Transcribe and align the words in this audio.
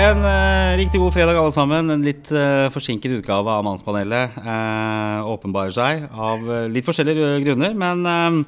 En 0.00 0.22
uh, 0.24 0.78
riktig 0.80 0.96
god 0.96 1.12
fredag, 1.12 1.36
alle 1.36 1.52
sammen. 1.52 1.92
En 1.92 2.04
litt 2.04 2.30
uh, 2.32 2.70
forsinket 2.72 3.18
utgave 3.18 3.52
av 3.52 3.66
Mannspanelet 3.66 4.38
uh, 4.40 5.28
åpenbarer 5.28 5.74
seg 5.76 6.06
av 6.16 6.46
litt 6.72 6.86
forskjellige 6.86 7.34
grunner. 7.44 7.76
Men 7.76 8.46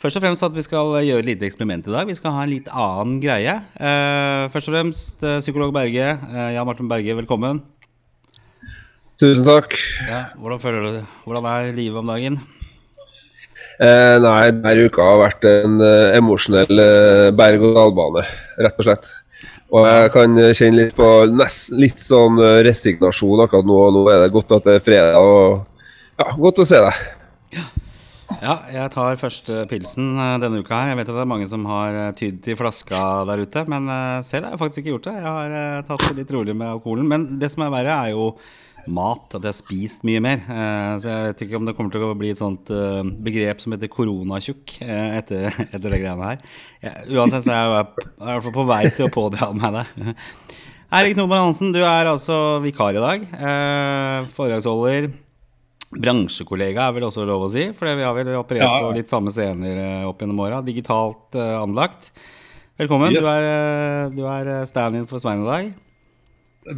først 0.00 0.16
og 0.16 0.24
fremst 0.24 0.46
at 0.46 0.56
vi 0.56 0.64
skal 0.64 0.96
gjøre 1.04 1.20
et 1.20 1.28
lite 1.34 1.44
eksperiment 1.50 1.84
i 1.84 1.92
dag. 1.92 2.08
Vi 2.08 2.16
skal 2.16 2.32
ha 2.38 2.46
en 2.46 2.52
litt 2.54 2.72
annen 2.72 3.20
greie. 3.20 3.58
Først 4.54 4.72
og 4.72 4.78
fremst 4.78 5.20
psykolog 5.44 5.76
Berge. 5.76 6.14
Jan 6.56 6.68
Martin 6.68 6.88
Berge, 6.88 7.18
velkommen. 7.20 7.60
Tusen 9.20 9.44
takk. 9.44 9.76
Ja, 10.08 10.28
hvordan 10.40 10.60
føler 10.60 10.84
du 10.84 11.00
Hvordan 11.24 11.48
er 11.52 11.72
livet 11.76 12.00
om 12.00 12.08
dagen? 12.12 12.40
Eh, 13.76 14.16
nei, 14.24 14.48
denne 14.56 14.88
uka 14.88 15.04
har 15.04 15.18
vært 15.20 15.44
en 15.50 15.80
eh, 15.84 16.16
emosjonell 16.16 16.80
eh, 16.80 17.30
berg-og-dal-bane, 17.36 18.22
rett 18.64 18.78
og 18.80 18.86
slett. 18.88 19.10
Og 19.74 19.86
jeg 19.88 20.10
kan 20.14 20.36
kjenne 20.54 20.78
litt 20.78 20.94
på 20.94 21.08
nest, 21.32 21.72
litt 21.74 22.02
sånn 22.02 22.38
eh, 22.42 22.60
resignasjon 22.66 23.42
akkurat 23.46 23.66
nå. 23.66 23.78
Nå 23.96 24.04
er 24.12 24.22
det 24.22 24.34
godt 24.34 24.54
at 24.58 24.68
det 24.68 24.76
er 24.78 24.84
fredag, 24.84 25.18
og 25.18 26.22
ja, 26.22 26.28
godt 26.38 26.62
å 26.62 26.68
se 26.68 26.82
deg. 26.84 27.00
Ja, 28.42 28.54
jeg 28.70 28.90
tar 28.94 29.18
første 29.18 29.64
pilsen 29.70 30.14
eh, 30.22 30.36
denne 30.42 30.62
uka 30.62 30.78
her. 30.78 30.92
Jeg 30.92 31.00
vet 31.00 31.10
at 31.10 31.18
det 31.18 31.24
er 31.24 31.32
mange 31.32 31.48
som 31.50 31.66
har 31.70 31.98
eh, 31.98 32.12
tydd 32.18 32.38
til 32.46 32.58
flaska 32.60 33.00
der 33.26 33.42
ute, 33.42 33.64
men 33.72 33.90
selv 34.26 34.46
har 34.46 34.54
jeg 34.54 34.62
faktisk 34.62 34.84
ikke 34.84 34.94
gjort 34.94 35.10
det. 35.10 35.16
Jeg 35.18 35.34
har 35.34 35.88
tatt 35.90 36.06
det 36.06 36.20
litt 36.20 36.36
rolig 36.36 36.54
med 36.54 36.70
alkoholen. 36.76 37.10
Men 37.10 37.26
det 37.42 37.50
som 37.54 37.66
er 37.66 37.74
verre, 37.74 37.98
er 38.06 38.14
jo 38.14 38.30
mat. 38.88 39.26
At 39.34 39.42
jeg 39.42 39.50
har 39.52 39.56
spist 39.58 40.04
mye 40.06 40.20
mer. 40.24 40.42
Eh, 40.46 40.92
Så 41.02 41.08
jeg 41.10 41.24
vet 41.28 41.42
ikke 41.46 41.56
om 41.58 41.66
det 41.68 41.74
kommer 41.76 41.92
til 41.94 42.04
å 42.06 42.14
bli 42.18 42.30
et 42.34 42.40
sånt 42.40 42.70
eh, 42.70 43.02
begrep 43.26 43.60
som 43.62 43.72
heter 43.74 43.90
koronatjukk 43.92 44.76
eh, 44.86 45.16
etter, 45.18 45.48
etter 45.74 45.88
det 45.90 46.00
greiene 46.02 46.30
her. 46.32 46.40
Uansett 47.10 47.44
så 47.46 47.52
er 47.52 47.60
jeg 47.60 47.70
i 47.70 48.30
hvert 48.30 48.46
fall 48.46 48.56
på 48.58 48.66
vei 48.68 48.82
til 48.94 49.08
å 49.08 49.12
pådra 49.14 49.50
meg 49.56 49.78
det. 49.80 50.14
Erik 50.96 51.16
Nordmann 51.18 51.48
Hansen, 51.48 51.72
du 51.74 51.80
er 51.82 52.06
altså 52.12 52.60
vikar 52.62 52.94
i 52.94 53.02
dag. 53.02 53.24
Foredragsholder. 54.36 55.08
Bransjekollega 55.96 56.88
er 56.88 56.94
vel 56.96 57.06
også 57.08 57.24
lov 57.26 57.44
å 57.46 57.50
si, 57.50 57.68
for 57.76 57.86
vi 57.90 58.04
har 58.06 58.14
vel 58.14 58.30
operert 58.38 58.62
Ja. 58.66 58.80
på 58.82 58.92
litt 58.94 59.10
samme 59.10 59.30
scener 59.34 60.04
opp 60.06 60.22
gjennom 60.22 60.40
åra. 60.46 60.60
Digitalt 60.66 61.34
anlagt. 61.38 62.12
Velkommen. 62.78 63.14
Yes. 63.14 63.22
Du 63.22 63.28
er, 63.30 64.10
du 64.14 64.22
er 64.28 64.50
stand-in 64.68 65.06
for 65.10 65.22
Svein 65.22 65.42
i 65.42 65.48
dag. 65.48 65.70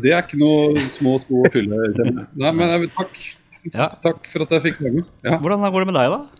Det 0.03 0.13
er 0.13 0.25
ikke 0.25 0.41
noe 0.41 0.89
små 0.93 1.17
sko 1.23 1.45
å 1.45 1.53
fylle. 1.53 1.79
Nei, 2.37 2.51
men 2.53 2.65
jeg, 2.75 2.91
takk. 2.97 3.23
Ja. 3.73 3.89
Takk 4.03 4.29
for 4.33 4.45
at 4.45 4.53
jeg 4.57 4.67
fikk 4.71 4.83
være 4.85 5.01
med. 5.01 5.09
Ja. 5.27 5.39
Hvordan 5.41 5.65
går 5.65 5.85
det 5.85 5.91
med 5.91 5.99
deg, 5.99 6.13
da? 6.15 6.39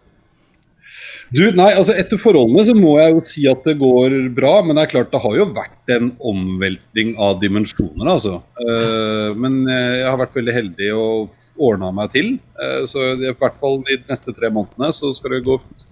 Du, 1.29 1.43
nei, 1.53 1.75
altså 1.77 1.93
Etter 1.99 2.17
forholdene 2.21 2.63
så 2.65 2.73
må 2.77 2.95
jeg 2.97 3.13
jo 3.13 3.23
si 3.29 3.43
at 3.51 3.67
det 3.69 3.75
går 3.81 4.15
bra, 4.37 4.55
men 4.65 4.79
det 4.79 4.87
er 4.87 4.93
klart 4.95 5.11
det 5.13 5.21
har 5.21 5.35
jo 5.37 5.49
vært 5.53 5.93
en 5.93 6.09
omvelting 6.31 7.13
av 7.21 7.37
dimensjoner. 7.43 8.09
altså. 8.15 8.39
Eh, 8.65 9.35
men 9.37 9.61
eh, 9.69 9.99
jeg 10.01 10.09
har 10.09 10.21
vært 10.23 10.39
veldig 10.39 10.55
heldig 10.57 10.89
og 10.97 11.43
ordna 11.69 11.93
meg 11.93 12.15
til. 12.17 12.31
Eh, 12.57 12.81
så 12.89 13.11
i 13.19 13.35
hvert 13.35 13.61
fall 13.61 13.83
de 13.85 13.99
neste 14.09 14.33
tre 14.37 14.49
månedene 14.55 14.89
så 14.97 15.13
skal 15.17 15.37
det 15.37 15.45
gå 15.49 15.59
fint. 15.67 15.85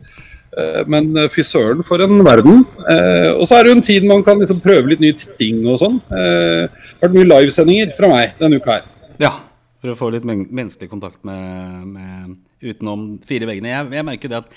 Eh, 0.56 0.82
men 0.88 1.10
eh, 1.18 1.28
fy 1.32 1.44
søren 1.44 1.84
for 1.86 2.00
en 2.04 2.22
verden. 2.24 2.62
Eh, 2.88 3.30
og 3.34 3.44
så 3.48 3.58
er 3.58 3.66
det 3.66 3.72
jo 3.72 3.76
en 3.76 3.84
tid 3.84 4.06
man 4.08 4.24
kan 4.26 4.40
liksom 4.40 4.62
prøve 4.64 4.92
litt 4.92 5.02
nye 5.04 5.16
ting 5.36 5.60
og 5.68 5.78
sånn. 5.82 6.00
Eh, 6.08 6.64
det 6.64 6.96
har 7.02 7.10
vært 7.10 7.18
mye 7.18 7.28
livesendinger 7.28 7.92
fra 7.98 8.10
meg 8.12 8.40
denne 8.40 8.60
uka 8.60 8.78
her. 8.78 8.88
Ja. 9.20 9.34
For 9.82 9.92
å 9.92 9.98
få 9.98 10.08
litt 10.14 10.24
men 10.26 10.46
menneskelig 10.48 10.88
kontakt 10.88 11.20
med, 11.28 11.86
med 11.92 12.36
utenom 12.64 13.08
fire 13.28 13.48
veggene. 13.50 13.74
Jeg, 13.74 13.92
jeg 13.98 14.08
merker 14.08 14.32
det 14.32 14.40
at 14.40 14.52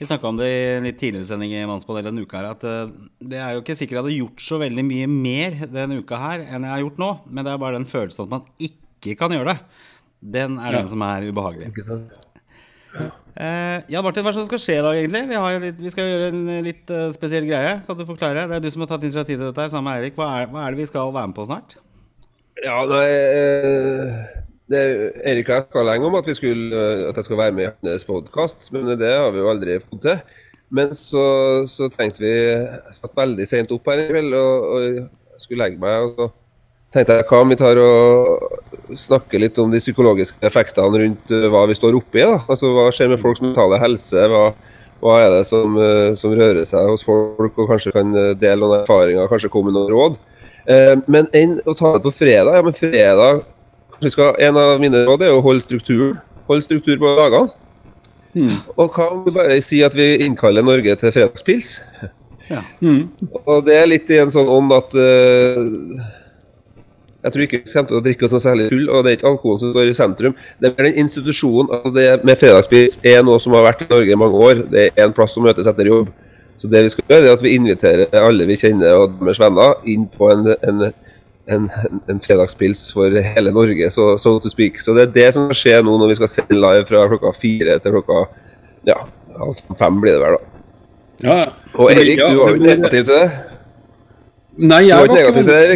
vi 0.00 0.08
snakka 0.08 0.28
om 0.28 0.36
det 0.40 0.48
i 0.48 0.60
en 0.78 0.86
litt 0.88 1.00
tidligere 1.00 1.28
sending 1.28 1.52
i 1.56 1.64
Mannspanelet 1.68 2.08
denne 2.08 2.24
uka 2.24 2.38
her, 2.40 2.52
at 2.54 2.62
det 3.32 3.36
er 3.36 3.52
jo 3.52 3.60
ikke 3.60 3.76
sikkert 3.76 3.98
jeg 3.98 4.00
hadde 4.00 4.14
gjort 4.16 4.44
så 4.44 4.56
veldig 4.62 4.84
mye 4.88 5.08
mer 5.12 5.58
denne 5.68 5.98
uka 6.00 6.20
her 6.20 6.46
enn 6.46 6.64
jeg 6.64 6.72
har 6.72 6.80
gjort 6.86 7.02
nå, 7.02 7.10
men 7.28 7.44
det 7.44 7.52
er 7.52 7.60
bare 7.60 7.76
den 7.76 7.88
følelsen 7.88 8.24
at 8.24 8.32
man 8.32 8.46
ikke 8.64 9.16
kan 9.20 9.34
gjøre 9.36 9.52
det. 9.52 9.84
Den 10.36 10.56
er 10.60 10.76
den 10.78 10.88
som 10.88 11.04
er 11.04 11.28
ubehagelig. 11.28 11.68
Ikke 11.72 11.84
sant? 11.84 12.16
Eh, 13.40 13.76
Jan 13.88 14.04
Martin, 14.04 14.26
hva 14.26 14.32
skal 14.34 14.60
skje 14.60 14.78
i 14.80 14.82
dag, 14.84 14.98
egentlig? 14.98 15.22
Vi, 15.30 15.36
litt, 15.64 15.78
vi 15.86 15.92
skal 15.94 16.08
gjøre 16.08 16.32
en 16.32 16.48
litt 16.66 16.90
eh, 16.92 17.06
spesiell 17.14 17.46
greie. 17.48 17.78
Kan 17.86 17.98
du 17.98 18.04
forklare? 18.08 18.48
Det 18.50 18.58
er 18.58 18.64
du 18.64 18.70
som 18.72 18.84
har 18.84 18.90
tatt 18.90 19.06
initiativ 19.06 19.38
til 19.38 19.46
dette 19.46 19.64
her, 19.64 19.70
sammen 19.72 19.88
med 19.88 20.02
Eirik. 20.02 20.18
Hva 20.18 20.48
hva 20.50 20.66
er 20.66 20.74
det 20.74 20.82
vi 20.82 20.90
skal 20.90 21.14
være 21.14 21.30
med 21.30 21.38
på 21.38 21.46
snart? 21.48 21.78
Ja, 22.60 22.82
nei 22.90 23.06
eh, 23.08 24.18
det, 24.70 24.82
Erik 25.26 25.48
og 25.48 25.54
jeg 25.54 25.64
snakka 25.64 25.86
lenge 25.86 26.10
om 26.10 26.18
at, 26.18 26.28
skulle, 26.36 26.82
eh, 26.82 27.06
at 27.08 27.16
jeg 27.16 27.28
skal 27.30 27.40
være 27.40 27.56
med 27.56 27.86
i 27.86 27.94
hans 27.94 28.06
podkast, 28.06 28.68
men 28.74 28.92
det 29.00 29.14
har 29.14 29.30
vi 29.32 29.40
jo 29.40 29.48
aldri 29.50 29.78
fått 29.82 30.04
til. 30.04 30.20
Men 30.70 30.92
så, 30.94 31.24
så 31.66 31.88
tenkte 31.90 32.22
vi 32.22 32.30
Jeg 32.30 32.94
satt 32.94 33.16
veldig 33.16 33.46
sent 33.48 33.72
opp 33.74 33.88
her 33.90 34.04
i 34.04 34.10
kveld 34.12 34.36
og, 34.38 34.68
og 34.70 35.40
skulle 35.42 35.64
legge 35.64 35.82
meg. 35.82 36.04
og 36.04 36.14
så 36.14 36.28
tenkte 36.94 37.20
jeg 37.20 37.26
hva 37.30 37.42
om 37.44 37.52
vi 37.52 37.58
tar 37.58 37.78
og 37.82 38.96
snakker 38.98 39.42
litt 39.42 39.58
om 39.62 39.70
de 39.70 39.78
psykologiske 39.82 40.42
effektene 40.46 41.04
rundt 41.04 41.34
eh, 41.34 41.46
hva 41.52 41.62
vi 41.70 41.76
står 41.78 41.98
oppi. 41.98 42.24
da, 42.24 42.40
altså 42.50 42.72
Hva 42.74 42.88
skjer 42.94 43.12
med 43.12 43.22
folks 43.22 43.42
mentale 43.44 43.78
helse? 43.82 44.26
Hva, 44.32 44.50
hva 45.04 45.14
er 45.22 45.30
det 45.36 45.44
som, 45.48 45.78
eh, 45.78 46.10
som 46.18 46.34
rører 46.34 46.66
seg 46.68 46.90
hos 46.90 47.06
folk, 47.06 47.54
og 47.54 47.70
kanskje 47.70 47.94
kan 47.94 48.10
eh, 48.16 48.34
dele 48.40 48.64
noen 48.64 48.82
erfaringer, 48.82 49.30
kanskje 49.30 49.52
komme 49.52 49.70
med 49.70 49.78
noen 49.78 49.94
råd. 49.94 50.18
Eh, 50.66 50.94
men 51.06 51.30
enn 51.36 51.56
å 51.64 51.76
ta 51.78 51.94
det 51.94 52.04
på 52.04 52.12
fredag 52.12 52.58
Ja, 52.58 52.62
men 52.66 52.76
fredag 52.76 53.44
kanskje 53.94 54.10
skal, 54.12 54.34
En 54.44 54.58
av 54.60 54.74
mine 54.82 55.06
råd 55.06 55.24
er 55.24 55.32
å 55.32 55.40
holde 55.44 55.64
strukturen. 55.64 56.18
Holde 56.50 56.66
struktur 56.66 56.98
på 57.00 57.14
dagene. 57.16 57.54
Og 58.76 58.94
hva 58.94 59.08
om 59.10 59.22
vi 59.24 59.32
bare 59.34 59.56
si 59.64 59.80
at 59.82 59.94
vi 59.96 60.12
innkaller 60.26 60.62
Norge 60.62 60.94
til 60.98 61.14
fredagspils? 61.14 61.80
Ja. 62.50 62.60
Og 63.46 63.64
det 63.66 63.76
er 63.78 63.86
litt 63.86 64.10
i 64.10 64.18
en 64.18 64.30
sånn 64.34 64.50
ånd 64.50 64.74
at 64.74 64.94
eh, 64.98 65.60
jeg 67.20 67.32
tror 67.32 67.44
ikke 67.44 67.58
vi 67.60 67.72
kommer 67.72 67.90
til 67.90 67.98
å 67.98 68.02
drikke 68.04 68.24
oss 68.26 68.34
noe 68.34 68.42
særlig 68.42 68.66
full, 68.70 68.86
og 68.88 69.04
det 69.04 69.10
er 69.10 69.18
ikke 69.18 69.28
alkoholen 69.28 69.60
som 69.60 69.72
står 69.74 69.90
i 69.90 69.96
sentrum. 69.98 70.36
Det 70.60 70.70
er 70.70 70.86
den 70.86 70.98
institusjonen 71.02 71.74
at 71.76 71.88
det 71.96 72.06
med 72.24 72.40
fredagspils 72.40 72.96
er 73.04 73.20
noe 73.26 73.42
som 73.42 73.56
har 73.56 73.66
vært 73.66 73.84
i 73.84 73.90
Norge 73.90 74.14
i 74.14 74.20
mange 74.22 74.40
år. 74.48 74.62
Det 74.72 74.86
er 74.88 75.04
en 75.04 75.14
plass 75.16 75.36
som 75.36 75.44
møtes 75.44 75.68
etter 75.68 75.90
jobb. 75.90 76.08
Så 76.56 76.68
det 76.72 76.82
vi 76.86 76.92
skal 76.92 77.12
gjøre, 77.12 77.26
er 77.28 77.36
at 77.36 77.44
vi 77.44 77.54
inviterer 77.56 78.16
alle 78.20 78.46
vi 78.48 78.56
kjenner 78.60 79.02
og 79.02 79.20
deres 79.20 79.40
venner 79.40 79.84
inn 79.88 80.06
på 80.12 80.30
en, 80.32 80.48
en, 80.68 80.88
en, 81.56 81.68
en 82.08 82.22
fredagspils 82.24 82.86
for 82.96 83.20
hele 83.36 83.52
Norge, 83.56 83.92
so, 83.92 84.14
so 84.20 84.38
to 84.40 84.52
speak. 84.52 84.80
Så 84.80 84.96
det 84.96 85.06
er 85.06 85.14
det 85.14 85.28
som 85.36 85.52
skjer 85.56 85.84
nå 85.84 85.98
når 86.00 86.14
vi 86.14 86.18
skal 86.22 86.32
sende 86.32 86.60
live 86.60 86.88
fra 86.88 87.04
klokka 87.12 87.32
fire 87.36 87.76
til 87.80 87.96
klokka 87.96 88.24
ja, 88.88 88.96
halv 89.40 89.60
fem 89.76 90.00
blir 90.00 90.16
det 90.16 90.24
vel, 90.24 90.36
da. 90.36 90.66
Ja, 91.20 91.38
ja. 91.42 91.48
Og 91.76 91.92
Erik, 91.92 92.20
du 92.20 92.40
var 92.40 92.56
jo 92.56 92.64
negativ 92.64 93.04
til 93.04 93.12
det? 93.12 93.49
Nei, 94.58 94.80
jeg 94.88 94.98
var 94.98 95.06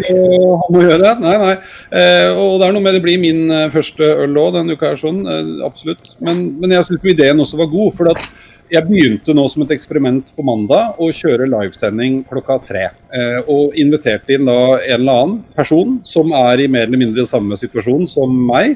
ikke 0.01 0.15
noe 0.17 0.39
å 0.43 0.57
ha 0.59 0.67
å 0.67 0.81
gjøre. 0.83 1.13
Nei, 1.23 1.35
nei. 1.41 1.53
Eh, 1.95 2.31
og 2.35 2.57
det 2.59 2.67
er 2.67 2.75
noe 2.75 2.83
med 2.83 2.97
det 2.97 3.05
blir 3.05 3.21
min 3.23 3.45
eh, 3.55 3.69
første 3.73 4.09
øl 4.25 4.35
òg 4.41 4.57
denne 4.57 4.75
uka 4.75 4.91
sånn. 4.99 5.23
Eh, 5.31 5.53
absolutt. 5.65 6.17
Men, 6.25 6.43
men 6.61 6.75
jeg 6.75 6.89
syns 6.89 7.07
ideen 7.15 7.41
også 7.45 7.61
var 7.61 7.71
god. 7.71 7.95
For 7.95 8.11
at 8.11 8.27
jeg 8.75 8.87
begynte 8.89 9.35
nå 9.37 9.45
som 9.53 9.63
et 9.65 9.75
eksperiment 9.77 10.33
på 10.35 10.45
mandag 10.47 10.99
å 10.99 11.11
kjøre 11.15 11.49
livesending 11.53 12.23
klokka 12.29 12.59
tre. 12.67 12.85
Eh, 13.15 13.41
og 13.47 13.77
inviterte 13.79 14.35
inn 14.35 14.49
da 14.51 14.59
en 14.81 14.97
eller 14.99 15.21
annen 15.21 15.41
person 15.57 15.99
som 16.07 16.35
er 16.35 16.65
i 16.65 16.71
mer 16.71 16.89
eller 16.89 17.05
mindre 17.07 17.27
samme 17.29 17.59
situasjon 17.61 18.09
som 18.11 18.35
meg, 18.51 18.75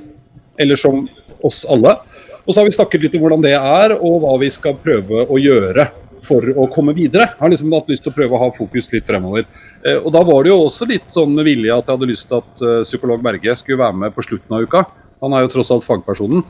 eller 0.60 0.78
som 0.78 1.06
oss 1.44 1.64
alle. 1.70 1.98
Og 2.44 2.54
så 2.54 2.62
har 2.62 2.68
vi 2.68 2.76
snakket 2.78 3.02
litt 3.04 3.16
om 3.18 3.26
hvordan 3.26 3.44
det 3.44 3.56
er, 3.58 3.98
og 3.98 4.22
hva 4.22 4.38
vi 4.40 4.48
skal 4.54 4.78
prøve 4.80 5.26
å 5.26 5.40
gjøre 5.42 5.90
for 6.26 6.44
å 6.54 6.68
komme 6.72 6.94
videre. 6.96 7.30
Jeg 7.32 7.42
har 7.42 7.52
liksom 7.52 7.74
hatt 7.76 7.90
lyst 7.92 8.04
til 8.06 8.12
å 8.12 8.16
prøve 8.16 8.36
å 8.36 8.42
ha 8.42 8.52
fokus 8.54 8.88
litt 8.92 9.06
fremover. 9.08 9.48
Eh, 9.82 9.98
og 9.98 10.12
da 10.14 10.22
var 10.26 10.44
det 10.44 10.52
jo 10.52 10.62
også 10.66 10.88
litt 10.90 11.10
sånn 11.12 11.34
med 11.36 11.46
vilje 11.48 11.74
at 11.74 11.84
jeg 11.84 11.98
hadde 11.98 12.10
lyst 12.10 12.28
til 12.30 12.40
at 12.42 12.64
eh, 12.64 12.80
psykolog 12.86 13.22
Berge 13.24 13.54
skulle 13.58 13.82
være 13.82 14.00
med 14.04 14.14
på 14.16 14.24
slutten 14.26 14.56
av 14.56 14.66
uka. 14.66 14.84
Han 15.18 15.34
er 15.34 15.42
jo 15.42 15.50
tross 15.50 15.72
alt 15.74 15.86
fagpersonen. 15.86 16.44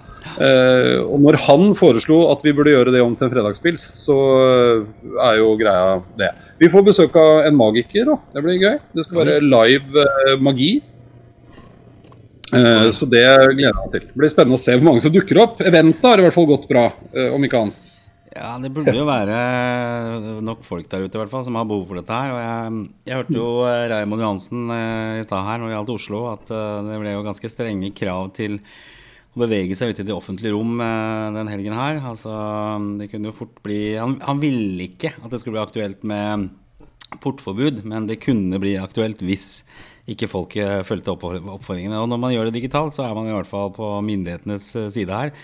Eh, 0.44 0.98
og 1.00 1.22
når 1.24 1.38
han 1.46 1.72
foreslo 1.78 2.20
at 2.32 2.44
vi 2.44 2.52
burde 2.56 2.74
gjøre 2.74 2.92
det 2.92 3.00
om 3.04 3.14
til 3.16 3.28
en 3.28 3.32
fredagspils, 3.32 3.84
så 4.04 4.18
er 5.24 5.38
jo 5.40 5.54
greia 5.60 5.96
det. 6.20 6.30
Vi 6.60 6.70
får 6.72 6.86
besøk 6.90 7.16
av 7.20 7.48
en 7.48 7.56
magiker 7.56 8.12
òg. 8.12 8.28
Det 8.34 8.44
blir 8.44 8.60
gøy. 8.60 8.78
Det 8.96 9.06
skal 9.08 9.22
være 9.22 9.40
live 9.44 10.08
magi. 10.44 10.72
Så 12.48 13.08
det 13.08 13.24
gleder 13.28 13.66
jeg 13.66 13.76
meg 13.76 13.92
til. 13.92 14.04
Det 14.08 14.20
blir 14.20 14.32
spennende 14.32 14.56
å 14.56 14.60
se 14.60 14.76
hvor 14.76 14.88
mange 14.90 15.04
som 15.04 15.12
dukker 15.12 15.40
opp. 15.42 15.64
Eventet 15.64 16.04
har 16.08 16.20
i 16.20 16.24
hvert 16.24 16.36
fall 16.36 16.48
gått 16.48 16.68
bra, 16.68 16.86
om 17.32 17.44
ikke 17.44 17.60
annet. 17.60 17.97
Ja, 18.38 18.52
det 18.62 18.70
burde 18.74 18.94
jo 18.94 19.06
være 19.08 19.38
nok 20.44 20.60
folk 20.66 20.86
der 20.90 21.04
ute 21.04 21.18
i 21.18 21.20
hvert 21.22 21.32
fall 21.32 21.44
som 21.46 21.56
har 21.58 21.66
behov 21.68 21.88
for 21.88 21.98
dette 21.98 22.14
her. 22.14 22.34
Og 22.34 22.38
jeg, 22.42 22.84
jeg 23.08 23.18
hørte 23.18 23.36
jo 23.38 23.48
eh, 23.66 23.86
Raymond 23.92 24.24
Johansen 24.24 24.70
eh, 24.74 25.18
i 25.22 25.26
stad 25.26 25.46
her 25.46 25.58
når 25.58 25.70
det 25.70 25.76
gjaldt 25.76 25.94
Oslo, 25.96 26.22
at 26.34 26.52
eh, 26.54 26.78
det 26.86 27.00
ble 27.02 27.16
jo 27.16 27.26
ganske 27.26 27.50
strenge 27.52 27.90
krav 27.98 28.30
til 28.38 28.58
å 29.34 29.42
bevege 29.42 29.76
seg 29.78 29.92
ute 29.92 30.04
i 30.04 30.08
det 30.08 30.14
offentlige 30.14 30.54
rom 30.54 30.78
den 30.78 31.50
helgen 31.50 31.76
her. 31.76 32.00
Altså, 32.10 32.32
det 33.00 33.10
kunne 33.12 33.30
jo 33.30 33.36
fort 33.36 33.58
bli 33.66 33.82
han, 33.98 34.16
han 34.24 34.40
ville 34.42 34.88
ikke 34.88 35.12
at 35.18 35.30
det 35.32 35.42
skulle 35.42 35.58
bli 35.58 35.66
aktuelt 35.66 36.06
med 36.08 36.48
portforbud, 37.22 37.84
men 37.88 38.08
det 38.08 38.20
kunne 38.22 38.60
bli 38.62 38.76
aktuelt 38.80 39.22
hvis 39.24 39.62
ikke 40.08 40.30
folk 40.30 40.54
fulgte 40.88 41.12
opp 41.12 41.26
oppfordringene. 41.28 42.00
Og 42.00 42.08
når 42.08 42.20
man 42.20 42.32
gjør 42.32 42.48
det 42.48 42.56
digitalt, 42.56 42.94
så 42.96 43.04
er 43.04 43.16
man 43.16 43.28
i 43.28 43.34
hvert 43.34 43.48
fall 43.50 43.72
på 43.76 43.90
myndighetenes 44.04 44.70
side 44.94 45.12
her. 45.12 45.34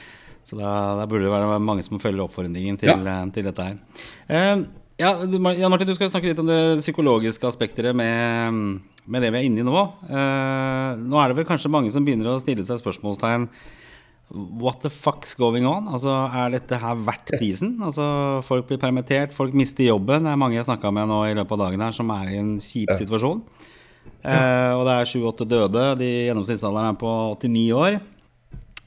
Så 0.44 0.58
da, 0.61 0.70
da 1.00 1.06
burde 1.08 1.25
det 1.25 1.32
være 1.32 1.58
mange 1.64 1.85
som 1.87 1.99
følger 2.02 2.26
oppfordringen 2.26 2.76
til, 2.81 2.91
Ja. 2.93 2.96
eh, 3.23 3.31
til 3.32 3.46
dette 3.49 3.64
her. 3.64 3.79
Eh, 4.29 4.64
ja, 5.00 5.12
Jan 5.25 5.70
Martin, 5.73 5.88
du 5.88 5.94
skal 5.96 6.11
snakke 6.12 6.29
litt 6.31 6.38
om 6.43 6.46
det 6.50 6.79
psykologiske 6.82 7.49
aspektet 7.49 7.94
med, 7.96 8.81
med 9.06 9.23
det 9.25 9.32
vi 9.32 9.41
er 9.41 9.49
inne 9.49 9.64
i 9.64 9.67
nå. 9.67 9.81
Eh, 10.06 11.00
nå 11.00 11.17
er 11.23 11.32
det 11.32 11.38
vel 11.41 11.49
kanskje 11.49 11.73
mange 11.73 11.91
som 11.91 12.05
begynner 12.05 12.29
å 12.35 12.41
stille 12.44 12.62
seg 12.67 12.79
spørsmålstegn 12.82 13.49
What 14.35 14.81
the 14.81 14.88
fuck's 14.88 15.35
going 15.37 15.67
on? 15.69 15.85
Altså, 15.93 16.08
Er 16.32 16.50
dette 16.50 16.79
her 16.81 16.96
verdt 16.96 17.29
prisen? 17.38 17.76
Altså, 17.85 18.43
Folk 18.43 18.67
blir 18.67 18.79
permittert, 18.81 19.35
folk 19.37 19.52
mister 19.55 19.85
jobben. 19.85 20.25
Det 20.25 20.32
er 20.32 20.41
mange 20.41 20.56
jeg 20.56 20.64
snakka 20.64 20.91
med 20.93 21.06
nå 21.11 21.19
i 21.29 21.35
løpet 21.37 21.52
av 21.52 21.61
dagen 21.67 21.81
her 21.85 21.93
som 21.93 22.08
er 22.11 22.32
i 22.32 22.38
en 22.41 22.55
kjip 22.58 22.88
situasjon. 22.96 23.43
Eh, 24.25 24.73
og 24.75 24.87
det 24.88 24.94
er 24.96 25.11
sju-åtte 25.11 25.46
døde. 25.46 25.85
De 26.00 26.08
Gjennomsnittsalderen 26.31 26.94
er 26.94 26.99
på 26.99 27.12
89 27.37 27.73
år. 27.76 28.00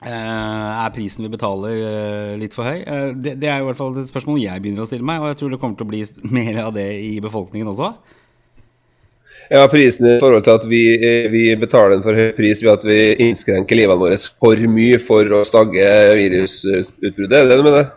Eh, 0.06 0.12
er 0.86 0.94
prisen 0.94 1.26
vi 1.26 1.32
betaler 1.34 1.80
eh, 1.82 2.36
litt 2.38 2.54
for 2.54 2.70
høy? 2.70 2.84
Eh, 2.86 3.08
det, 3.18 3.34
det 3.42 3.50
er 3.50 3.64
i 3.64 3.66
hvert 3.66 3.80
fall 3.80 3.96
et 3.98 4.10
spørsmål 4.10 4.38
jeg 4.44 4.62
begynner 4.62 4.86
å 4.86 4.90
stille 4.90 5.08
meg, 5.08 5.24
og 5.24 5.32
jeg 5.32 5.40
tror 5.40 5.54
det 5.54 5.60
kommer 5.64 5.80
til 5.80 5.88
å 5.88 5.90
bli 5.90 6.04
mer 6.38 6.62
av 6.68 6.76
det 6.78 6.88
i 7.02 7.18
befolkningen 7.24 7.74
også. 7.74 7.96
Ja, 9.48 9.64
prisen 9.72 10.04
i 10.10 10.18
forhold 10.20 10.44
til 10.44 10.58
at 10.58 10.66
vi, 10.68 10.82
vi 11.32 11.44
betaler 11.58 11.96
en 11.96 12.04
for 12.04 12.18
høy 12.18 12.34
pris 12.36 12.60
ved 12.66 12.74
at 12.74 12.84
vi 12.86 13.00
innskrenker 13.30 13.80
livene 13.80 14.02
våre 14.02 14.18
for 14.20 14.60
mye 14.70 15.00
for 15.00 15.38
å 15.38 15.46
stagge 15.48 15.88
virusutbruddet. 16.20 17.32
Er 17.32 17.48
det 17.48 17.54
det 17.54 17.58
du 17.62 17.64
mener? 17.66 17.88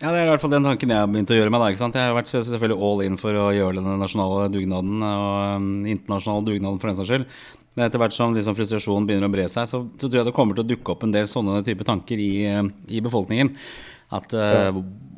Ja, 0.00 0.10
Det 0.10 0.16
er 0.16 0.24
i 0.24 0.30
hvert 0.32 0.42
fall 0.42 0.52
den 0.54 0.64
tanken 0.64 0.90
jeg 0.90 0.96
har 0.96 1.08
begynt 1.12 1.30
å 1.30 1.36
gjøre 1.36 1.52
meg. 1.52 1.60
da, 1.60 1.70
ikke 1.70 1.82
sant? 1.82 1.96
Jeg 1.96 2.08
har 2.08 2.16
vært 2.16 2.32
selvfølgelig 2.32 2.88
all 2.88 3.02
in 3.04 3.18
for 3.20 3.36
å 3.36 3.50
gjøre 3.52 3.76
denne 3.78 3.98
nasjonale 4.00 4.48
dugnaden 4.52 5.04
og 5.04 5.60
um, 5.60 5.70
internasjonale 5.84 6.46
dugnaden 6.46 6.80
for 6.80 6.90
den 6.90 6.98
saks 6.98 7.10
skyld. 7.12 7.26
Men 7.80 7.86
etter 7.88 7.96
hvert 8.02 8.12
som 8.12 8.34
liksom 8.36 8.52
frustrasjonen 8.58 9.06
begynner 9.08 9.30
å 9.30 9.32
bre 9.32 9.46
seg, 9.48 9.64
så, 9.64 9.78
så, 9.96 10.04
tror 10.04 10.18
jeg 10.18 10.26
det 10.28 10.34
kommer 10.36 10.52
til 10.52 10.66
å 10.66 10.68
dukke 10.68 10.92
opp 10.92 11.06
en 11.06 11.14
del 11.14 11.24
sånne 11.30 11.62
type 11.64 11.86
tanker 11.88 12.20
i, 12.20 12.44
i 12.92 13.00
befolkningen. 13.00 13.54
At 14.12 14.34
uh, 14.36 14.68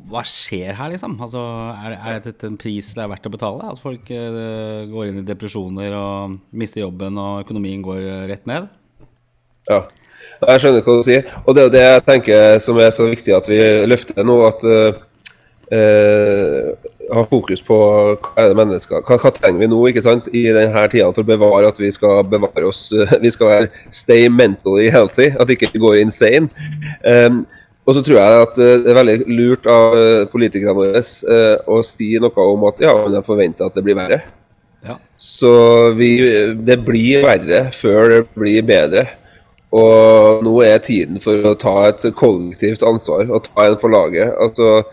hva 0.07 0.21
skjer 0.23 0.71
her, 0.77 0.93
liksom? 0.93 1.17
Altså, 1.19 1.41
er, 1.75 1.97
er, 1.97 2.21
dette 2.23 2.47
en 2.47 2.55
pris 2.61 2.93
det 2.95 3.03
er 3.03 3.09
verdt 3.11 3.27
å 3.27 3.33
betale? 3.33 3.67
At 3.67 3.83
folk 3.83 4.07
uh, 4.15 4.85
går 4.87 5.09
inn 5.09 5.19
i 5.19 5.25
depresjoner 5.27 5.91
og 5.99 6.37
mister 6.55 6.85
jobben 6.85 7.19
og 7.19 7.41
økonomien 7.43 7.83
går 7.83 8.31
rett 8.31 8.47
ned? 8.47 8.71
Ja, 9.67 9.81
jeg 10.45 10.63
skjønner 10.63 10.87
hva 10.87 10.95
du 11.01 11.03
sier. 11.09 11.27
Og 11.43 11.59
det 11.59 11.65
er 11.67 11.75
det 11.75 11.83
jeg 11.83 12.07
tenker 12.07 12.63
som 12.63 12.79
er 12.79 12.95
så 12.95 13.09
viktig 13.11 13.35
at 13.35 13.51
vi 13.51 13.59
løfter 13.91 14.23
nå. 14.23 14.39
At 14.47 14.63
uh, 14.63 15.03
ha 17.11 17.23
fokus 17.27 17.63
på 17.65 17.75
hva 17.75 18.31
er 18.39 18.51
det 18.51 18.57
mennesker 18.57 19.01
hva, 19.03 19.17
hva, 19.19 19.31
trenger 19.35 19.59
vi 19.63 19.67
nå 19.71 19.79
ikke 19.89 20.03
sant, 20.05 20.29
i 20.31 20.45
denne 20.55 20.85
tida 20.91 21.09
for 21.11 21.25
å 21.25 21.27
bevare 21.27 21.71
at 21.73 21.81
vi 21.81 21.89
skal 21.91 22.23
bevare 22.29 22.69
oss 22.69 22.85
Vi 23.23 23.31
skal 23.33 23.49
være 23.49 23.89
stay 23.91 24.29
mentally 24.31 24.87
healthy, 24.93 25.33
at 25.35 25.49
vi 25.49 25.57
ikke 25.59 25.81
går 25.83 25.99
insane. 26.03 26.47
Um, 27.03 27.43
og 27.83 27.97
så 27.97 28.03
tror 28.03 28.19
jeg 28.19 28.43
at 28.45 28.61
eh, 28.63 28.77
det 28.79 28.91
er 28.91 28.99
veldig 28.99 29.17
lurt 29.35 29.67
av 29.67 29.97
eh, 29.97 30.21
politikerne 30.31 30.75
våre 30.77 31.01
eh, 31.01 31.65
å 31.67 31.81
si 31.83 32.13
noe 32.21 32.45
om 32.53 32.63
at 32.69 32.79
ja, 32.83 32.93
de 33.11 33.23
forventer 33.25 33.67
at 33.67 33.75
det 33.75 33.83
blir 33.83 33.97
verre. 33.99 34.21
Ja. 34.83 34.95
Så 35.19 35.51
vi, 35.97 36.13
det 36.63 36.79
blir 36.87 37.25
verre 37.27 37.65
før 37.75 38.09
det 38.11 38.21
blir 38.35 38.63
bedre. 38.67 39.05
Og 39.73 40.43
nå 40.45 40.53
er 40.63 40.83
tiden 40.85 41.19
for 41.23 41.49
å 41.49 41.55
ta 41.59 41.75
et 41.89 42.03
kollektivt 42.15 42.83
ansvar 42.85 43.25
og 43.25 43.47
ta 43.47 43.67
en 43.67 43.79
for 43.81 43.91
laget. 43.91 44.31
Altså, 44.37 44.83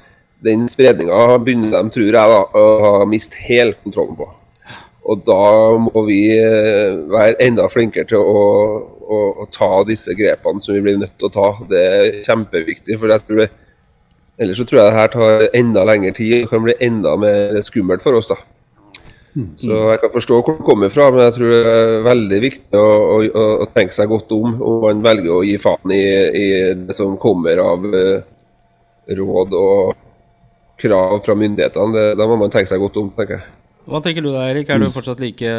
den 0.44 0.68
spredninga 0.72 1.38
begynner 1.44 1.74
de, 1.76 1.82
tror 1.94 2.06
jeg, 2.06 2.14
da, 2.14 2.44
å 2.56 2.68
ha 2.84 3.08
mistet 3.08 3.42
helt 3.48 3.80
kontrollen 3.84 4.16
på. 4.18 4.28
Og 5.10 5.22
da 5.26 5.42
må 5.80 6.04
vi 6.06 6.22
være 7.10 7.38
enda 7.42 7.66
flinkere 7.72 8.08
til 8.10 8.20
å 8.20 8.40
å, 9.10 9.18
å, 9.42 9.48
ta 9.52 9.70
disse 9.88 10.14
grepene 10.18 10.62
som 10.62 10.76
vi 10.76 10.84
blir 10.84 11.00
nødt 11.00 11.16
til 11.18 11.30
å 11.30 11.34
ta. 11.34 11.48
Det 11.70 11.80
er 11.80 12.22
kjempeviktig. 12.26 12.98
for 13.00 13.12
jeg 13.12 13.26
tror 13.26 13.50
Ellers 14.40 14.56
så 14.56 14.64
tror 14.64 14.78
jeg 14.78 14.88
det 14.88 14.96
her 14.96 15.10
tar 15.12 15.42
enda 15.58 15.82
lengre 15.84 16.14
tid 16.16 16.30
og 16.38 16.52
kan 16.54 16.62
bli 16.64 16.72
enda 16.80 17.10
mer 17.20 17.58
skummelt 17.60 18.00
for 18.00 18.16
oss. 18.16 18.30
da. 18.30 18.38
Så 19.60 19.76
jeg 19.90 20.00
kan 20.00 20.12
forstå 20.14 20.38
hvor 20.38 20.56
det 20.56 20.64
kommer 20.64 20.88
fra, 20.88 21.10
men 21.12 21.26
jeg 21.26 21.34
tror 21.36 21.50
det 21.52 21.74
er 21.74 22.06
veldig 22.06 22.38
viktig 22.46 22.80
å, 22.80 22.86
å, 23.20 23.42
å 23.60 23.66
tenke 23.74 23.92
seg 23.92 24.08
godt 24.08 24.32
om 24.32 24.56
om 24.56 24.78
man 24.86 25.04
velger 25.04 25.34
å 25.34 25.42
gi 25.44 25.58
faen 25.60 25.92
i, 25.92 26.00
i 26.40 26.46
det 26.86 26.96
som 26.96 27.18
kommer 27.20 27.60
av 27.60 27.84
uh, 27.84 28.24
råd 29.20 29.54
og 29.60 29.92
krav 30.80 31.20
fra 31.26 31.36
myndighetene. 31.38 31.94
Det, 31.96 32.08
da 32.20 32.26
må 32.30 32.40
man 32.40 32.52
tenke 32.52 32.72
seg 32.72 32.82
godt 32.82 32.98
om, 33.00 33.12
tenker 33.16 33.38
jeg. 33.38 33.46
Hva 33.90 34.00
tenker 34.04 34.24
du 34.24 34.32
da, 34.32 34.48
Erik? 34.50 34.68
Er 34.70 34.82
du 34.82 34.90
fortsatt 34.94 35.22
like 35.22 35.54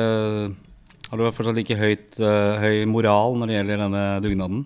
har 1.11 1.19
du 1.19 1.25
fortsatt 1.35 1.57
like 1.57 1.75
høyt, 1.75 2.05
uh, 2.23 2.55
høy 2.61 2.85
moral 2.87 3.33
når 3.35 3.49
det 3.49 3.55
gjelder 3.57 3.81
denne 3.81 4.03
dugnaden? 4.23 4.61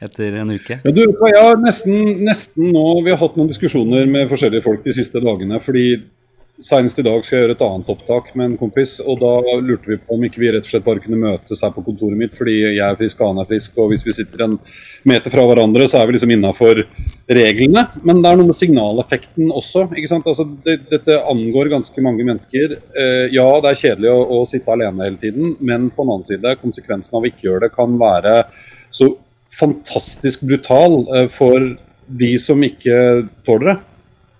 Etter 0.00 0.34
en 0.40 0.52
uke? 0.52 0.76
Ja, 0.84 0.92
du, 0.92 1.00
ja, 1.32 1.44
nesten, 1.60 2.10
nesten 2.24 2.68
nå. 2.72 2.82
Vi 3.04 3.12
har 3.12 3.20
hatt 3.20 3.38
noen 3.40 3.48
diskusjoner 3.48 4.04
med 4.08 4.28
forskjellige 4.28 4.64
folk 4.64 4.84
de 4.84 4.92
siste 4.96 5.20
dagene. 5.24 5.60
fordi 5.60 5.86
Senest 6.60 6.98
i 7.00 7.04
dag 7.06 7.22
skal 7.24 7.38
jeg 7.38 7.44
gjøre 7.46 7.54
et 7.56 7.62
annet 7.64 7.88
opptak 7.88 8.26
med 8.36 8.50
en 8.50 8.56
kompis. 8.60 8.98
og 9.00 9.16
Da 9.22 9.30
lurte 9.64 9.88
vi 9.88 9.96
på 9.96 10.12
om 10.12 10.24
ikke 10.26 10.42
vi 10.42 10.50
rett 10.52 10.66
og 10.66 10.68
slett 10.68 10.84
bare 10.84 11.00
kunne 11.00 11.16
møtes 11.20 11.62
her 11.64 11.72
på 11.72 11.84
kontoret 11.86 12.20
mitt, 12.20 12.36
fordi 12.36 12.58
jeg 12.58 12.82
er 12.84 12.98
frisk 12.98 13.22
og 13.22 13.30
han 13.30 13.40
er 13.40 13.48
frisk. 13.48 13.78
og 13.80 13.88
Hvis 13.92 14.04
vi 14.04 14.12
sitter 14.18 14.44
en 14.44 14.58
meter 15.08 15.32
fra 15.32 15.46
hverandre, 15.48 15.86
så 15.88 16.02
er 16.02 16.10
vi 16.10 16.18
liksom 16.18 16.34
innafor 16.36 16.82
reglene. 17.40 17.86
Men 18.04 18.20
det 18.20 18.28
er 18.28 18.40
noe 18.40 18.50
med 18.50 18.58
signaleffekten 18.58 19.48
også. 19.48 19.86
ikke 19.96 20.12
sant? 20.12 20.28
Altså, 20.28 20.44
det, 20.66 20.76
dette 20.92 21.16
angår 21.32 21.72
ganske 21.72 22.04
mange 22.04 22.28
mennesker. 22.28 22.76
Eh, 22.92 23.26
ja, 23.32 23.48
det 23.64 23.72
er 23.72 23.82
kjedelig 23.86 24.12
å, 24.12 24.20
å, 24.36 24.44
sitte 24.50 24.76
alene 24.76 25.08
hele 25.08 25.20
tiden, 25.22 25.54
men 25.64 25.88
på 25.88 26.04
den 26.04 26.12
annen 26.12 26.28
side, 26.28 26.56
konsekvensen 26.60 27.16
av 27.16 27.24
å 27.24 27.32
ikke 27.32 27.48
gjøre 27.48 27.66
det 27.68 27.76
kan 27.78 27.96
være 28.00 28.42
så 28.92 29.14
fantastisk 29.56 30.44
brutal 30.44 31.06
eh, 31.08 31.30
for 31.32 31.72
de 32.20 32.34
som 32.42 32.60
ikke 32.66 32.98
tåler 33.46 33.72
det. 33.72 33.80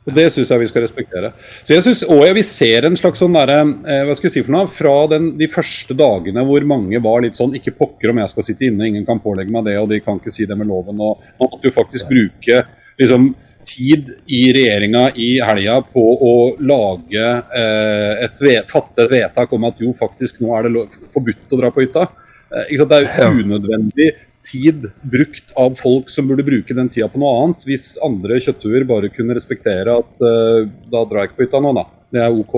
Og 0.09 0.15
Det 0.17 0.27
syns 0.33 0.49
jeg 0.49 0.63
vi 0.63 0.69
skal 0.71 0.85
respektere. 0.87 1.33
Så 1.61 1.75
jeg 1.75 1.85
synes, 1.85 2.03
Og 2.09 2.23
vi 2.35 2.43
ser 2.47 2.87
en 2.89 2.97
slags 2.97 3.21
sånn 3.21 3.37
derre 3.37 3.59
eh, 3.61 4.05
Hva 4.09 4.17
skal 4.17 4.31
jeg 4.31 4.37
si 4.39 4.45
for 4.47 4.55
noe? 4.57 4.71
Fra 4.73 4.95
den, 5.13 5.35
de 5.39 5.49
første 5.53 5.97
dagene 5.97 6.45
hvor 6.49 6.65
mange 6.69 7.03
var 7.05 7.21
litt 7.25 7.37
sånn 7.37 7.55
Ikke 7.59 7.77
pokker 7.77 8.13
om 8.13 8.23
jeg 8.23 8.33
skal 8.33 8.47
sitte 8.47 8.71
inne, 8.71 8.89
ingen 8.89 9.05
kan 9.09 9.21
pålegge 9.21 9.53
meg 9.53 9.69
det, 9.69 9.77
og 9.81 9.91
de 9.93 10.01
kan 10.05 10.21
ikke 10.21 10.33
si 10.33 10.49
det 10.49 10.57
med 10.57 10.71
loven. 10.71 10.97
og 11.01 11.21
Man 11.37 11.53
måtte 11.53 11.69
jo 11.69 11.77
faktisk 11.77 12.09
bruke 12.09 12.65
liksom 13.01 13.35
tid 13.65 14.09
i 14.33 14.41
regjeringa 14.57 15.11
i 15.21 15.35
helga 15.45 15.81
på 15.85 16.01
å 16.01 16.35
lage 16.65 17.27
eh, 17.61 18.25
et 18.25 18.41
fatte 18.71 19.05
et 19.05 19.13
vedtak 19.13 19.53
om 19.53 19.67
at 19.69 19.81
jo, 19.85 19.93
faktisk 19.97 20.41
nå 20.41 20.55
er 20.57 20.69
det 20.69 20.87
forbudt 21.13 21.53
å 21.53 21.61
dra 21.61 21.73
på 21.75 21.85
hytta. 21.85 22.07
Eh, 22.51 22.73
det 22.73 23.01
er 23.05 23.29
unødvendig 23.29 24.11
tid 24.51 24.91
brukt 25.03 25.55
av 25.59 25.77
folk 25.81 26.11
som 26.11 26.29
burde 26.29 26.47
bruke 26.47 26.75
den 26.77 26.91
tida 26.91 27.09
på 27.11 27.21
noe 27.21 27.45
annet. 27.45 27.65
Hvis 27.69 27.95
andre 28.05 28.41
kjøtthuer 28.43 28.87
bare 28.89 29.13
kunne 29.15 29.37
respektere 29.37 29.95
at 30.03 30.25
uh, 30.25 30.67
da 30.91 31.07
drar 31.07 31.25
jeg 31.25 31.31
ikke 31.31 31.41
på 31.41 31.49
hytta 31.49 31.63
nå, 31.63 31.73
da. 31.77 31.87
Det 32.11 32.23
er 32.25 32.35
OK. 32.35 32.57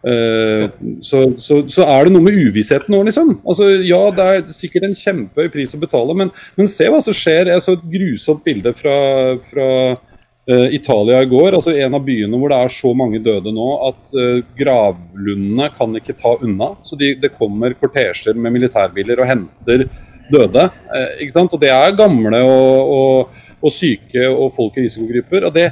Uh, 0.00 0.66
så, 1.04 1.26
så, 1.36 1.60
så, 1.68 1.84
er 1.84 2.06
det 2.06 2.14
noe 2.14 2.24
med 2.24 2.38
uvissheten 2.40 2.92
nå, 2.94 3.02
liksom. 3.08 3.34
Altså, 3.44 3.70
ja, 3.84 4.02
det 4.16 4.28
er 4.28 4.54
sikkert 4.56 4.88
en 4.88 4.96
kjempehøy 4.96 5.50
pris 5.52 5.74
å 5.76 5.82
betale, 5.82 6.16
men, 6.16 6.32
men 6.58 6.70
se 6.70 6.88
hva 6.90 7.02
som 7.04 7.16
skjer. 7.16 7.52
Jeg 7.52 7.66
så 7.66 7.76
et 7.76 7.90
grusomt 7.94 8.46
bilde 8.46 8.74
fra, 8.78 8.96
fra 9.52 9.70
uh, 9.92 10.68
Italia 10.74 11.22
i 11.22 11.30
går. 11.30 11.54
altså 11.58 11.76
En 11.76 11.98
av 11.98 12.04
byene 12.06 12.40
hvor 12.40 12.52
det 12.52 12.60
er 12.64 12.76
så 12.80 12.94
mange 12.96 13.22
døde 13.22 13.54
nå 13.54 13.70
at 13.90 14.14
gravlundene 14.58 15.72
kan 15.76 16.00
ikke 16.00 16.16
ta 16.18 16.36
unna. 16.40 16.72
Så 16.86 16.98
de, 17.00 17.14
det 17.20 17.34
kommer 17.36 17.76
kortesjer 17.78 18.38
med 18.38 18.56
militærbiler 18.56 19.20
og 19.22 19.30
henter 19.30 19.90
døde. 20.32 20.66
Eh, 20.94 21.22
ikke 21.24 21.36
sant? 21.36 21.54
Og 21.56 21.62
det 21.62 21.72
er 21.74 21.96
gamle 21.98 22.42
og, 22.46 22.92
og, 22.96 23.40
og 23.60 23.74
syke 23.74 24.26
og 24.30 24.50
folk 24.56 24.78
i 24.78 24.86
risikogrupper. 24.86 25.48
Og 25.48 25.56
det 25.56 25.70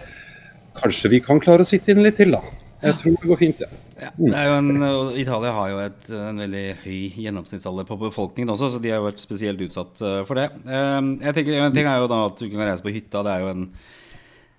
kanskje 0.78 1.12
vi 1.16 1.22
kan 1.24 1.42
klare 1.42 1.66
å 1.66 1.68
sitte 1.68 1.94
inn 1.94 2.04
litt 2.04 2.18
til, 2.20 2.34
da. 2.36 2.42
Jeg 2.78 2.94
tror 3.00 3.14
det 3.18 3.26
går 3.26 3.38
fint, 3.40 3.62
ja. 3.64 3.68
ja 3.98 4.10
det 4.14 4.34
er 4.38 4.44
jo 4.46 4.58
en, 4.60 4.82
Italia 5.18 5.50
har 5.56 5.70
jo 5.72 5.78
et, 5.82 6.10
en 6.14 6.42
veldig 6.44 6.64
høy 6.84 6.98
gjennomsnittsalder 7.24 7.88
på 7.88 7.98
befolkningen 8.04 8.52
også, 8.54 8.68
så 8.70 8.82
de 8.82 8.92
har 8.94 9.02
vært 9.02 9.18
spesielt 9.22 9.64
utsatt 9.66 9.98
eh, 10.06 10.20
for 10.28 10.38
det. 10.38 10.46
Eh, 10.62 10.98
jeg 11.24 11.38
tenker, 11.40 11.56
En 11.64 11.74
ting 11.74 11.88
er 11.90 12.04
jo 12.04 12.10
da 12.12 12.20
at 12.28 12.38
du 12.38 12.46
kan 12.46 12.62
reise 12.68 12.84
på 12.84 12.94
hytta. 12.94 13.24
Det 13.26 13.34
er 13.34 13.42
jo 13.42 13.50
en 13.56 13.64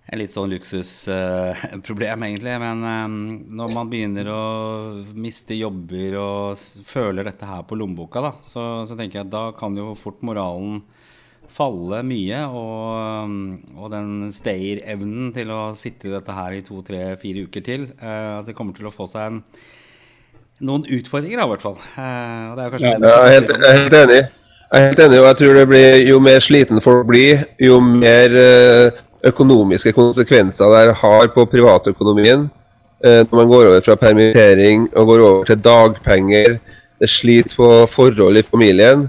en 0.10 0.18
litt 0.20 0.34
sånn 0.34 0.50
luksusproblem, 0.54 2.24
uh, 2.24 2.28
egentlig. 2.28 2.56
Men 2.63 2.86
um, 2.86 3.18
når 3.60 3.74
man 3.75 3.89
begynner 3.92 4.30
å 4.34 4.44
miste 5.13 5.58
jobber 5.58 6.18
og 6.22 6.62
føler 6.88 7.30
dette 7.30 7.50
her 7.50 7.66
på 7.70 7.78
lommeboka, 7.78 8.24
da, 8.25 8.32
så, 8.44 8.70
så, 8.89 8.98
tenker 8.98 9.22
jeg 9.22 9.28
at 9.28 9.36
da 9.36 9.44
kan 9.58 9.78
jo 9.78 9.94
fort 9.98 10.24
moralen 10.25 10.82
falle 11.54 12.01
mye. 12.06 12.42
Og, 12.50 13.75
og 13.78 13.92
den 13.94 14.32
stayer-evnen 14.34 15.34
til 15.36 15.54
å 15.54 15.62
sitte 15.78 16.10
i 16.10 16.16
dette 16.16 16.38
her 16.38 16.58
i 16.58 16.63
to, 16.66 16.82
tre, 16.86 17.04
fire 17.22 17.46
uker 17.46 17.66
til, 17.66 17.92
uh, 18.01 18.42
det 18.48 18.58
kommer 18.58 18.78
til 18.78 18.89
å 18.89 18.96
få 18.96 19.06
seg 19.10 19.30
en, 19.30 19.44
noen 20.66 20.88
utfordringer, 20.89 21.38
da, 21.38 21.46
i 21.46 21.54
hvert 21.54 21.68
fall. 21.68 21.78
Uh, 21.94 22.50
og 22.50 22.58
det 22.58 22.66
er 22.66 22.74
kanskje 22.74 22.96
ja, 22.96 23.04
det 23.04 23.13
jeg 23.13 23.22
er 23.22 23.38
helt, 23.38 23.54
jeg 23.54 23.70
er 23.70 23.82
helt 23.84 24.00
enig. 24.01 24.24
Jeg 24.70 24.78
er 24.84 24.92
helt 24.92 25.00
enig, 25.01 25.18
og 25.18 25.25
jeg 25.25 25.38
tror 25.39 25.56
det 25.58 25.70
blir 25.70 25.96
jo 26.06 26.18
mer 26.22 26.44
sliten 26.46 26.82
folk 26.86 27.08
blir, 27.10 27.46
jo 27.62 27.80
mer 27.82 28.36
uh, 28.38 29.06
økonomiske 29.26 29.94
konsekvenser 29.96 30.72
det 30.74 30.96
har 31.02 31.28
på 31.34 31.46
privatøkonomien. 31.50 32.48
Eh, 33.04 33.24
når 33.28 33.36
man 33.36 33.48
går 33.48 33.68
over 33.70 33.82
fra 33.82 33.96
permittering 33.96 34.90
og 34.96 35.08
går 35.08 35.20
over 35.20 35.46
til 35.46 35.62
dagpenger, 35.64 36.58
det 37.00 37.10
sliter 37.10 37.56
på 37.56 37.86
forhold 37.88 38.38
i 38.38 38.44
familien. 38.44 39.08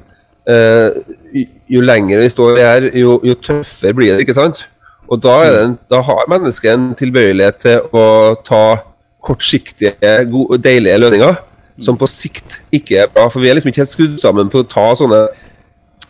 Eh, 0.49 1.47
jo 1.71 1.81
lenger 1.81 2.23
vi 2.23 2.29
står 2.29 2.59
her, 2.59 2.91
jo, 2.95 3.21
jo 3.25 3.35
tøffere 3.35 3.95
blir 3.95 4.15
det, 4.15 4.21
ikke 4.27 4.39
sant? 4.39 4.65
Og 5.11 5.19
da, 5.23 5.37
en, 5.65 5.79
da 5.91 6.01
har 6.07 6.31
mennesket 6.31 6.73
en 6.73 6.91
tilbøyelighet 6.95 7.59
til 7.63 7.81
å 7.93 8.07
ta 8.47 8.65
kortsiktige, 9.23 9.95
gode, 10.31 10.61
deilige 10.63 10.99
lønninger. 10.99 11.47
som 11.81 11.97
på 11.97 12.05
sikt 12.13 12.59
ikke 12.77 12.99
er 13.01 13.07
bra. 13.09 13.29
For 13.33 13.41
vi 13.41 13.49
er 13.49 13.57
liksom 13.57 13.71
ikke 13.71 13.81
helt 13.81 13.93
skrudd 13.95 14.19
sammen 14.21 14.51
på 14.53 14.61
å 14.61 14.69
ta 14.69 14.91
sånne 14.99 15.23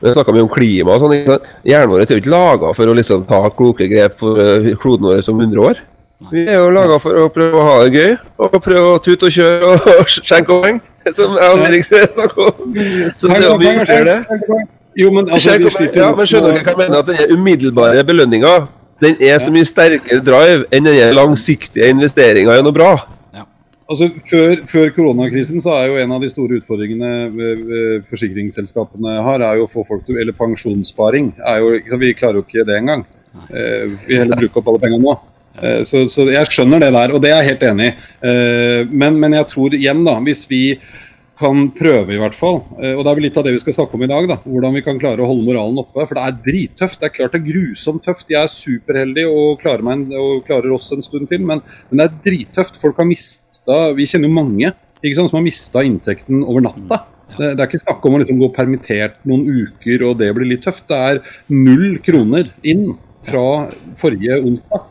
Vi 0.00 0.14
snakka 0.14 0.33
mye 0.33 0.47
om 0.47 0.50
klima 0.52 0.95
og 0.97 1.02
sånn. 1.04 1.14
ikke 1.19 1.35
sant? 1.35 1.49
Hjernen 1.69 1.92
vår 1.92 2.02
er 2.04 2.12
jo 2.14 2.23
ikke 2.23 2.33
laga 2.33 2.73
for 2.76 2.88
å 2.90 2.97
liksom 2.97 3.25
ta 3.28 3.40
kloke 3.57 3.88
grep 3.90 4.16
for 4.21 4.40
eh, 4.40 4.71
kloden 4.80 5.09
vår 5.11 5.21
om 5.33 5.42
100 5.45 5.64
år. 5.66 5.83
Vi 6.30 6.45
er 6.47 6.59
jo 6.59 6.73
laga 6.73 6.99
for 7.00 7.16
å 7.16 7.28
prøve 7.33 7.61
å 7.61 7.64
ha 7.64 7.76
det 7.85 7.92
gøy, 7.97 8.11
og 8.40 8.57
prøve 8.64 8.97
å 8.97 8.99
tute 9.04 9.28
og 9.28 9.37
kjøre 9.37 9.76
og 10.00 10.11
skjenke 10.16 10.57
og 10.57 10.66
henge, 10.69 10.83
som 11.16 11.37
jeg 11.37 11.54
og 11.54 11.64
Erik 11.69 11.88
snakker 12.16 12.50
om. 12.50 12.75
Så 13.16 13.30
det 13.30 13.38
er 13.40 13.62
mye 13.62 13.76
gjør 13.78 14.11
det. 14.11 14.19
Jo, 14.99 15.12
men 15.14 15.30
altså, 15.30 15.54
ja, 15.54 15.71
skjønner 15.71 16.57
dere 16.57 16.64
hva 16.66 16.73
jeg 16.75 16.78
mener? 16.80 16.99
At 16.99 17.09
den 17.09 17.37
umiddelbare 17.37 18.04
belønninga 18.04 18.54
den 19.00 19.16
er 19.25 19.38
så 19.40 19.52
mye 19.52 19.64
sterkere 19.64 20.21
drive 20.25 20.66
enn 20.75 20.85
den 20.85 21.14
langsiktige 21.16 21.88
investeringa 21.88 22.59
i 22.59 22.64
noe 22.64 22.76
bra. 22.76 22.90
Altså, 23.90 24.06
før, 24.30 24.61
før 24.70 24.92
koronakrisen 24.94 25.59
så 25.64 25.73
er 25.80 25.88
jo 25.90 25.97
en 25.99 26.12
av 26.14 26.23
de 26.23 26.28
store 26.30 26.61
utfordringene 26.61 27.09
ved- 27.35 27.64
ved 27.66 28.04
forsikringsselskapene 28.11 29.16
har, 29.26 29.42
er 29.42 29.59
jo 29.59 29.66
å 29.66 29.70
få 29.73 29.82
folk 29.88 30.04
til 30.06 30.20
Eller 30.23 30.32
pensjonssparing. 30.38 31.32
Er 31.42 31.59
jo, 31.59 31.99
vi 31.99 32.12
klarer 32.14 32.38
jo 32.38 32.44
ikke 32.47 32.64
det 32.68 32.78
engang. 32.78 33.04
Eh, 33.50 33.90
vi 34.06 34.16
heller 34.20 34.37
bruker 34.38 34.61
opp 34.62 34.68
alle 34.70 34.82
pengene 34.87 35.02
nå. 35.02 35.18
Eh, 35.61 35.82
så, 35.82 36.04
så 36.09 36.28
jeg 36.30 36.47
skjønner 36.47 36.80
det 36.87 36.92
der, 36.94 37.12
og 37.14 37.20
det 37.23 37.30
er 37.35 37.42
jeg 37.42 37.50
helt 37.56 37.66
enig 37.73 37.90
i. 37.90 37.94
Eh, 38.30 38.85
men, 38.90 39.18
men 39.18 39.32
jeg 39.40 39.49
tror 39.50 39.75
igjen, 39.75 40.04
da, 40.06 40.20
hvis 40.23 40.47
vi 40.50 40.62
kan 41.40 41.70
prøve, 41.73 42.12
i 42.12 42.18
hvert 42.20 42.35
fall. 42.37 42.59
Eh, 42.78 42.92
Og 42.94 43.02
det 43.02 43.11
er 43.11 43.16
vel 43.16 43.25
litt 43.26 43.38
av 43.40 43.44
det 43.47 43.54
vi 43.56 43.62
skal 43.62 43.73
snakke 43.78 43.97
om 43.97 44.02
i 44.04 44.11
dag. 44.11 44.26
da, 44.28 44.37
Hvordan 44.44 44.75
vi 44.76 44.82
kan 44.85 44.99
klare 45.00 45.25
å 45.25 45.28
holde 45.30 45.47
moralen 45.47 45.78
oppe. 45.82 46.04
For 46.06 46.14
det 46.18 46.25
er 46.28 46.38
drittøft. 46.47 47.00
Det 47.00 47.09
er 47.09 47.14
klart 47.16 47.32
det 47.35 47.40
er 47.40 47.47
grusomt 47.50 48.04
tøft. 48.04 48.28
Jeg 48.30 48.42
er 48.42 48.52
superheldig 48.54 49.25
og 49.30 49.59
klarer, 49.62 49.82
meg, 49.82 50.12
og 50.14 50.44
klarer 50.47 50.75
oss 50.76 50.92
en 50.92 51.02
stund 51.02 51.26
til, 51.32 51.40
men, 51.40 51.62
men 51.90 52.02
det 52.02 52.06
er 52.11 52.18
drittøft. 52.28 52.76
Folk 52.78 53.00
har 53.00 53.09
mista 53.61 53.93
Vi 53.95 54.07
kjenner 54.09 54.29
jo 54.29 54.35
mange 54.37 54.73
ikke 55.00 55.17
sant, 55.17 55.31
som 55.31 55.38
har 55.38 55.45
mista 55.47 55.81
inntekten 55.81 56.43
over 56.45 56.61
natta. 56.61 57.07
Det, 57.38 57.55
det 57.57 57.62
er 57.62 57.69
ikke 57.71 57.81
snakk 57.81 58.05
om 58.05 58.17
å 58.17 58.19
liksom 58.21 58.40
gå 58.40 58.49
permittert 58.52 59.14
noen 59.25 59.47
uker 59.49 60.02
og 60.05 60.19
det 60.21 60.29
blir 60.37 60.50
litt 60.50 60.64
tøft. 60.67 60.85
Det 60.90 60.99
er 60.99 61.21
null 61.49 61.97
kroner 62.05 62.50
inn 62.61 62.99
fra 63.25 63.71
forrige 63.97 64.37
onsdag. 64.43 64.85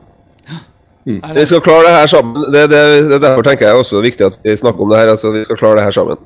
Vi 1.05 1.45
skal 1.45 1.61
klare 1.61 1.85
det 1.85 1.93
her 1.93 2.09
sammen. 2.09 2.49
Det, 2.49 2.63
det, 2.71 2.81
det 3.09 3.19
er 3.19 3.21
Derfor 3.27 3.45
tenker 3.45 3.69
jeg 3.69 3.83
også 3.83 4.01
viktig 4.01 4.25
at 4.31 4.41
vi 4.41 4.57
snakker 4.57 4.81
om 4.81 4.89
det 4.89 4.97
her. 5.03 5.13
altså 5.13 5.31
Vi 5.35 5.45
skal 5.45 5.61
klare 5.61 5.77
det 5.77 5.85
her 5.85 5.97
sammen. 5.99 6.25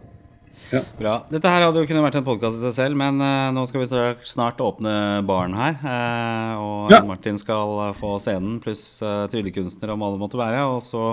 Bra. 0.98 1.14
Dette 1.30 1.50
her 1.52 1.66
hadde 1.66 1.82
jo 1.82 1.88
kunnet 1.90 2.04
vært 2.06 2.16
en 2.20 2.26
podkast 2.26 2.58
i 2.58 2.64
seg 2.66 2.74
selv, 2.78 2.98
men 3.00 3.20
uh, 3.22 3.52
nå 3.54 3.66
skal 3.70 3.84
vi 3.84 3.90
snart 4.30 4.62
åpne 4.64 4.94
baren 5.28 5.54
her. 5.58 5.76
Uh, 5.84 6.54
og 6.64 6.94
Ja. 6.94 7.02
Martin 7.08 7.38
skal 7.42 7.76
eh, 7.88 7.94
få 7.98 8.16
scenen, 8.24 8.58
pluss 8.64 8.84
tryllekunstner 9.32 9.94
om 9.94 10.04
alle 10.06 10.20
måtte 10.22 10.40
være. 10.40 10.64
Og 10.74 10.82
så 10.86 11.04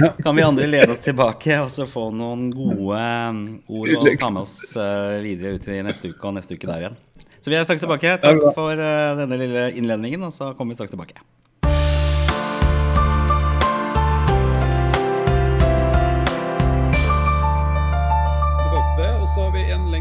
Ja. 0.00 0.12
kan 0.22 0.36
vi 0.36 0.42
andre 0.46 0.66
lede 0.70 0.92
oss 0.92 1.00
tilbake 1.04 1.56
og 1.62 1.70
så 1.72 1.86
få 1.88 2.08
noen 2.14 2.50
gode 2.54 3.00
ord 3.68 3.94
å 3.98 4.18
ta 4.18 4.30
med 4.30 4.42
oss 4.42 4.74
videre 5.24 5.56
ut 5.56 5.68
i 5.68 5.80
neste 5.82 6.12
uke 6.12 6.28
og 6.28 6.36
neste 6.38 6.54
uke 6.58 6.68
der 6.70 6.86
igjen. 6.86 7.00
Så 7.40 7.50
vi 7.52 7.56
er 7.56 7.64
straks 7.64 7.82
tilbake. 7.84 8.18
Takk 8.20 8.44
for 8.54 8.76
denne 8.76 9.38
lille 9.40 9.68
innledningen, 9.78 10.24
og 10.28 10.32
så 10.34 10.52
kommer 10.58 10.74
vi 10.74 10.80
straks. 10.82 10.94
Tilbake 10.94 11.20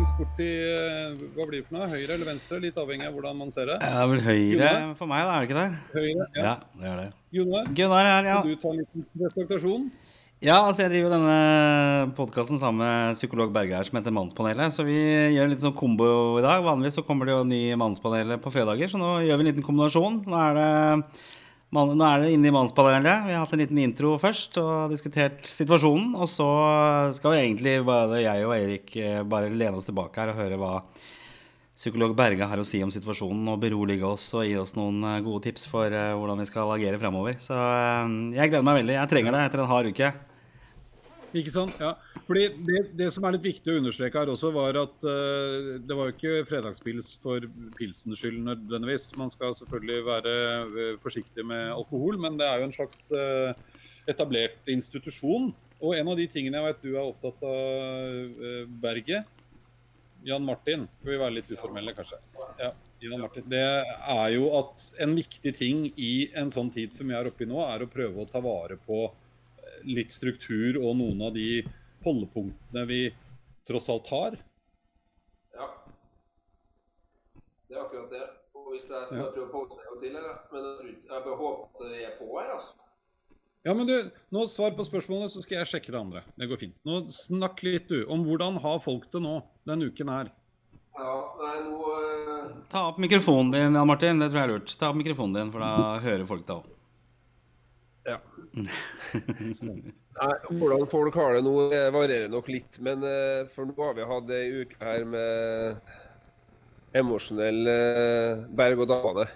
lengst 0.07 0.19
borti 0.19 0.47
eh, 0.47 1.15
Hva 1.35 1.45
blir 1.47 1.61
det 1.61 1.67
for 1.67 1.77
noe? 1.77 1.87
Høyre 1.91 2.15
eller 2.15 2.27
venstre? 2.27 2.59
Litt 2.63 2.77
avhengig 2.79 3.07
av 3.07 3.15
hvordan 3.15 3.37
man 3.37 3.51
ser 3.51 3.67
det. 3.67 3.77
Det 3.81 3.89
er 3.89 4.11
vel 4.11 4.21
høyre 4.23 4.57
Gunnar? 4.57 4.93
for 4.99 5.11
meg, 5.11 5.23
da, 5.23 5.33
er 5.33 5.39
det 5.39 5.47
ikke 5.47 5.57
det? 5.57 5.69
Høyre, 5.95 6.27
ja. 6.35 6.43
Ja, 6.43 6.53
det 6.79 6.91
er 6.91 6.99
det. 7.01 7.07
Gunnar, 7.37 7.71
Gunnar 7.79 8.07
her, 8.07 8.29
ja. 8.29 8.37
kan 8.41 8.47
du 8.47 8.61
ta 8.61 8.71
en 8.71 8.79
liten 8.81 9.07
presentasjon? 9.17 9.89
Ja, 10.37 10.57
altså 10.67 10.83
jeg 10.85 10.91
driver 10.93 11.15
denne 11.15 12.11
podkasten 12.13 12.59
sammen 12.61 12.83
med 12.83 13.17
psykolog 13.17 13.49
Berge 13.55 13.73
her 13.73 13.87
som 13.87 13.97
heter 13.97 14.13
Mannspanelet. 14.13 14.75
Så 14.75 14.85
vi 14.85 14.97
gjør 14.97 15.47
en 15.47 15.55
liten 15.55 15.65
sånn 15.65 15.77
kombo 15.77 16.09
i 16.37 16.45
dag. 16.45 16.61
Vanligvis 16.65 16.99
så 16.99 17.03
kommer 17.07 17.27
det 17.27 17.33
jo 17.33 17.47
ny 17.47 17.63
Mannspanelet 17.79 18.43
på 18.43 18.53
fredager, 18.53 18.91
så 18.91 19.01
nå 19.01 19.15
gjør 19.25 19.41
vi 19.41 19.47
en 19.47 19.49
liten 19.49 19.65
kombinasjon. 19.65 20.21
Nå 20.29 20.43
er 20.43 20.59
det, 20.59 20.69
man, 21.75 21.91
nå 21.99 22.05
er 22.07 22.23
det 22.23 22.31
inne 22.35 22.47
i 22.49 22.53
Mannspanelet. 22.55 23.25
Vi 23.27 23.35
har 23.35 23.43
hatt 23.43 23.53
en 23.55 23.61
liten 23.61 23.79
intro 23.81 24.13
først 24.21 24.59
og 24.61 24.93
diskutert 24.93 25.43
situasjonen. 25.49 26.13
Og 26.15 26.29
så 26.31 26.47
skal 27.17 27.33
vi 27.33 27.43
egentlig 27.43 27.77
bare 27.87 28.23
jeg 28.23 28.47
og 28.47 28.55
Erik 28.55 28.95
eh, 29.01 29.21
bare 29.27 29.51
lene 29.51 29.79
oss 29.79 29.89
tilbake 29.89 30.21
her 30.21 30.33
og 30.33 30.39
høre 30.39 30.59
hva 30.61 30.73
psykolog 31.77 32.15
Berge 32.17 32.47
har 32.49 32.57
å 32.57 32.65
si 32.65 32.79
om 32.81 32.91
situasjonen 32.93 33.51
og 33.53 33.59
berolige 33.61 34.07
oss 34.07 34.31
og 34.33 34.47
gi 34.47 34.55
oss 34.57 34.77
noen 34.79 35.03
eh, 35.11 35.19
gode 35.25 35.43
tips 35.49 35.67
for 35.69 35.91
eh, 35.91 36.15
hvordan 36.17 36.41
vi 36.41 36.47
skal 36.49 36.71
agere 36.77 37.01
fremover. 37.01 37.37
Så 37.43 37.57
jeg 38.37 38.53
gleder 38.53 38.65
meg 38.65 38.81
veldig. 38.81 38.97
Jeg 39.01 39.13
trenger 39.13 39.35
det 39.35 39.43
etter 39.49 39.63
en 39.65 39.71
hard 39.73 39.91
uke. 39.91 40.13
Ikke 41.35 41.51
sant? 41.51 41.75
Ja. 41.81 41.93
Fordi 42.27 42.45
det, 42.67 42.81
det 42.95 43.07
som 43.11 43.25
er 43.27 43.35
litt 43.35 43.47
viktig 43.49 43.73
å 43.73 43.81
understreke 43.81 44.21
her 44.21 44.31
også, 44.31 44.51
var 44.55 44.79
at 44.79 45.05
uh, 45.07 45.75
det 45.83 45.97
var 45.97 46.09
jo 46.09 46.15
ikke 46.15 46.47
fredagspils 46.47 47.13
for 47.23 47.43
pilsens 47.77 48.21
skyld 48.21 48.39
nødvendigvis. 48.45 49.09
Man 49.19 49.31
skal 49.31 49.55
selvfølgelig 49.57 50.05
være 50.07 50.35
eh, 50.67 50.93
forsiktig 51.03 51.45
med 51.47 51.73
alkohol, 51.73 52.19
men 52.23 52.39
det 52.39 52.47
er 52.47 52.61
jo 52.61 52.69
en 52.69 52.75
slags 52.75 53.01
uh, 53.11 53.51
etablert 54.07 54.71
institusjon. 54.71 55.51
Og 55.77 55.93
en 55.97 56.13
av 56.13 56.17
de 56.17 56.29
tingene 56.31 56.61
jeg 56.61 56.69
vet 56.71 56.85
du 56.87 56.91
er 56.95 57.03
opptatt 57.03 57.43
av, 57.47 58.39
uh, 58.39 58.63
Berget, 58.87 59.35
Jan 60.27 60.43
Martin, 60.43 60.87
skal 60.99 61.13
vi 61.13 61.21
være 61.21 61.37
litt 61.37 61.51
uformelle 61.53 61.93
kanskje? 61.95 62.17
Ja, 62.59 62.71
Jan 63.03 63.21
Martin. 63.21 63.45
Det 63.51 63.63
er 63.83 64.27
jo 64.33 64.49
at 64.57 64.89
en 65.03 65.13
viktig 65.15 65.53
ting 65.55 65.85
i 65.93 66.27
en 66.39 66.51
sånn 66.51 66.71
tid 66.73 66.95
som 66.95 67.07
vi 67.07 67.15
er 67.15 67.29
oppe 67.29 67.45
i 67.45 67.49
nå, 67.51 67.61
er 67.67 67.83
å 67.83 67.91
prøve 67.91 68.23
å 68.23 68.29
ta 68.31 68.41
vare 68.43 68.79
på 68.87 69.05
litt 69.85 70.11
struktur 70.15 70.79
og 70.81 70.95
noen 70.99 71.21
av 71.27 71.33
de 71.35 71.63
holdepunktene 72.05 72.85
vi 72.89 73.01
tross 73.67 73.89
alt 73.91 74.07
har. 74.13 74.37
Ja. 75.57 75.67
Det 77.67 77.75
er 77.75 77.83
akkurat 77.83 78.11
det. 78.13 78.23
Og 78.57 78.71
hvis 78.73 78.87
jeg 78.89 79.05
skal 79.07 79.17
Ja. 79.17 79.29
prøve 79.31 79.47
å 79.47 79.53
påse 79.53 79.77
en 79.77 79.85
gang 79.85 80.01
til, 80.01 80.15
eller? 80.15 80.35
Men 80.51 80.63
jeg, 80.87 80.95
jeg 81.07 81.37
håper 81.43 81.63
at 81.65 81.91
det 81.91 82.03
er 82.05 82.13
på 82.19 82.27
her, 82.39 82.51
altså. 82.55 82.73
Ja, 83.65 83.73
men 83.73 83.87
du, 83.89 83.95
nå 84.31 84.45
Svar 84.47 84.71
på 84.77 84.85
spørsmålet, 84.87 85.31
så 85.33 85.41
skal 85.43 85.57
jeg 85.59 85.67
sjekke 85.67 85.91
det 85.91 85.99
andre. 85.99 86.21
Det 86.39 86.47
går 86.47 86.59
fint. 86.61 86.75
Nå 86.87 87.01
Snakk 87.11 87.63
litt, 87.67 87.87
du, 87.89 88.05
om 88.07 88.23
hvordan 88.23 88.61
har 88.63 88.79
folk 88.79 89.09
det 89.11 89.19
nå 89.21 89.41
denne 89.67 89.89
uken 89.91 90.07
her. 90.13 90.29
Ja, 90.97 91.15
nei, 91.41 91.57
nå 91.65 91.81
eh, 91.97 92.53
Ta 92.71 92.87
opp 92.89 92.97
mikrofonen 92.97 93.51
din, 93.51 93.75
Jan 93.75 93.87
Martin. 93.89 94.19
Det 94.23 94.29
tror 94.31 94.39
jeg 94.39 94.47
er 94.49 94.53
lurt. 94.55 94.77
Ta 94.79 94.89
opp 94.89 94.95
mikrofonen 95.01 95.35
din, 95.35 95.51
for 95.51 95.59
da 95.65 95.99
hører 95.99 96.25
folk 96.29 96.47
deg 96.47 96.55
òg. 96.61 96.71
Ja. 98.57 98.65
Nei, 100.17 100.35
hvordan 100.49 100.87
folk 100.89 101.15
har 101.19 101.35
det 101.37 101.43
nå, 101.45 101.53
det 101.69 101.81
varierer 101.93 102.29
nok 102.33 102.47
litt. 102.49 102.79
Men 102.81 103.03
eh, 103.05 103.45
for 103.53 103.69
nå 103.69 103.75
har 103.77 103.93
vi 103.97 104.07
hatt 104.09 104.31
ei 104.33 104.47
uke 104.63 104.79
her 104.81 105.05
med 105.05 105.81
emosjonell 106.97 107.69
eh, 107.69 108.45
berg-og-dal-bane. 108.57 109.27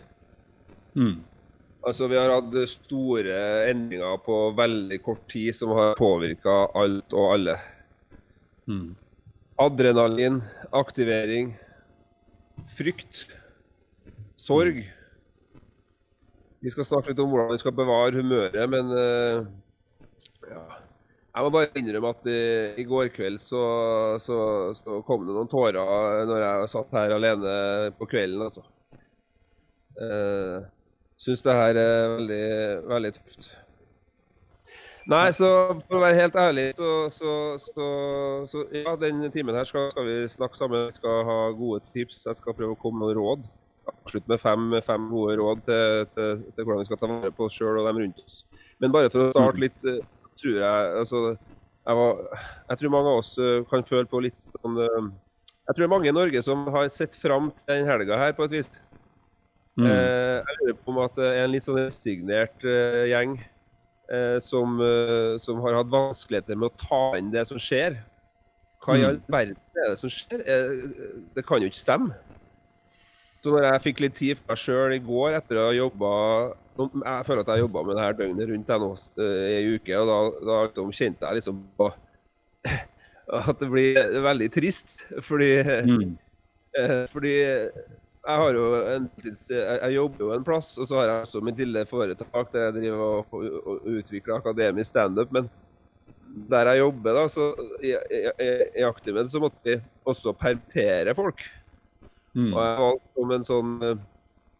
Altså, 1.86 2.08
vi 2.12 2.18
har 2.18 2.30
hatt 2.34 2.56
store 2.70 3.38
endringer 3.70 4.18
på 4.26 4.40
veldig 4.58 5.00
kort 5.06 5.24
tid 5.32 5.54
som 5.58 5.72
har 5.78 5.96
påvirka 5.98 6.58
alt 6.78 7.14
og 7.18 7.30
alle. 7.36 7.56
Adrenalin, 9.62 10.42
aktivering, 10.74 11.54
frykt, 12.74 13.28
sorg. 14.38 14.84
Vi 16.62 16.72
skal 16.74 16.86
snakke 16.86 17.12
litt 17.12 17.22
om 17.22 17.32
hvordan 17.32 17.54
vi 17.56 17.62
skal 17.62 17.74
bevare 17.76 18.22
humøret, 18.22 18.64
men 18.70 18.92
eh, 18.94 19.46
ja. 20.52 20.66
Jeg 21.32 21.46
må 21.46 21.54
bare 21.54 21.72
innrømme 21.80 22.12
at 22.12 22.28
i, 22.28 22.42
i 22.84 22.84
går 22.84 23.08
kveld 23.16 23.40
så, 23.40 23.62
så, 24.20 24.38
så 24.76 25.00
kom 25.08 25.24
det 25.24 25.32
noen 25.32 25.48
tårer 25.50 26.28
når 26.28 26.44
jeg 26.44 26.72
satt 26.74 26.92
her 26.98 27.16
alene 27.16 27.54
på 27.96 28.08
kvelden, 28.12 28.44
altså. 28.50 28.66
Uh, 29.96 30.68
Syns 31.22 31.44
det 31.46 31.54
her 31.54 31.78
er 31.78 32.16
veldig, 32.16 32.46
veldig 32.90 33.12
tøft. 33.14 33.52
Nei, 35.12 35.28
så 35.34 35.50
for 35.84 35.98
å 35.98 36.02
være 36.02 36.18
helt 36.18 36.38
ærlig, 36.38 36.64
så, 36.78 36.90
så, 37.14 37.34
så, 37.62 37.90
så 38.50 38.64
ja, 38.74 38.96
den 38.98 39.22
timen 39.34 39.58
her 39.58 39.68
skal, 39.70 39.92
skal 39.94 40.08
vi 40.08 40.16
snakke 40.30 40.58
sammen. 40.58 40.88
Vi 40.90 40.98
skal 40.98 41.22
ha 41.28 41.36
gode 41.58 41.84
tips. 41.92 42.24
Jeg 42.26 42.40
skal 42.40 42.58
prøve 42.58 42.74
å 42.74 42.80
komme 42.82 43.04
med 43.04 43.12
noen 43.12 43.20
råd. 43.20 43.46
Avslutte 43.90 44.30
med 44.30 44.40
fem, 44.42 44.66
fem 44.86 45.08
gode 45.10 45.36
råd 45.40 45.62
til, 45.66 46.06
til, 46.14 46.44
til 46.56 46.66
hvordan 46.66 46.82
vi 46.84 46.88
skal 46.90 47.00
ta 47.02 47.08
vare 47.10 47.32
på 47.34 47.48
oss 47.48 47.56
sjøl 47.58 47.80
og 47.82 47.88
dem 47.90 48.02
rundt 48.04 48.20
oss. 48.22 48.44
Men 48.82 48.94
bare 48.94 49.10
for 49.14 49.28
å 49.28 49.32
starte 49.34 49.62
litt, 49.64 49.86
eh, 49.90 50.04
tror 50.42 50.60
jeg 50.60 50.92
altså, 51.02 51.22
jeg, 51.34 51.98
var, 51.98 52.22
jeg 52.70 52.82
tror 52.82 52.94
mange 52.94 53.12
av 53.14 53.22
oss 53.24 53.32
eh, 53.42 53.64
kan 53.70 53.86
føle 53.88 54.10
på 54.10 54.22
litt 54.22 54.38
sånn 54.42 54.78
eh, 54.86 55.10
Jeg 55.66 55.74
tror 55.74 55.82
det 55.82 55.88
er 55.88 55.94
mange 55.96 56.10
i 56.12 56.16
Norge 56.16 56.44
som 56.46 56.64
har 56.76 56.88
sett 56.94 57.18
fram 57.18 57.50
til 57.58 57.72
den 57.74 57.90
helga 57.90 58.18
her, 58.22 58.36
på 58.38 58.46
et 58.46 58.56
vis. 58.60 58.70
Mm. 59.80 59.88
Jeg 59.88 60.56
lurer 60.60 60.78
på 60.82 60.92
om 60.92 60.98
at 61.06 61.14
det 61.18 61.28
er 61.32 61.44
en 61.46 61.54
litt 61.54 61.64
sånn 61.66 61.80
resignert 61.80 62.66
gjeng 63.08 63.38
som, 64.44 64.82
som 65.40 65.62
har 65.64 65.78
hatt 65.78 65.94
vanskeligheter 65.94 66.58
med 66.60 66.68
å 66.68 66.82
ta 66.82 67.00
inn 67.16 67.30
det 67.32 67.46
som 67.48 67.62
skjer. 67.62 67.96
Hva 68.84 68.98
i 68.98 69.06
Mm. 69.06 69.08
all 69.08 69.22
verden 69.32 69.56
er 69.80 69.94
det 69.94 70.00
som 70.02 70.12
skjer? 70.12 70.44
Det 71.38 71.46
kan 71.48 71.64
jo 71.64 71.70
ikke 71.72 71.80
stemme. 71.80 72.18
Så 73.42 73.50
når 73.56 73.64
jeg 73.66 73.82
fikk 73.88 74.02
litt 74.04 74.16
tid 74.20 74.38
for 74.38 74.52
meg 74.54 74.60
sjøl 74.62 74.94
i 74.94 75.00
går 75.02 75.38
etter 75.40 75.58
å 75.58 75.68
ha 75.70 75.74
jobba 75.74 76.10
Jeg 76.78 77.26
føler 77.28 77.42
at 77.42 77.48
jeg 77.50 77.56
har 77.56 77.64
jobba 77.64 77.82
med 77.88 77.98
det 77.98 78.04
her 78.06 78.14
døgnet 78.20 78.50
rundt 78.52 78.70
jeg 78.74 78.82
nå, 78.84 78.90
eh, 79.22 79.40
i 79.52 79.56
ei 79.60 79.72
uke, 79.76 79.96
og 79.98 80.08
da, 80.12 80.18
da 80.48 80.60
liksom 80.68 80.92
kjente 80.98 81.26
jeg 81.28 81.40
liksom 81.40 81.58
på 81.78 81.88
at 83.52 83.60
det 83.62 83.70
blir 83.72 83.98
veldig 84.24 84.48
trist. 84.54 84.96
Fordi, 85.28 85.50
Mm. 85.88 86.18
eh, 86.78 87.06
fordi 87.12 87.34
jeg 88.22 88.38
har 88.38 88.54
jo 88.54 88.66
en 88.96 89.10
jeg, 89.26 89.94
jobber 89.96 90.26
jo 90.26 90.32
en 90.36 90.44
plass, 90.46 90.78
og 90.78 90.88
så 90.88 90.96
har 91.00 91.06
jeg 91.10 91.22
også 91.26 91.42
mitt 91.44 91.58
lille 91.58 91.86
foretak 91.90 92.52
der 92.54 92.68
jeg 92.70 92.74
driver 92.80 93.04
og, 93.20 93.34
og, 93.34 93.88
utvikler 93.98 94.38
akademisk 94.38 94.90
standup. 94.94 95.32
Men 95.34 95.50
der 96.50 96.72
jeg 96.72 96.80
jobber, 96.86 97.14
da, 97.20 97.28
så 97.28 97.52
i, 97.84 97.92
i, 97.92 98.22
i- 98.40 98.84
i 98.86 99.28
så 99.28 99.40
måtte 99.44 99.64
vi 99.66 99.82
også 100.06 100.34
permittere 100.34 101.16
folk. 101.16 101.42
Mm. 102.34 102.54
Og 102.54 102.60
jeg 102.64 102.80
valgte 102.86 103.24
om 103.24 103.32
en 103.36 103.46
sånn 103.48 103.72
eh, 103.84 104.02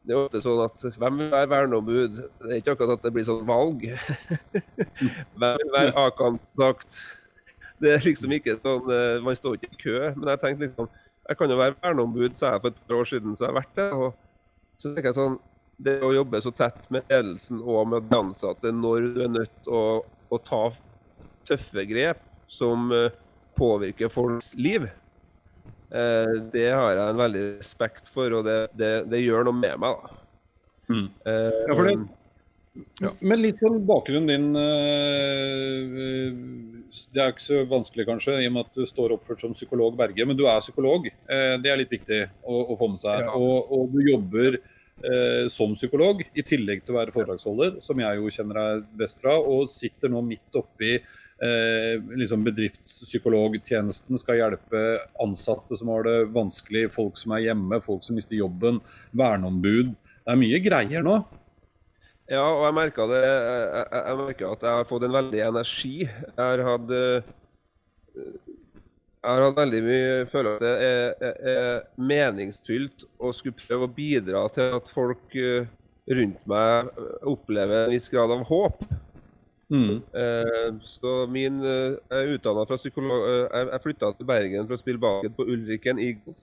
Det 0.02 0.16
er 0.16 0.20
ofte 0.20 0.42
sånn 0.44 0.64
at 0.66 0.84
hvem 0.98 1.20
vil 1.22 1.30
være 1.32 1.50
verneombud? 1.52 2.18
Det 2.42 2.50
er 2.50 2.60
ikke 2.60 2.76
akkurat 2.76 2.98
at 2.98 3.06
det 3.06 3.14
blir 3.16 3.28
sånn 3.28 3.46
valg. 3.48 3.86
hvem 5.40 5.62
vil 5.62 5.72
være 5.76 5.94
A-kontakt? 6.02 7.04
Det 7.82 7.94
er 7.96 8.04
liksom 8.06 8.34
ikke 8.36 8.58
sånn 8.62 8.92
eh, 8.94 9.22
Man 9.24 9.38
står 9.38 9.60
ikke 9.60 9.72
i 9.72 9.80
kø. 9.86 9.96
Men 10.18 10.34
jeg 10.34 10.44
tenkte 10.44 10.68
liksom 10.68 10.92
Jeg 11.30 11.40
kan 11.40 11.54
jo 11.54 11.62
være 11.62 11.78
verneombud, 11.84 12.36
sa 12.36 12.56
jeg 12.56 12.66
for 12.66 12.74
et 12.74 12.84
par 12.88 13.00
år 13.00 13.10
siden, 13.14 13.38
så 13.38 13.46
jeg 13.46 13.54
har 13.54 13.62
vært 13.62 13.80
det. 13.80 13.90
Og 13.96 14.82
så 14.82 14.92
tenker 14.92 15.12
jeg 15.12 15.20
sånn 15.22 15.40
Det 15.82 15.98
å 16.04 16.14
jobbe 16.16 16.44
så 16.44 16.54
tett 16.56 16.82
med 16.94 17.08
ledelsen 17.14 17.62
og 17.62 17.94
med 17.94 18.10
de 18.10 18.20
ansatte 18.20 18.74
når 18.76 19.08
du 19.16 19.22
er 19.26 19.36
nødt 19.40 19.54
til 19.64 19.78
å, 19.78 19.86
å 20.32 20.42
ta 20.46 20.66
tøffe 21.48 21.86
grep 21.90 22.20
som 22.52 22.92
eh, 22.94 23.14
påvirker 23.58 24.12
folks 24.12 24.54
liv, 24.60 24.90
det 25.92 26.70
har 26.72 26.96
jeg 26.96 27.10
en 27.12 27.20
veldig 27.20 27.44
respekt 27.60 28.08
for, 28.08 28.32
og 28.40 28.46
det, 28.48 28.58
det, 28.80 28.92
det 29.12 29.20
gjør 29.26 29.44
noe 29.50 29.58
med 29.60 29.78
meg. 29.84 29.96
da. 30.02 30.18
Mm. 30.92 31.08
Eh, 31.28 31.62
Ja, 31.68 31.76
for 31.76 31.88
det- 31.90 32.10
Men 33.22 33.42
litt 33.42 33.60
om 33.68 33.82
bakgrunnen 33.86 34.28
din 34.32 34.56
eh, 34.56 36.32
Det 36.92 37.20
er 37.22 37.32
ikke 37.34 37.44
så 37.44 37.62
vanskelig, 37.68 38.06
kanskje, 38.08 38.38
i 38.44 38.48
og 38.48 38.54
med 38.56 38.66
at 38.68 38.76
du 38.80 38.86
står 38.88 39.14
oppført 39.16 39.42
som 39.44 39.54
psykolog 39.56 39.96
Berge. 40.00 40.26
Men 40.28 40.38
du 40.40 40.46
er 40.48 40.60
psykolog. 40.64 41.08
eh, 41.08 41.58
Det 41.62 41.72
er 41.72 41.78
litt 41.78 41.92
viktig 41.92 42.22
å, 42.44 42.62
å 42.72 42.78
få 42.80 42.90
med 42.92 43.00
seg. 43.00 43.26
Ja. 43.26 43.32
Og, 43.36 43.72
og 43.72 43.92
du 43.94 44.00
jobber 44.08 44.58
eh, 45.04 45.48
som 45.50 45.74
psykolog, 45.76 46.22
i 46.36 46.44
tillegg 46.44 46.84
til 46.86 46.96
å 46.96 47.00
være 47.00 47.12
foredragsholder, 47.16 47.82
som 47.82 48.00
jeg 48.00 48.18
jo 48.20 48.30
kjenner 48.30 48.60
deg 48.62 48.84
best 49.04 49.22
fra, 49.24 49.38
og 49.40 49.68
sitter 49.72 50.12
nå 50.14 50.22
midt 50.26 50.56
oppi 50.60 50.98
eh, 51.44 51.98
liksom 52.18 52.46
bedriftspsykologtjenesten, 52.46 54.20
skal 54.22 54.40
hjelpe 54.40 54.86
ansatte 55.24 55.78
som 55.78 55.92
har 55.94 56.06
det 56.08 56.18
vanskelig, 56.36 56.88
folk 56.94 57.20
som 57.20 57.36
er 57.36 57.48
hjemme, 57.50 57.82
folk 57.84 58.06
som 58.06 58.18
mister 58.18 58.38
jobben, 58.40 58.80
verneombud. 59.18 59.94
Det 60.22 60.34
er 60.34 60.42
mye 60.42 60.62
greier 60.64 61.06
nå. 61.06 61.22
Ja, 62.32 62.46
og 62.46 62.64
jeg 62.64 62.78
merka 62.78 63.06
det 63.12 63.20
jeg, 63.26 63.40
jeg, 63.76 64.32
jeg 64.40 64.48
at 64.54 64.64
jeg 64.64 64.78
har 64.78 64.88
fått 64.88 65.04
en 65.04 65.18
veldig 65.18 65.44
energi. 65.50 65.96
Jeg 66.06 66.40
har 66.40 66.64
hatt 66.64 66.94
eh, 66.96 67.30
Jeg 69.22 69.28
har 69.28 69.44
hatt 69.46 69.58
veldig 69.58 69.82
mye 69.86 70.14
Føler 70.32 70.56
at 70.56 70.64
det 70.64 70.72
er, 70.86 71.12
er, 71.28 71.36
er 71.52 72.06
meningsfylt 72.12 73.06
å 73.20 73.34
skulle 73.36 73.60
prøve 73.60 73.90
å 73.90 73.94
bidra 73.98 74.46
til 74.56 74.78
at 74.80 74.90
folk 74.92 75.36
eh, 75.36 75.68
rundt 76.12 76.48
meg 76.50 76.90
opplever 77.30 77.86
en 77.86 77.94
viss 77.94 78.10
grad 78.12 78.32
av 78.34 78.46
håp. 78.48 78.82
Mm. 79.72 80.02
Eh, 80.20 80.74
så 80.84 81.12
min 81.32 81.62
eh, 81.64 81.94
Jeg 82.12 82.36
utdanna 82.36 82.66
fra 82.68 82.76
psykolog... 82.76 83.24
eh, 83.24 83.46
jeg 83.48 83.70
jeg 83.72 83.84
flytta 83.86 84.10
til 84.18 84.28
Bergen 84.28 84.68
for 84.68 84.76
å 84.76 84.82
spille 84.82 85.00
basket 85.00 85.38
på 85.38 85.46
Ulriken 85.48 86.02
Eagles. 86.04 86.42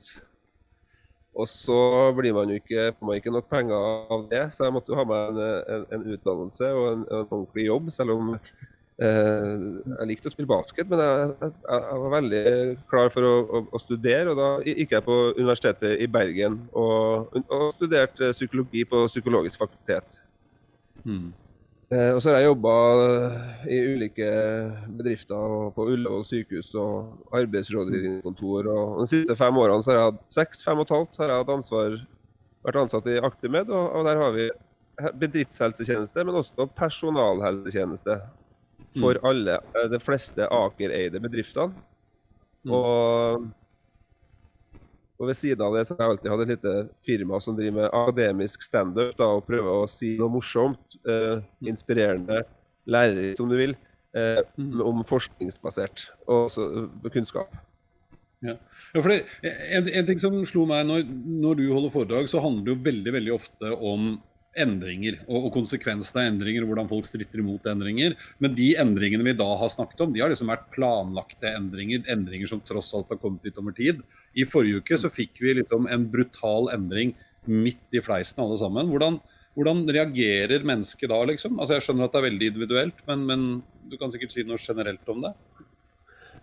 Og 1.38 1.46
så 1.46 1.76
blir 2.16 2.32
man 2.34 2.48
jo 2.50 2.56
ikke, 2.58 2.88
får 2.96 3.06
man 3.06 3.18
ikke 3.20 3.30
nok 3.30 3.50
penger 3.50 3.84
av 4.16 4.24
det, 4.30 4.40
så 4.50 4.64
jeg 4.64 4.74
måtte 4.74 4.90
jo 4.90 4.96
ha 4.98 5.04
meg 5.06 5.28
en, 5.28 5.36
en, 5.76 5.84
en 5.94 6.06
utdannelse 6.16 6.70
og 6.74 6.86
en, 6.88 7.04
en 7.04 7.26
ordentlig 7.26 7.66
jobb, 7.68 7.90
selv 7.94 8.14
om 8.16 8.32
eh, 8.34 9.52
jeg 9.92 10.08
likte 10.10 10.32
å 10.32 10.34
spille 10.34 10.50
basket. 10.50 10.88
Men 10.90 11.04
jeg, 11.04 11.28
jeg, 11.44 11.52
jeg 11.68 12.00
var 12.02 12.14
veldig 12.16 12.42
klar 12.90 13.12
for 13.14 13.28
å, 13.28 13.34
å, 13.44 13.60
å 13.70 13.82
studere, 13.84 14.32
og 14.32 14.40
da 14.40 14.48
gikk 14.66 14.96
jeg 14.96 15.06
på 15.06 15.18
Universitetet 15.36 16.00
i 16.02 16.08
Bergen 16.10 16.62
og, 16.72 17.36
og 17.44 17.68
studerte 17.76 18.32
psykologi 18.32 18.82
på 18.88 19.04
Psykologisk 19.12 19.62
fakultet. 19.62 20.18
Mm. 21.04 21.28
Eh, 21.88 22.10
og 22.12 22.20
så 22.20 22.28
har 22.30 22.42
jeg 22.42 22.50
jobba 22.50 22.72
i 23.64 23.78
ulike 23.94 24.28
bedrifter 24.98 25.70
på 25.72 25.86
Ullevål 25.88 26.26
sykehus 26.28 26.74
og 26.76 27.32
arbeidsrådgivningskontor. 27.38 28.68
Og 28.74 29.02
de 29.02 29.10
siste 29.14 29.36
fem 29.38 29.60
årene 29.62 29.84
så 29.84 29.94
har 29.94 30.00
jeg 30.00 30.10
hatt 30.10 30.24
seks, 30.36 30.64
fem 30.66 30.82
og 30.82 30.84
et 30.84 30.96
halvt 30.96 31.20
har 31.22 31.32
jeg 31.32 31.44
hatt 31.44 31.54
ansvar, 31.56 32.00
vært 32.68 32.80
ansatt 32.82 33.08
i 33.08 33.20
Actimed. 33.30 33.72
Og, 33.72 33.86
og 33.96 34.08
der 34.08 34.20
har 34.20 34.36
vi 34.36 34.50
bedriftshelsetjeneste, 35.22 36.26
men 36.26 36.40
også 36.42 36.68
personalhelsetjeneste 36.76 38.18
for 38.98 39.20
alle, 39.28 39.56
eh, 39.72 39.88
de 39.88 40.00
fleste 40.02 40.44
Aker-eide 40.44 41.22
bedriftene. 41.24 41.72
Mm. 42.66 42.74
Og 42.74 43.48
og 45.18 45.26
ved 45.26 45.34
siden 45.34 45.64
av 45.66 45.74
det 45.74 45.84
så 45.86 45.96
har 45.96 46.04
jeg 46.04 46.14
alltid 46.14 46.30
hatt 46.30 46.42
et 46.44 46.52
lite 46.52 46.72
firma 47.06 47.40
som 47.42 47.56
driver 47.58 47.76
med 47.80 47.88
akademisk 47.90 48.62
standup 48.62 49.18
og 49.24 49.46
prøver 49.48 49.70
å 49.72 49.88
si 49.90 50.12
noe 50.18 50.30
morsomt, 50.30 50.94
eh, 51.10 51.40
inspirerende, 51.66 52.44
lærerikt 52.86 53.42
om 53.42 53.50
du 53.50 53.56
vil, 53.58 53.74
eh, 54.14 54.42
om 54.84 55.02
forskningsbasert 55.06 56.06
og 56.28 56.44
også 56.46 56.68
eh, 56.68 57.10
kunnskap. 57.10 57.50
Ja, 58.46 58.54
for 58.94 59.10
det, 59.10 59.24
en, 59.42 59.88
en 59.90 60.06
ting 60.06 60.20
som 60.22 60.36
slo 60.46 60.62
meg 60.70 60.84
når, 60.86 61.08
når 61.42 61.58
du 61.58 61.64
holder 61.72 61.90
foredrag, 61.90 62.30
så 62.30 62.42
handler 62.44 62.68
det 62.68 62.76
jo 62.76 62.84
veldig 62.86 63.14
veldig 63.16 63.34
ofte 63.34 63.72
om 63.74 64.12
endringer 64.60 65.20
og, 65.26 65.48
og 65.48 65.54
konsekvensene 65.54 66.24
av 66.24 66.30
endringer, 66.32 66.66
hvordan 66.68 66.90
folk 66.90 67.08
stritter 67.08 67.42
imot 67.42 67.66
endringer. 67.70 68.16
Men 68.42 68.56
de 68.58 68.72
endringene 68.80 69.26
vi 69.26 69.36
da 69.38 69.48
har 69.60 69.72
snakket 69.72 70.04
om, 70.04 70.12
de 70.14 70.22
har 70.24 70.32
liksom 70.32 70.52
vært 70.52 70.68
planlagte 70.74 71.54
endringer. 71.54 72.04
Endringer 72.10 72.50
som 72.50 72.62
tross 72.64 72.92
alt 72.96 73.10
har 73.12 73.20
kommet 73.22 73.46
litt 73.46 73.58
over 73.60 73.76
tid. 73.76 74.04
I 74.38 74.46
forrige 74.48 74.82
uke 74.82 75.00
så 75.00 75.12
fikk 75.12 75.42
vi 75.44 75.56
liksom 75.60 75.88
en 75.90 76.06
brutal 76.12 76.70
endring 76.74 77.14
midt 77.48 77.96
i 77.96 78.02
fleisen 78.04 78.42
alle 78.44 78.58
sammen. 78.60 78.90
Hvordan, 78.92 79.20
hvordan 79.56 79.86
reagerer 79.94 80.66
mennesket 80.66 81.10
da, 81.10 81.22
liksom? 81.30 81.58
Altså 81.58 81.78
Jeg 81.78 81.88
skjønner 81.88 82.08
at 82.08 82.14
det 82.14 82.22
er 82.22 82.28
veldig 82.28 82.52
individuelt, 82.52 83.02
men, 83.08 83.24
men 83.28 83.48
du 83.88 83.96
kan 84.00 84.12
sikkert 84.12 84.34
si 84.34 84.44
noe 84.46 84.60
generelt 84.60 85.08
om 85.08 85.24
det? 85.24 85.34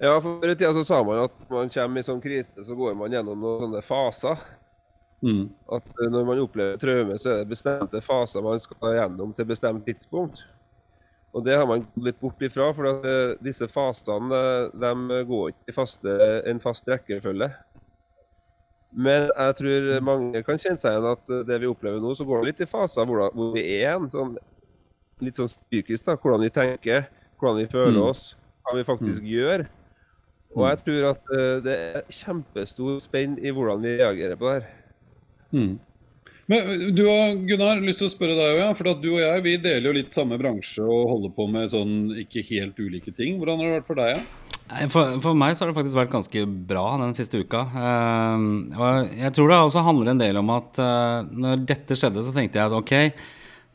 Ja, 0.02 0.18
for 0.20 0.44
i 0.44 0.56
tida 0.58 0.74
så 0.76 0.84
sa 0.84 1.00
man 1.08 1.24
at 1.24 1.36
man 1.48 1.70
kommer 1.72 2.02
i 2.02 2.08
sånn 2.08 2.22
krise, 2.24 2.52
så 2.68 2.76
går 2.76 2.98
man 3.00 3.14
gjennom 3.16 3.40
noen 3.40 3.68
sånne 3.68 3.84
faser. 3.86 4.42
Mm. 5.26 5.46
At 5.74 5.88
eh, 5.98 6.10
når 6.14 6.26
man 6.28 6.40
opplever 6.44 6.78
traume, 6.78 7.16
så 7.18 7.32
er 7.34 7.38
det 7.42 7.50
bestemte 7.56 8.02
faser 8.06 8.44
man 8.46 8.60
skal 8.62 8.94
gjennom 9.00 9.32
til 9.34 9.48
bestemt 9.50 9.86
tidspunkt. 9.88 10.44
Og 11.36 11.44
det 11.44 11.56
har 11.58 11.66
man 11.68 11.82
gått 11.84 12.06
litt 12.06 12.20
bort 12.22 12.44
ifra, 12.46 12.70
for 12.78 12.88
at 12.94 13.06
eh, 13.10 13.32
disse 13.44 13.66
fasene 13.68 14.42
de 14.72 15.24
går 15.28 15.50
ikke 15.52 15.74
i 15.74 15.76
faste, 15.76 16.14
en 16.48 16.62
fast 16.64 16.88
rekkefølge. 16.94 17.50
Men 18.96 19.26
jeg 19.28 19.56
tror 19.60 19.88
mange 20.08 20.44
kan 20.48 20.62
kjenne 20.62 20.80
seg 20.80 20.94
igjen 20.96 21.10
at 21.10 21.32
det 21.50 21.58
vi 21.60 21.68
opplever 21.68 22.00
nå, 22.00 22.14
så 22.16 22.24
går 22.28 22.44
det 22.46 22.52
litt 22.54 22.62
i 22.64 22.70
faser 22.70 23.10
hvor, 23.10 23.26
hvor 23.36 23.50
vi 23.58 23.66
er 23.66 23.82
igjen. 23.82 24.06
sånn, 24.14 24.38
litt 25.26 25.36
sånn 25.42 25.50
psykisk. 25.52 26.06
da, 26.08 26.16
Hvordan 26.16 26.46
vi 26.46 26.54
tenker, 26.56 27.10
hvordan 27.42 27.60
vi 27.60 27.68
føler 27.74 27.98
Mm. 28.00 28.06
oss, 28.08 28.36
hva 28.64 28.78
vi 28.78 28.86
faktisk 28.88 29.24
gjør. 29.28 29.66
Og 30.56 30.64
jeg 30.70 30.78
tror 30.86 31.10
at 31.10 31.36
eh, 31.36 31.60
det 31.66 31.76
er 31.76 32.02
kjempestor 32.08 33.02
spenn 33.04 33.36
i 33.44 33.52
hvordan 33.52 33.82
vi 33.84 33.98
reagerer 34.00 34.40
på 34.40 34.48
det 34.48 34.62
her. 34.62 34.70
Mm. 35.56 35.76
Men 36.52 36.94
du 36.94 37.02
og 37.10 37.46
Gunnar, 37.50 37.80
lyst 37.82 38.04
til 38.04 38.10
å 38.10 38.14
spørre 38.14 38.36
deg, 38.38 38.60
ja, 38.62 38.70
for 38.78 38.92
at 38.92 39.00
du 39.02 39.08
og 39.16 39.22
jeg 39.24 39.46
vi 39.48 39.56
deler 39.62 39.90
jo 39.90 39.96
litt 39.98 40.14
samme 40.14 40.38
bransje 40.38 40.84
og 40.86 41.08
holder 41.10 41.32
på 41.34 41.48
med 41.50 41.72
sånn 41.72 41.96
ikke 42.22 42.44
helt 42.52 42.78
ulike 42.78 43.14
ting. 43.16 43.40
Hvordan 43.40 43.64
har 43.64 43.72
det 43.72 43.78
vært 43.80 43.88
for 43.90 44.02
deg? 44.02 44.20
Ja? 44.20 44.44
For, 44.66 45.18
for 45.22 45.38
meg 45.38 45.54
så 45.54 45.64
har 45.64 45.72
det 45.72 45.78
faktisk 45.78 45.98
vært 45.98 46.14
ganske 46.14 46.44
bra 46.70 46.86
den 47.02 47.18
siste 47.18 47.42
uka. 47.42 47.64
Eh, 47.70 48.46
og 48.78 49.18
jeg 49.18 49.34
tror 49.34 49.50
det 49.52 49.58
også 49.62 49.84
handler 49.86 50.14
en 50.14 50.22
del 50.22 50.42
om 50.42 50.54
at 50.54 50.82
eh, 50.82 51.34
når 51.34 51.66
dette 51.70 51.98
skjedde, 51.98 52.24
så 52.26 52.34
tenkte 52.34 52.62
jeg 52.62 52.70
at 52.70 52.78
ok, 52.78 52.96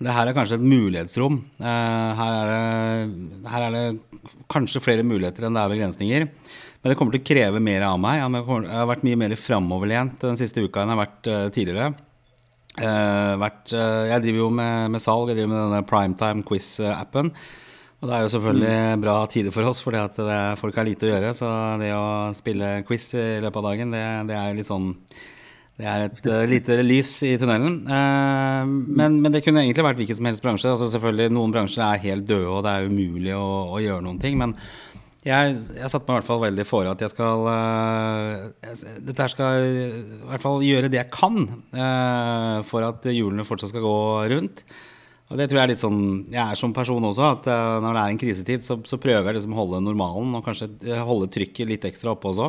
det 0.00 0.16
her 0.16 0.30
er 0.30 0.34
kanskje 0.36 0.58
et 0.58 0.66
mulighetsrom. 0.66 1.42
Eh, 1.60 2.22
her, 2.22 2.38
er 2.40 2.50
det, 2.50 3.44
her 3.50 3.66
er 3.66 3.76
det 3.76 3.84
kanskje 4.50 4.82
flere 4.82 5.06
muligheter 5.06 5.46
enn 5.46 5.58
det 5.58 5.62
er 5.62 5.74
begrensninger. 5.74 6.26
Men 6.80 6.92
det 6.92 6.96
kommer 6.96 7.12
til 7.12 7.20
å 7.20 7.28
kreve 7.28 7.60
mer 7.60 7.82
av 7.84 7.98
meg. 8.00 8.20
Jeg 8.22 8.44
har- 8.46 8.86
vært 8.88 9.02
mye 9.04 9.16
mer 9.16 9.36
framoverlent 9.36 10.20
den 10.20 10.36
siste 10.40 10.64
uka 10.64 10.80
enn 10.80 10.88
jeg 10.88 10.96
har 10.96 11.06
vært 11.06 11.26
eh, 11.28 11.48
tidligere. 11.52 11.94
Eh, 12.80 13.34
eh, 13.36 14.06
jeg 14.08 14.22
driver 14.22 14.38
jo 14.38 14.50
med, 14.50 14.90
med 14.90 15.02
salg, 15.02 15.28
jeg 15.28 15.36
driver 15.36 15.52
med 15.52 15.60
denne 15.60 15.86
Primetime 15.86 16.42
Quiz-appen. 16.42 17.32
Og 18.00 18.08
det 18.08 18.14
er 18.16 18.22
jo 18.24 18.32
selvfølgelig 18.32 19.00
bra 19.02 19.16
tider 19.28 19.52
for 19.52 19.68
oss, 19.68 19.82
fordi 19.84 20.00
at 20.00 20.16
det, 20.16 20.38
folk 20.56 20.74
har 20.74 20.88
lite 20.88 21.04
å 21.04 21.10
gjøre. 21.10 21.34
Så 21.36 21.50
det 21.82 21.90
å 21.92 22.32
spille 22.32 22.78
quiz 22.88 23.10
i 23.12 23.26
løpet 23.44 23.60
av 23.60 23.66
dagen, 23.68 23.92
det, 23.92 24.04
det 24.30 24.38
er 24.40 24.56
litt 24.56 24.70
sånn 24.70 24.94
Det 25.80 25.84
er 25.84 26.06
et 26.06 26.48
lite 26.48 26.78
lys 26.84 27.10
i 27.28 27.34
tunnelen. 27.40 27.82
Men, 27.88 29.20
men 29.20 29.32
det 29.32 29.40
kunne 29.44 29.62
egentlig 29.64 29.84
vært 29.84 30.00
hvilken 30.00 30.16
som 30.16 30.26
helst 30.28 30.44
bransje. 30.44 30.72
Altså 30.72 30.88
selvfølgelig 30.92 31.32
Noen 31.32 31.52
bransjer 31.52 31.84
er 31.84 32.02
helt 32.06 32.26
døde, 32.28 32.48
og 32.48 32.64
det 32.64 32.72
er 32.72 32.88
umulig 32.88 33.36
å, 33.36 33.46
å 33.76 33.80
gjøre 33.84 34.04
noen 34.04 34.20
ting. 34.20 34.36
Men 34.40 34.56
jeg, 35.20 35.56
jeg 35.76 35.90
satte 35.92 36.06
meg 36.06 36.14
i 36.14 36.18
hvert 36.20 36.28
fall 36.30 36.44
veldig 36.46 36.64
for 36.64 36.88
at 36.88 37.02
jeg 37.04 37.12
skal 37.12 37.42
uh, 37.44 38.46
Dette 39.04 39.20
her 39.20 39.32
skal 39.32 39.64
i 39.66 39.88
hvert 40.30 40.44
fall 40.44 40.62
gjøre 40.64 40.88
det 40.88 40.96
jeg 41.02 41.12
kan 41.12 41.42
uh, 41.76 42.60
for 42.68 42.86
at 42.86 43.04
hjulene 43.12 43.44
fortsatt 43.44 43.74
skal 43.74 43.84
gå 43.84 43.98
rundt. 44.32 44.64
Og 45.30 45.38
det 45.38 45.46
tror 45.46 45.60
jeg 45.60 45.66
er 45.68 45.72
litt 45.74 45.82
sånn 45.82 46.00
Jeg 46.32 46.40
er 46.42 46.58
som 46.58 46.72
person 46.74 47.04
også, 47.06 47.34
at 47.36 47.50
uh, 47.52 47.76
når 47.84 47.98
det 47.98 48.04
er 48.04 48.14
en 48.14 48.22
krisetid, 48.22 48.64
så, 48.64 48.78
så 48.88 49.00
prøver 49.02 49.28
jeg 49.28 49.40
liksom 49.40 49.58
å 49.58 49.60
holde 49.60 49.82
normalen 49.84 50.38
og 50.38 50.46
kanskje 50.46 50.70
holde 51.04 51.28
trykket 51.36 51.68
litt 51.68 51.84
ekstra 51.90 52.14
oppe 52.16 52.32
også. 52.32 52.48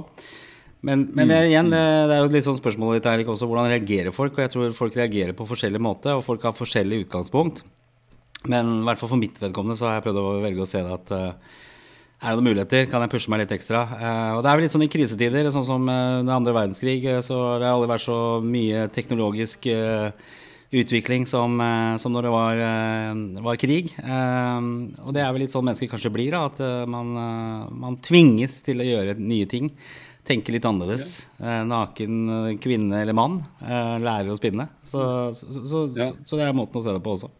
Men, 0.82 1.04
men 1.14 1.30
det, 1.30 1.42
igjen, 1.52 1.70
det, 1.70 1.82
det, 2.10 2.16
er 2.16 2.24
jo 2.24 2.32
litt 2.34 2.46
sånn 2.48 2.58
spørsmålet 2.58 3.02
ditt 3.02 3.10
Erik, 3.12 3.28
også, 3.30 3.46
hvordan 3.50 3.70
reagerer 3.70 4.16
folk? 4.16 4.34
Og 4.34 4.42
jeg 4.42 4.54
tror 4.56 4.72
folk 4.74 4.96
reagerer 4.98 5.36
på 5.38 5.46
forskjellig 5.50 5.82
måte, 5.84 6.16
og 6.18 6.24
folk 6.26 6.48
har 6.48 6.58
forskjellig 6.58 7.04
utgangspunkt. 7.04 7.62
Men 8.50 8.80
i 8.80 8.88
hvert 8.88 8.98
fall 8.98 9.12
for 9.12 9.22
mitt 9.22 9.38
vedkommende 9.38 9.78
så 9.78 9.90
har 9.90 10.00
jeg 10.00 10.08
prøvd 10.08 10.22
å 10.24 10.32
velge 10.42 10.64
å 10.64 10.72
se 10.72 10.82
det 10.82 10.96
at 10.96 11.14
uh, 11.14 11.60
er 12.22 12.30
det 12.30 12.38
noen 12.38 12.50
muligheter? 12.52 12.86
Kan 12.92 13.02
jeg 13.04 13.12
pushe 13.14 13.32
meg 13.34 13.42
litt 13.42 13.56
ekstra? 13.56 13.82
Eh, 13.98 14.30
og 14.36 14.44
det 14.44 14.52
er 14.52 14.60
vel 14.60 14.66
litt 14.68 14.76
sånn 14.76 14.86
i 14.86 14.92
krisetider, 14.92 15.50
sånn 15.54 15.68
som 15.68 15.90
under 15.90 16.36
andre 16.38 16.54
verdenskrig, 16.56 17.02
så 17.26 17.42
det 17.58 17.68
har 17.68 17.74
aldri 17.74 17.90
vært 17.92 18.06
så 18.06 18.20
mye 18.46 18.86
teknologisk 18.94 19.68
utvikling 20.72 21.26
som, 21.28 21.58
som, 22.00 22.14
når 22.16 22.24
det 22.24 22.32
var, 22.32 22.62
var 23.44 23.58
krig. 23.60 23.90
og 24.00 25.10
det 25.12 25.20
er 25.20 25.34
vel 25.36 25.44
litt 25.44 25.52
sånn 25.52 25.66
mennesker 25.68 25.90
kanskje 25.92 26.14
blir, 26.16 26.32
da, 26.32 26.46
at 26.48 26.88
man, 26.88 27.12
man 27.76 28.00
tvinges 28.00 28.62
til 28.64 28.80
å 28.80 28.88
gjøre 28.88 29.18
nye 29.20 29.50
ting 29.52 29.68
tenke 30.28 30.54
litt 30.54 30.66
annerledes. 30.68 31.28
Eh, 31.42 31.62
naken 31.68 32.22
eh, 32.30 32.58
kvinne 32.62 33.02
eller 33.02 33.18
mann 33.18 33.40
eh, 33.62 33.98
lærer 34.02 34.32
å 34.32 34.40
spinne. 34.40 34.68
Så, 34.84 35.02
så, 35.38 35.52
så, 35.52 35.86
så, 35.90 36.38
det 36.38 36.46
er 36.46 36.58
måten 36.58 36.82
å 36.82 36.86
se 36.86 36.94
det 36.96 37.04
på 37.04 37.16
også. 37.16 37.32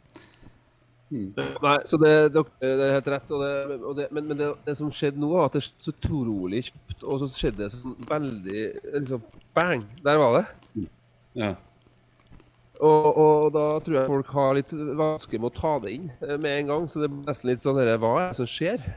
Mm. 1.12 1.34
Nei, 1.36 1.74
så 1.86 1.98
det, 2.00 2.12
det, 2.32 2.44
er 2.64 2.94
helt 2.96 3.10
rett. 3.12 3.34
Og 3.36 3.42
det, 3.44 3.80
og 3.80 3.98
det, 3.98 4.08
men, 4.16 4.30
men 4.30 4.40
det, 4.40 4.48
det, 4.68 4.78
som 4.80 4.92
skjedde 4.96 5.20
nå, 5.20 5.32
var 5.34 5.50
at 5.50 5.58
det 5.58 5.66
skjedde 5.66 5.84
så 5.84 5.96
utrolig 5.96 6.64
kjapt, 6.70 7.04
og 7.04 7.20
så 7.20 7.28
skjedde 7.34 7.66
det 7.66 7.74
sånn 7.76 7.98
veldig 8.08 8.64
liksom 8.96 9.28
Bang! 9.58 9.84
Der 10.06 10.22
var 10.22 10.40
det. 10.40 10.46
Ja. 11.38 11.54
Og, 12.82 13.08
og, 13.12 13.52
da 13.54 13.66
tror 13.86 13.98
jeg 14.00 14.10
folk 14.10 14.32
har 14.34 14.56
litt 14.58 14.72
vanskelig 14.74 15.42
med 15.42 15.52
å 15.52 15.58
ta 15.60 15.76
det 15.84 15.96
inn 15.98 16.08
med 16.42 16.52
en 16.56 16.72
gang. 16.72 16.88
Så 16.90 17.04
det 17.04 17.12
er 17.12 17.18
nesten 17.28 17.52
litt 17.52 17.64
sånn 17.64 17.78
Hva 17.78 18.14
er 18.16 18.32
det 18.32 18.40
som 18.40 18.50
skjer? 18.50 18.88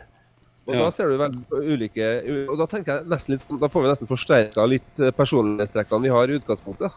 Og 0.65 0.73
ja. 0.73 0.85
Da 0.87 0.93
ser 0.97 1.11
du 1.11 1.19
veldig 1.21 1.59
ulike 1.75 2.07
Og 2.49 2.55
da 2.57 2.67
tenker 2.71 2.97
jeg 3.03 3.11
nesten 3.13 3.35
litt, 3.35 3.43
sånn, 3.43 3.59
da 3.61 3.69
får 3.69 3.85
vi 3.85 3.91
nesten 3.91 4.09
forsterka 4.09 4.65
litt 4.65 5.03
eh, 5.03 5.13
personlighetstrekkene 5.13 6.07
vi 6.07 6.15
har 6.15 6.31
i 6.31 6.39
utgangspunktet. 6.39 6.97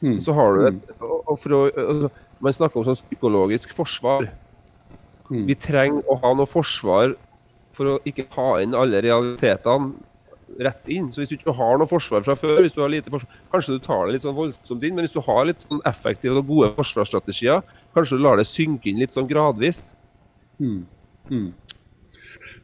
Mm. 0.00 0.16
Så 0.24 0.32
har 0.32 0.54
du 0.54 0.64
et 0.70 0.94
og, 1.02 1.18
og 1.18 1.34
for 1.42 1.56
å, 1.56 1.60
altså, 1.68 2.10
Man 2.44 2.54
snakker 2.54 2.80
om 2.80 2.86
sånn 2.86 3.00
psykologisk 3.00 3.72
forsvar. 3.76 4.28
Mm. 5.28 5.46
Vi 5.48 5.56
trenger 5.60 6.06
å 6.08 6.18
ha 6.22 6.34
noe 6.38 6.48
forsvar 6.48 7.16
for 7.74 7.94
å 7.94 7.96
ikke 8.08 8.28
ta 8.32 8.58
inn 8.62 8.76
alle 8.78 9.02
realitetene 9.04 9.92
rett 10.64 10.88
inn. 10.90 11.10
Så 11.12 11.22
hvis 11.22 11.32
du 11.32 11.36
ikke 11.36 11.54
har 11.54 11.78
noe 11.78 11.90
forsvar 11.90 12.24
fra 12.26 12.36
før, 12.38 12.62
hvis 12.64 12.76
du 12.76 12.82
har 12.82 12.92
lite 12.92 13.12
forsvar, 13.12 13.40
kanskje 13.52 13.76
du 13.76 13.84
tar 13.84 14.06
det 14.06 14.16
litt 14.16 14.24
sånn 14.24 14.36
voldsomt 14.36 14.84
inn, 14.86 14.96
men 14.96 15.06
hvis 15.06 15.16
du 15.16 15.20
har 15.24 15.46
litt 15.48 15.64
sånn 15.66 15.82
effektive 15.88 16.40
og 16.40 16.48
gode 16.48 16.72
forsvarsstrategier, 16.78 17.62
kanskje 17.96 18.18
du 18.18 18.24
lar 18.24 18.40
det 18.40 18.48
synke 18.48 18.90
inn 18.90 19.02
litt 19.02 19.14
sånn 19.14 19.28
gradvis. 19.30 19.84
Mm. 20.58 20.82
Mm. 21.28 21.48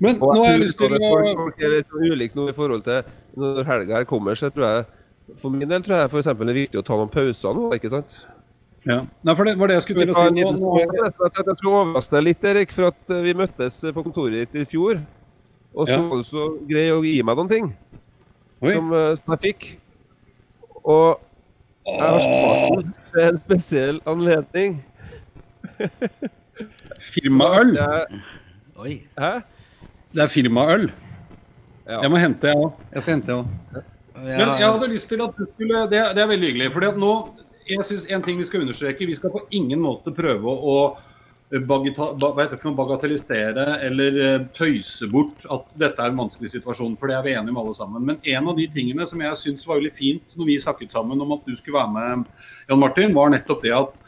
Men 0.03 0.19
nå 0.19 0.31
har 0.33 0.55
jeg 0.55 0.65
lyst 0.65 0.81
til 0.81 0.95
å 0.97 0.99
Folk 1.39 1.61
er 1.63 1.77
litt 1.77 1.93
ulike 1.95 2.39
nå 2.39 2.49
i 2.51 2.57
forhold 2.57 2.87
til 2.87 3.05
når 3.39 3.67
helga 3.69 4.01
her 4.01 4.07
kommer, 4.09 4.39
så 4.39 4.51
tror 4.51 4.67
jeg 4.67 4.87
For 5.41 5.53
min 5.53 5.69
del 5.69 5.85
tror 5.85 6.03
jeg 6.03 6.11
f.eks. 6.11 6.31
det 6.37 6.53
er 6.53 6.59
viktig 6.59 6.81
å 6.81 6.85
ta 6.87 6.97
noen 6.99 7.13
pauser 7.13 7.55
nå, 7.57 7.69
ikke 7.77 7.93
sant? 7.93 8.17
Ja. 8.85 8.99
Nei, 9.25 9.35
for 9.35 9.49
det 9.49 9.55
var 9.57 9.71
det 9.71 9.79
jeg 9.79 9.85
skulle 9.87 10.05
til 10.05 10.13
å 10.13 10.19
si 10.19 10.33
nå. 10.37 10.51
nå. 10.61 10.73
Jeg 10.83 11.57
skal 11.57 11.71
overraske 11.71 12.17
deg 12.17 12.27
litt, 12.27 12.49
Erik, 12.51 12.75
for 12.77 12.91
at 12.91 13.15
eh, 13.15 13.23
vi 13.25 13.37
møttes 13.39 13.79
på 13.81 14.05
kontoret 14.05 14.45
ditt 14.45 14.61
i 14.61 14.67
fjor. 14.69 15.01
Og 15.75 15.89
så 15.91 15.99
var 16.05 16.21
du 16.21 16.27
så 16.29 16.49
grei 16.69 16.85
å 16.95 17.01
gi 17.03 17.17
meg 17.27 17.39
noen 17.41 17.51
ting 17.51 17.71
som, 18.61 18.93
eh, 18.93 19.15
som, 19.19 19.35
jeg 19.35 19.41
fikk. 19.47 19.67
Og 20.85 21.21
jeg 21.89 22.03
har 22.03 22.21
spart 22.27 22.77
den 22.77 22.93
til 23.09 23.25
en 23.25 23.41
spesiell 23.41 24.03
anledning. 24.11 24.79
Firmaøl? 27.15 27.75
Oi. 28.85 28.95
Hæ? 29.19 29.33
Det 30.15 30.23
er 30.23 30.31
firmaøl. 30.31 30.87
Ja. 31.89 31.99
Jeg 32.05 32.11
må 32.13 32.21
hente, 32.23 32.53
jeg 32.53 32.57
òg. 32.57 32.85
Jeg 32.95 33.03
skal 33.03 33.17
hente, 33.17 33.33
jeg 33.33 33.41
òg. 33.41 33.89
Men 34.15 34.53
jeg 34.61 34.69
hadde 34.69 34.89
lyst 34.93 35.09
til 35.11 35.21
at 35.25 35.35
du 35.37 35.43
skulle 35.49 35.81
Det, 35.91 36.03
det 36.15 36.23
er 36.23 36.29
veldig 36.31 36.49
hyggelig. 36.53 36.69
fordi 36.73 36.87
at 36.87 37.01
nå, 37.03 37.13
jeg 37.67 37.85
synes 37.85 38.07
En 38.11 38.23
ting 38.23 38.39
vi 38.39 38.45
skal 38.49 38.61
understreke. 38.65 39.07
Vi 39.07 39.17
skal 39.17 39.33
på 39.35 39.47
ingen 39.51 39.81
måte 39.83 40.13
prøve 40.15 40.51
å 40.51 40.79
bagatellisere 42.75 43.67
eller 43.87 44.17
eh, 44.25 44.47
tøyse 44.57 45.07
bort 45.13 45.45
at 45.53 45.75
dette 45.79 46.03
er 46.03 46.11
en 46.11 46.23
vanskelig 46.25 46.51
situasjon. 46.51 46.97
For 46.99 47.09
det 47.09 47.17
er 47.19 47.23
vi 47.27 47.35
enige 47.35 47.53
om 47.55 47.61
alle 47.63 47.75
sammen. 47.77 48.05
Men 48.05 48.17
en 48.23 48.49
av 48.49 48.57
de 48.59 48.67
tingene 48.67 49.07
som 49.07 49.21
jeg 49.21 49.37
syns 49.39 49.67
var 49.69 49.79
veldig 49.79 49.95
fint 49.95 50.37
når 50.39 50.47
vi 50.51 50.59
snakket 50.63 50.93
sammen 50.97 51.21
om 51.21 51.37
at 51.37 51.45
du 51.47 51.55
skulle 51.55 51.79
være 51.79 51.93
med, 51.95 52.25
Jan 52.69 52.81
Martin, 52.81 53.15
var 53.15 53.31
nettopp 53.31 53.63
det 53.63 53.75
at 53.77 54.01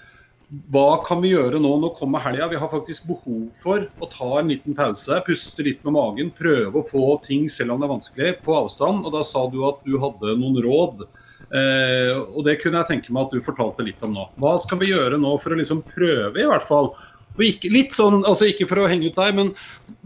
hva 0.71 1.03
kan 1.03 1.19
vi 1.19 1.33
gjøre 1.33 1.59
nå? 1.59 1.73
Nå 1.83 1.89
kommer 1.99 2.23
helga. 2.23 2.47
Vi 2.49 2.59
har 2.61 2.71
faktisk 2.71 3.07
behov 3.09 3.49
for 3.59 3.89
å 3.99 4.07
ta 4.07 4.29
en 4.39 4.53
liten 4.53 4.77
pause, 4.79 5.19
puste 5.27 5.65
litt 5.67 5.83
med 5.83 5.97
magen, 5.97 6.31
prøve 6.31 6.79
å 6.79 6.87
få 6.87 7.17
ting, 7.25 7.49
selv 7.51 7.75
om 7.75 7.83
det 7.83 7.89
er 7.89 7.95
vanskelig, 7.97 8.35
på 8.47 8.55
avstand. 8.55 9.03
Og 9.03 9.15
da 9.15 9.25
sa 9.27 9.43
du 9.51 9.65
at 9.67 9.83
du 9.87 9.97
hadde 10.03 10.37
noen 10.39 10.61
råd. 10.63 11.03
Eh, 11.47 12.13
og 12.17 12.41
det 12.47 12.57
kunne 12.63 12.81
jeg 12.83 12.91
tenke 12.91 13.13
meg 13.15 13.29
at 13.29 13.37
du 13.37 13.45
fortalte 13.45 13.85
litt 13.87 14.03
om 14.03 14.15
nå. 14.15 14.31
Hva 14.41 14.57
skal 14.63 14.81
vi 14.83 14.91
gjøre 14.91 15.21
nå 15.21 15.37
for 15.43 15.55
å 15.55 15.61
liksom 15.61 15.85
prøve, 15.87 16.41
i 16.43 16.49
hvert 16.49 16.67
fall, 16.67 16.91
og 17.37 17.43
ikke, 17.45 17.69
litt 17.69 17.93
sånn, 17.93 18.23
altså 18.25 18.47
ikke 18.49 18.65
for 18.69 18.81
å 18.81 18.87
henge 18.89 19.11
ut 19.11 19.19
deg, 19.19 19.35
men 19.37 19.51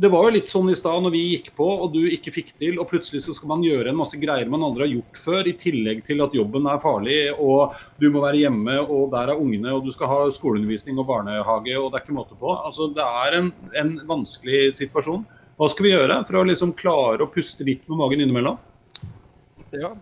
det 0.03 0.11
var 0.11 0.26
jo 0.26 0.33
litt 0.35 0.50
sånn 0.50 0.72
i 0.72 0.76
stad 0.79 1.05
når 1.05 1.12
vi 1.14 1.20
gikk 1.29 1.53
på 1.59 1.66
og 1.70 1.92
du 1.94 2.00
ikke 2.11 2.33
fikk 2.35 2.50
til, 2.59 2.81
og 2.83 2.88
plutselig 2.90 3.22
så 3.22 3.35
skal 3.37 3.53
man 3.53 3.62
gjøre 3.62 3.92
en 3.92 4.00
masse 4.00 4.18
greier 4.18 4.50
man 4.50 4.64
aldri 4.66 4.88
har 4.88 4.92
gjort 4.96 5.20
før, 5.22 5.46
i 5.46 5.55
tillegg 5.59 6.03
til 6.09 6.24
at 6.24 6.35
jobben 6.35 6.66
er 6.66 6.83
farlig, 6.83 7.20
og 7.38 7.76
du 8.03 8.09
må 8.11 8.24
være 8.24 8.42
hjemme, 8.42 8.81
og 8.83 9.14
der 9.14 9.31
er 9.31 9.38
ungene, 9.38 9.76
og 9.76 9.87
du 9.87 9.94
skal 9.94 10.11
ha 10.11 10.18
skoleundervisning 10.35 10.98
og 10.98 11.07
barnehage, 11.12 11.79
og 11.79 11.92
det 11.92 12.00
er 12.00 12.05
ikke 12.05 12.18
måte 12.18 12.38
på. 12.40 12.50
Altså, 12.57 12.90
det 12.96 13.07
er 13.22 13.38
en, 13.38 13.55
en 13.79 13.94
vanskelig 14.11 14.74
situasjon. 14.81 15.22
Hva 15.61 15.70
skal 15.70 15.87
vi 15.87 15.94
gjøre 15.94 16.22
for 16.26 16.40
å 16.40 16.46
liksom 16.50 16.74
klare 16.74 17.22
å 17.22 17.31
puste 17.31 17.66
litt 17.68 17.87
med 17.87 18.00
magen 18.00 18.24
innimellom? 18.24 18.59
Ja, 19.70 19.94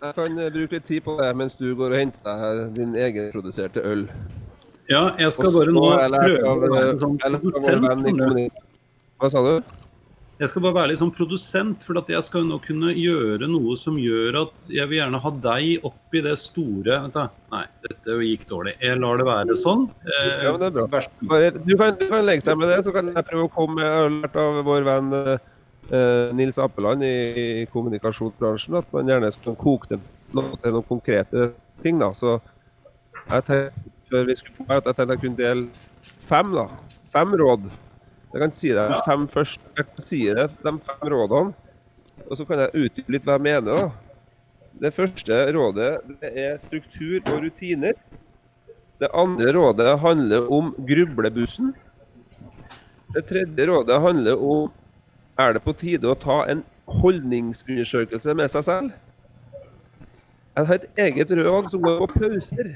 jeg 0.00 0.16
kan 0.16 0.38
bruke 0.54 0.76
litt 0.76 0.86
tid 0.88 1.04
på 1.04 1.16
det 1.20 1.28
mens 1.36 1.58
du 1.60 1.68
går 1.76 1.92
og 1.92 2.00
henter 2.00 2.44
deg 2.44 2.78
din 2.78 2.96
egenproduserte 2.96 3.84
øl. 3.84 4.06
Ja, 4.90 5.10
jeg 5.20 5.30
skal 5.36 5.52
bare 5.54 5.74
nå 5.74 5.84
prøve 5.92 6.98
sånn 7.02 7.20
produsent. 7.20 8.58
Hva 9.20 9.30
sa 9.30 9.44
du? 9.44 9.76
Jeg 10.40 10.48
skal 10.48 10.62
bare 10.64 10.72
være 10.78 10.88
litt 10.88 11.00
sånn 11.02 11.12
produsent, 11.12 11.82
for 11.84 12.00
at 12.00 12.08
jeg 12.08 12.24
skal 12.24 12.46
nå 12.48 12.56
kunne 12.64 12.94
gjøre 12.96 13.44
noe 13.50 13.74
som 13.76 13.98
gjør 14.00 14.38
at 14.46 14.70
jeg 14.72 14.88
vil 14.88 14.96
gjerne 15.02 15.20
ha 15.20 15.32
deg 15.44 15.84
oppi 15.84 16.22
det 16.24 16.32
store 16.40 16.96
Vent 17.04 17.18
da. 17.18 17.26
Nei, 17.52 17.66
dette 17.84 18.16
gikk 18.24 18.46
dårlig. 18.48 18.72
Jeg 18.80 18.96
lar 19.02 19.20
det 19.20 19.26
være 19.28 19.58
sånn. 19.60 19.84
Eh, 20.00 20.46
ja, 20.46 20.54
men 20.54 20.62
det 20.62 20.70
er 20.70 20.88
bra. 20.94 21.02
Du, 21.20 21.74
kan, 21.76 21.98
du 22.00 22.06
kan 22.08 22.24
legge 22.24 22.46
deg 22.48 22.56
med 22.56 22.72
det, 22.72 22.80
så 22.88 22.94
kan 22.96 23.12
jeg 23.12 23.26
prøve 23.28 23.50
å 23.50 23.52
komme 23.52 23.82
med 23.82 23.90
har 24.24 24.40
av 24.40 24.62
vår 24.64 24.88
venn 24.88 25.12
eh, 25.20 25.44
Nils 26.36 26.58
Appeland 26.62 27.02
i, 27.02 27.66
kommunikasjonsbransjen 27.72 28.78
at 28.78 28.92
man 28.94 29.08
gjerne 29.10 29.30
skulle 29.34 29.58
koke 29.58 29.90
det 29.90 29.98
til 30.30 30.74
noen 30.74 30.86
konkrete 30.86 31.50
ting. 31.82 31.98
da, 31.98 32.12
så 32.14 32.38
jeg 33.30 33.46
tenkte 33.46 33.90
før 34.10 34.26
vi 34.26 34.36
skulle 34.38 34.66
på, 34.66 34.66
at 34.74 34.86
jeg 34.86 34.96
tenkte 34.98 35.16
jeg 35.16 35.22
kunne 35.24 35.38
dele 35.38 35.68
fem, 36.02 36.52
da. 36.54 36.66
Fem 37.10 37.34
råd. 37.38 37.66
Jeg 38.30 38.42
kan 38.44 38.54
si 38.54 38.70
deg 38.74 38.94
fem 39.06 39.26
først. 39.30 39.60
Jeg 39.78 39.88
kan 39.88 40.04
si 40.06 40.20
deg 40.30 40.54
de 40.62 40.72
fem 40.86 41.10
rådene, 41.10 41.54
og 42.28 42.38
så 42.38 42.46
kan 42.46 42.62
jeg 42.62 42.86
utdype 42.86 43.14
litt 43.16 43.26
hva 43.26 43.38
jeg 43.38 43.46
mener. 43.48 43.70
da. 43.70 44.10
Det 44.80 44.94
første 44.94 45.38
rådet 45.52 45.92
det 46.22 46.30
er 46.38 46.58
struktur 46.62 47.18
og 47.26 47.42
rutiner. 47.42 47.98
Det 49.00 49.10
andre 49.16 49.52
rådet 49.56 49.98
handler 50.02 50.46
om 50.52 50.74
grublebussen. 50.86 51.72
Det 53.14 53.24
tredje 53.26 53.66
rådet 53.66 53.98
handler 54.00 54.38
om 54.38 54.70
er 55.38 55.52
det 55.52 55.62
på 55.64 55.72
tide 55.78 56.10
å 56.10 56.18
ta 56.18 56.42
en 56.50 56.64
holdningsundersøkelse 56.90 58.34
med 58.34 58.50
seg 58.52 58.66
selv. 58.66 58.90
Jeg 60.56 60.66
har 60.66 60.74
et 60.80 61.04
eget 61.06 61.30
råd 61.38 61.70
som 61.72 61.84
går 61.84 62.00
på 62.02 62.06
pauser. 62.18 62.72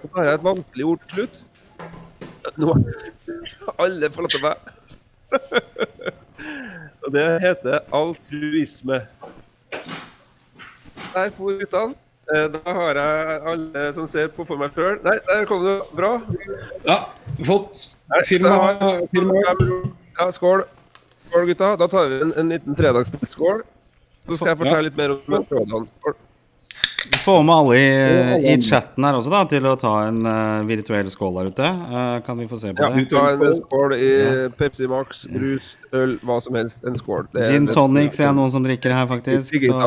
Så 0.00 0.08
har 0.16 0.24
jeg 0.24 0.38
et 0.38 0.44
vanskelig 0.46 0.84
ord 0.88 1.04
til 1.04 1.14
slutt. 1.18 1.44
Nå 2.58 2.72
har 2.72 3.74
Alle 3.84 4.10
forlatt 4.10 4.40
meg. 4.42 4.56
Og 7.04 7.12
det 7.12 7.26
heter 7.44 7.80
altruisme. 7.94 9.02
Der 11.14 11.30
for 11.36 11.58
guttene. 11.60 11.94
Eh, 12.28 12.44
da 12.52 12.72
har 12.76 12.98
jeg 13.00 13.36
alle 13.52 13.84
som 13.96 14.08
ser 14.08 14.26
på 14.28 14.44
for 14.44 14.60
meg 14.60 14.74
sjøl. 14.76 14.98
Nei, 15.04 15.14
der 15.28 15.46
kom 15.48 15.62
du. 15.64 15.70
Bra. 15.96 16.10
Ja, 16.84 16.98
fått 17.48 17.96
firma. 18.28 18.74
Ja, 20.18 20.26
skål. 20.36 20.66
Skål, 21.28 21.50
gutta. 21.52 21.74
Da 21.76 21.88
tar 21.88 22.08
vi 22.08 22.22
en, 22.22 22.32
en 22.36 22.54
liten 22.54 22.78
fredagspils-skål. 22.78 23.62
Så 24.28 24.40
skal 24.40 24.54
jeg 24.54 24.60
fortelle 24.64 24.88
litt 24.88 24.98
mer 24.98 25.14
om 25.16 25.44
trådene. 25.48 25.84
Skål. 26.00 26.18
Få 27.24 27.42
med 27.42 27.54
alle 27.54 27.76
i, 27.76 28.52
i, 28.52 28.62
chatten 28.62 29.04
her 29.04 29.16
også 29.16 29.30
da 29.32 29.40
til 29.48 29.64
å 29.68 29.74
ta 29.80 29.92
en 30.08 30.18
uh, 30.26 30.66
virtuell 30.68 31.08
skål 31.12 31.38
der 31.38 31.50
ute. 31.52 31.68
Uh, 31.88 32.18
kan 32.26 32.40
vi 32.40 32.48
få 32.50 32.58
se 32.60 32.72
på 32.76 32.84
ja, 32.84 32.90
det? 32.92 33.04
Ta 33.12 33.22
en 33.32 33.54
skål 33.56 33.94
i 33.96 34.10
Pepsi 34.58 34.88
Max, 34.90 35.22
brus, 35.32 35.70
øl, 35.96 36.16
hva 36.26 36.38
som 36.44 36.58
helst. 36.58 36.82
En 36.88 36.98
skål. 36.98 37.30
Gin 37.38 37.68
tonic 37.70 38.16
ser 38.16 38.28
jeg 38.28 38.36
noen 38.36 38.52
som 38.52 38.66
drikker 38.66 38.92
her, 38.94 39.08
faktisk. 39.10 39.56
Så 39.62 39.78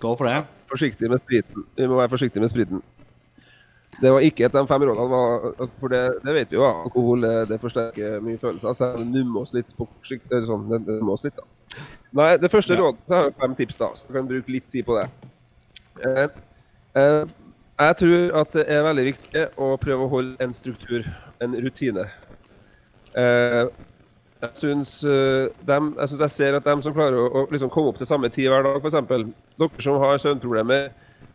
skål 0.00 0.18
for 0.18 0.28
det. 0.28 0.42
Forsiktig 0.72 1.12
med 1.12 1.22
spriten. 1.22 1.64
Vi 1.78 1.88
må 1.88 2.00
være 2.00 2.12
forsiktige 2.12 2.44
med 2.44 2.52
spriten. 2.52 2.84
Det 4.02 4.10
var 4.10 4.24
ikke 4.26 4.48
av 4.48 4.54
de 4.56 4.62
fem 4.66 4.84
rådene. 4.88 5.08
Var, 5.12 5.44
altså, 5.52 5.74
for 5.78 5.94
det, 5.94 6.02
det, 6.24 6.34
vet 6.34 6.50
vi 6.50 6.58
jo, 6.58 6.64
alkohol 6.66 7.26
det 7.48 7.58
forsterker 7.62 8.22
mye 8.24 8.40
følelser. 8.40 8.74
Så 8.74 8.88
det 8.98 9.06
nummer 9.06 9.44
oss 9.44 9.54
litt 9.54 9.70
på 9.78 9.86
sikt. 10.06 10.32
Sånn, 10.48 10.66
det, 10.72 10.82
det 10.88 10.98
oss 11.06 11.22
litt, 11.26 11.38
da. 11.38 11.46
Nei, 12.18 12.32
det 12.42 12.50
første 12.52 12.74
ja. 12.74 12.82
rådet 12.82 13.06
så 13.08 13.18
har 13.18 13.28
jeg 13.28 13.36
fem 13.44 13.54
tips, 13.60 13.78
da. 13.80 13.92
Så 13.96 14.08
jeg 14.08 14.16
kan 14.18 14.32
bruke 14.32 14.52
litt 14.52 14.66
tid 14.72 14.88
på 14.88 14.98
det. 14.98 15.06
Eh, 16.02 16.26
eh, 16.98 17.36
jeg 17.82 17.96
tror 18.02 18.34
at 18.42 18.58
det 18.58 18.66
er 18.68 18.84
veldig 18.84 19.06
viktig 19.06 19.46
å 19.62 19.70
prøve 19.80 20.04
å 20.04 20.10
holde 20.12 20.44
en 20.44 20.52
struktur, 20.56 21.06
en 21.42 21.56
rutine. 21.64 22.04
Eh, 23.18 23.64
jeg 24.42 24.58
syns, 24.58 24.96
eh, 25.06 25.48
jeg, 25.68 25.88
jeg 26.10 26.30
ser 26.34 26.58
at 26.58 26.66
de 26.66 26.76
som 26.84 26.94
klarer 26.94 27.18
å, 27.20 27.26
å 27.42 27.46
liksom 27.52 27.70
komme 27.72 27.92
opp 27.92 28.00
til 28.00 28.10
samme 28.10 28.30
tid 28.34 28.50
hver 28.50 28.66
dag, 28.66 28.82
f.eks. 28.82 29.32
Dere 29.62 29.86
som 29.86 30.00
har 30.02 30.20
søvnproblemer, 30.22 30.90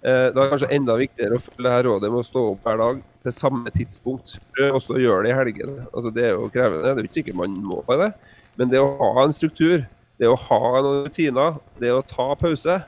eh, 0.08 0.30
da 0.32 0.40
er 0.42 0.48
det 0.48 0.52
kanskje 0.54 0.72
enda 0.78 0.96
viktigere 1.00 1.38
å 1.38 1.44
følge 1.44 1.74
her 1.74 1.86
rådet 1.88 2.10
med 2.14 2.22
å 2.22 2.26
stå 2.26 2.44
opp 2.54 2.66
hver 2.66 2.80
dag 2.82 3.02
til 3.26 3.36
samme 3.36 3.74
tidspunkt. 3.76 4.38
Prøv 4.56 4.80
også 4.80 4.96
å 4.96 5.02
gjøre 5.04 5.26
det 5.26 5.34
i 5.34 5.38
helgene. 5.38 5.88
Altså, 5.92 6.12
det 6.16 6.26
er 6.26 6.36
jo 6.36 6.50
krevende. 6.54 6.84
Det 6.88 6.94
er 7.04 7.10
ikke 7.10 7.20
sikkert 7.20 7.40
man 7.42 7.58
må 7.64 7.82
på 7.88 7.98
det. 8.02 8.12
Men 8.58 8.72
det 8.72 8.82
å 8.82 8.92
ha 9.02 9.26
en 9.26 9.36
struktur, 9.36 9.84
det 10.18 10.30
å 10.32 10.38
ha 10.48 10.62
noen 10.82 11.08
rutiner, 11.08 11.60
det 11.82 11.92
å 11.94 12.06
ta 12.08 12.30
pause, 12.40 12.80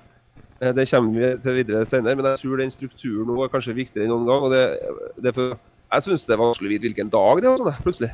eh, 0.59 0.71
det 0.75 0.87
kommer 0.89 1.19
vi 1.19 1.33
til 1.43 1.59
videre 1.59 1.85
senere. 1.89 2.15
Men 2.17 2.31
jeg 2.31 2.43
tror 2.45 2.63
den 2.63 2.73
strukturen 2.73 3.29
nå 3.29 3.43
er 3.43 3.53
kanskje 3.53 3.77
viktigere 3.77 4.07
enn 4.07 4.15
noen 4.15 4.29
gang. 4.29 4.47
og 4.47 4.55
det, 4.55 4.63
det 5.21 5.35
for, 5.35 5.59
Jeg 5.89 6.05
syns 6.05 6.25
det 6.25 6.35
er 6.35 6.43
vanskelig 6.43 6.69
å 6.69 6.73
vite 6.75 6.87
hvilken 6.87 7.09
dag 7.13 7.41
det 7.41 7.49
er. 7.49 7.61
Sånn, 7.61 7.83
plutselig. 7.83 8.11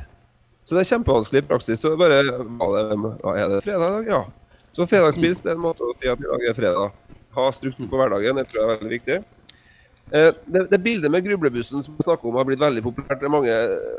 Så 0.66 0.74
det 0.74 0.82
er 0.82 0.90
kjempevanskelig 0.96 1.44
i 1.44 1.46
praksis. 1.46 1.80
Så 1.80 1.94
bare, 1.96 2.18
Er 2.18 3.48
det 3.48 3.62
fredag? 3.62 3.86
i 3.86 4.02
dag? 4.02 4.06
Ja. 4.10 4.24
Så 4.76 4.84
fredagspils 4.84 5.44
er 5.46 5.54
en 5.54 5.62
måte 5.62 5.86
å 5.86 5.94
si 5.96 6.08
at 6.10 6.20
i 6.20 6.26
dag 6.26 6.42
er 6.50 6.56
fredag. 6.56 6.96
Ha 7.36 7.48
struktur 7.52 7.88
på 7.90 8.00
hverdagen, 8.00 8.40
det 8.40 8.48
tror 8.50 8.62
jeg 8.62 8.66
er 8.66 8.78
veldig 8.80 8.94
viktig. 8.96 9.18
Eh, 10.12 10.34
det, 10.46 10.66
det, 10.70 10.78
bildet 10.78 11.10
med 11.10 11.24
grublebussen 11.24 11.82
som 11.82 11.96
vi 11.98 12.04
snakker 12.06 12.28
om 12.28 12.36
har 12.38 12.46
blitt 12.46 12.62
veldig 12.62 12.82
populært. 12.84 13.24
Mange, 13.32 13.54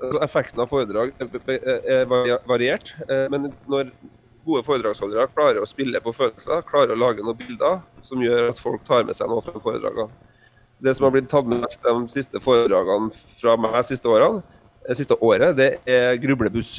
altså 0.08 0.22
effekten 0.24 0.64
av 0.64 0.72
foredrag 0.72 1.12
er 1.20 2.08
variert. 2.48 2.94
Eh, 3.10 3.26
men 3.34 3.52
når 3.68 3.92
gode 4.48 4.64
foredragsholdere 4.64 5.28
klarer 5.34 5.60
å 5.60 5.68
spille 5.68 6.00
på 6.04 6.16
følelser, 6.16 6.64
klarer 6.70 6.96
å 6.96 7.02
lage 7.02 7.26
noen 7.26 7.38
bilder 7.40 7.82
som 8.06 8.24
gjør 8.24 8.54
at 8.54 8.62
folk 8.62 8.86
tar 8.88 9.04
med 9.08 9.20
seg 9.20 9.28
noe 9.32 9.44
fra 9.44 9.60
foredragene. 9.60 10.08
Det 10.80 10.94
som 10.94 11.08
har 11.08 11.16
blitt 11.16 11.28
tatt 11.32 11.48
med 11.50 11.66
de 11.66 11.98
siste 12.14 12.40
foredragene 12.40 13.10
fra 13.42 13.58
meg 13.60 13.76
de 13.76 13.84
siste 13.90 14.08
årene, 14.12 14.44
det 14.88 14.96
siste 14.96 15.18
året, 15.20 15.58
det 15.58 15.72
er 15.84 16.16
grublebuss. 16.24 16.78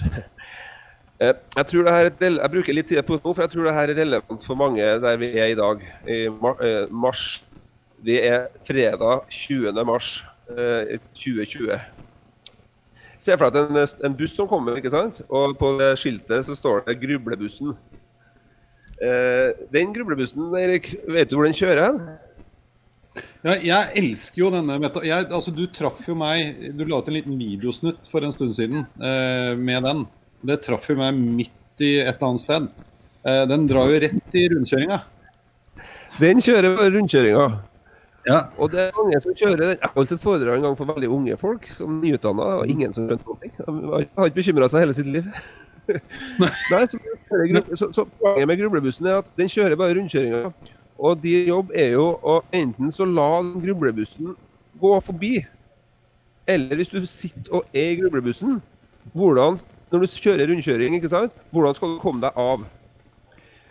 Eh, 1.19 1.35
jeg, 1.57 1.67
tror 1.67 1.83
det 1.83 1.93
her, 1.93 2.09
jeg 2.23 2.51
bruker 2.53 2.77
litt 2.77 2.87
tid 2.87 3.03
på 3.03 3.17
det 3.17 3.25
for 3.27 3.43
jeg 3.43 3.51
tror 3.51 3.67
det 3.67 3.75
her 3.75 3.91
er 3.91 4.01
relevant 4.05 4.45
for 4.47 4.59
mange 4.59 4.85
der 5.03 5.17
vi 5.19 5.33
er 5.35 5.51
i 5.51 5.59
dag, 5.59 5.83
i 6.07 6.19
eh, 6.29 6.91
mars. 6.95 7.43
Vi 8.07 8.21
er 8.23 8.47
fredag 8.63 9.25
20. 9.27 9.73
mars 9.85 10.13
2020. 10.49 11.73
Eh, 11.75 11.89
Se 13.19 13.35
for 13.35 13.51
deg 13.51 13.73
en, 13.75 13.81
en 14.07 14.15
buss 14.15 14.37
som 14.39 14.47
kommer, 14.47 14.77
ikke 14.79 14.93
sant? 14.95 15.25
og 15.27 15.57
på 15.59 15.73
skiltet 15.99 16.47
så 16.47 16.55
står 16.55 16.85
det 16.87 17.01
'Grublebussen'. 17.03 17.75
Den 19.75 19.93
grublebussen, 19.95 20.55
Erik, 20.59 20.95
vet 21.07 21.31
du 21.31 21.37
hvor 21.37 21.47
den 21.47 21.55
kjører 21.55 21.83
hen? 21.85 21.99
Ja, 23.43 23.55
jeg 23.63 23.91
elsker 24.01 24.43
jo 24.43 24.51
denne 24.51 24.79
jeg, 25.07 25.27
altså, 25.31 25.53
Du 25.55 25.67
traff 25.71 26.01
jo 26.09 26.17
meg 26.19 26.73
Du 26.75 26.85
la 26.85 26.99
ut 26.99 27.09
en 27.11 27.15
liten 27.15 27.39
videosnutt 27.39 28.01
for 28.11 28.27
en 28.27 28.35
stund 28.35 28.57
siden 28.59 28.87
eh, 28.99 29.55
med 29.59 29.87
den. 29.87 30.07
Det 30.47 30.61
traff 30.63 30.87
jo 30.91 30.99
meg 30.99 31.17
midt 31.19 31.83
i 31.83 31.97
et 32.03 32.13
eller 32.15 32.29
annet 32.31 32.45
sted. 32.45 32.69
Eh, 33.27 33.45
den 33.51 33.67
drar 33.71 33.91
jo 33.91 33.99
rett 34.05 34.37
i 34.39 34.45
rundkjøringa. 34.53 35.01
Den 36.19 36.43
kjører 36.43 36.79
rundkjøringa. 36.95 37.49
Ja. 38.29 38.41
Og 38.61 38.73
det 38.73 38.83
er 38.83 38.97
mange 38.97 39.21
som 39.25 39.35
kjører 39.37 39.63
den. 39.63 39.77
Jeg 39.81 39.93
holdt 39.95 40.13
et 40.15 40.23
foredrag 40.23 40.59
en 40.59 40.67
gang 40.69 40.77
for 40.79 40.91
veldig 40.91 41.11
unge 41.15 41.39
folk, 41.41 41.69
som 41.73 42.01
nyutdanna. 42.03 42.49
Og 42.61 42.73
ingen 42.73 42.95
som 42.95 43.09
skjønte 43.09 43.25
noe. 43.25 43.53
De 44.03 44.09
har 44.19 44.31
ikke 44.31 44.41
bekymra 44.41 44.69
seg 44.71 44.85
hele 44.85 44.97
sitt 44.97 45.09
liv. 45.09 45.31
Nei, 46.43 46.83
så, 46.91 46.99
så, 47.73 47.87
så, 47.97 48.05
Poenget 48.21 48.51
med 48.51 48.61
grublebussen 48.61 49.09
er 49.09 49.23
at 49.23 49.31
den 49.41 49.49
kjører 49.49 49.79
bare 49.81 49.97
rundkjøringa. 49.97 50.53
Og 50.99 51.23
din 51.23 51.49
jobb 51.49 51.73
er 51.79 51.95
jo 51.95 52.11
å 52.27 52.41
enten 52.55 52.93
så 52.93 53.07
la 53.07 53.31
grublebussen 53.63 54.35
gå 54.79 54.93
forbi, 55.03 55.33
eller 56.49 56.79
hvis 56.79 56.91
du 56.91 57.01
sitter 57.07 57.59
og 57.59 57.77
er 57.77 57.93
i 57.93 57.99
grublebussen, 58.01 58.59
hvordan, 59.15 59.59
når 59.91 60.05
du 60.05 60.07
kjører 60.13 60.51
rundkjøring, 60.51 60.97
ikke 60.99 61.11
sant, 61.13 61.37
hvordan 61.51 61.77
skal 61.77 61.95
du 61.95 62.03
komme 62.03 62.21
deg 62.25 62.37
av? 62.37 62.65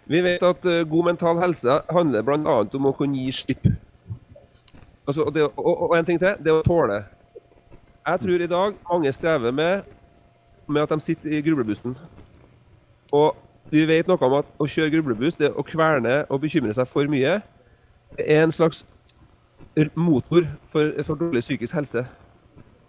Vi 0.08 0.22
vet 0.24 0.44
at 0.44 0.66
uh, 0.66 0.84
god 0.88 1.10
mental 1.12 1.40
helse 1.42 1.82
handler 1.92 2.24
bl.a. 2.24 2.56
om 2.64 2.88
å 2.90 2.96
kunne 2.96 3.20
gi 3.20 3.34
slipp. 3.36 3.68
Altså, 5.08 5.24
og, 5.24 5.34
det, 5.36 5.44
og, 5.44 5.74
og, 5.90 5.98
en 5.98 6.08
ting 6.08 6.20
til, 6.20 6.40
det 6.44 6.54
å 6.54 6.64
tåle. 6.66 7.02
Jeg 8.08 8.24
tror 8.24 8.44
i 8.44 8.50
dag 8.52 8.78
mange 8.90 9.12
strever 9.14 9.52
med, 9.52 9.90
med 10.68 10.82
at 10.84 10.96
de 10.96 11.04
sitter 11.04 11.36
i 11.36 11.42
grublebussen. 11.44 11.98
Og 13.16 13.36
vi 13.72 13.84
vet 13.88 14.08
noe 14.08 14.20
om 14.24 14.38
at 14.40 14.52
å 14.60 14.68
kjøre 14.68 14.94
grublebuss, 14.96 15.36
det 15.40 15.52
å 15.52 15.64
kverne 15.68 16.22
og 16.32 16.42
bekymre 16.44 16.76
seg 16.76 16.88
for 16.88 17.08
mye, 17.12 17.42
er 18.18 18.46
en 18.46 18.56
slags 18.56 18.86
motor 19.96 20.48
for, 20.72 20.96
for 21.04 21.20
dårlig 21.20 21.44
psykisk 21.44 21.76
helse. 21.76 22.06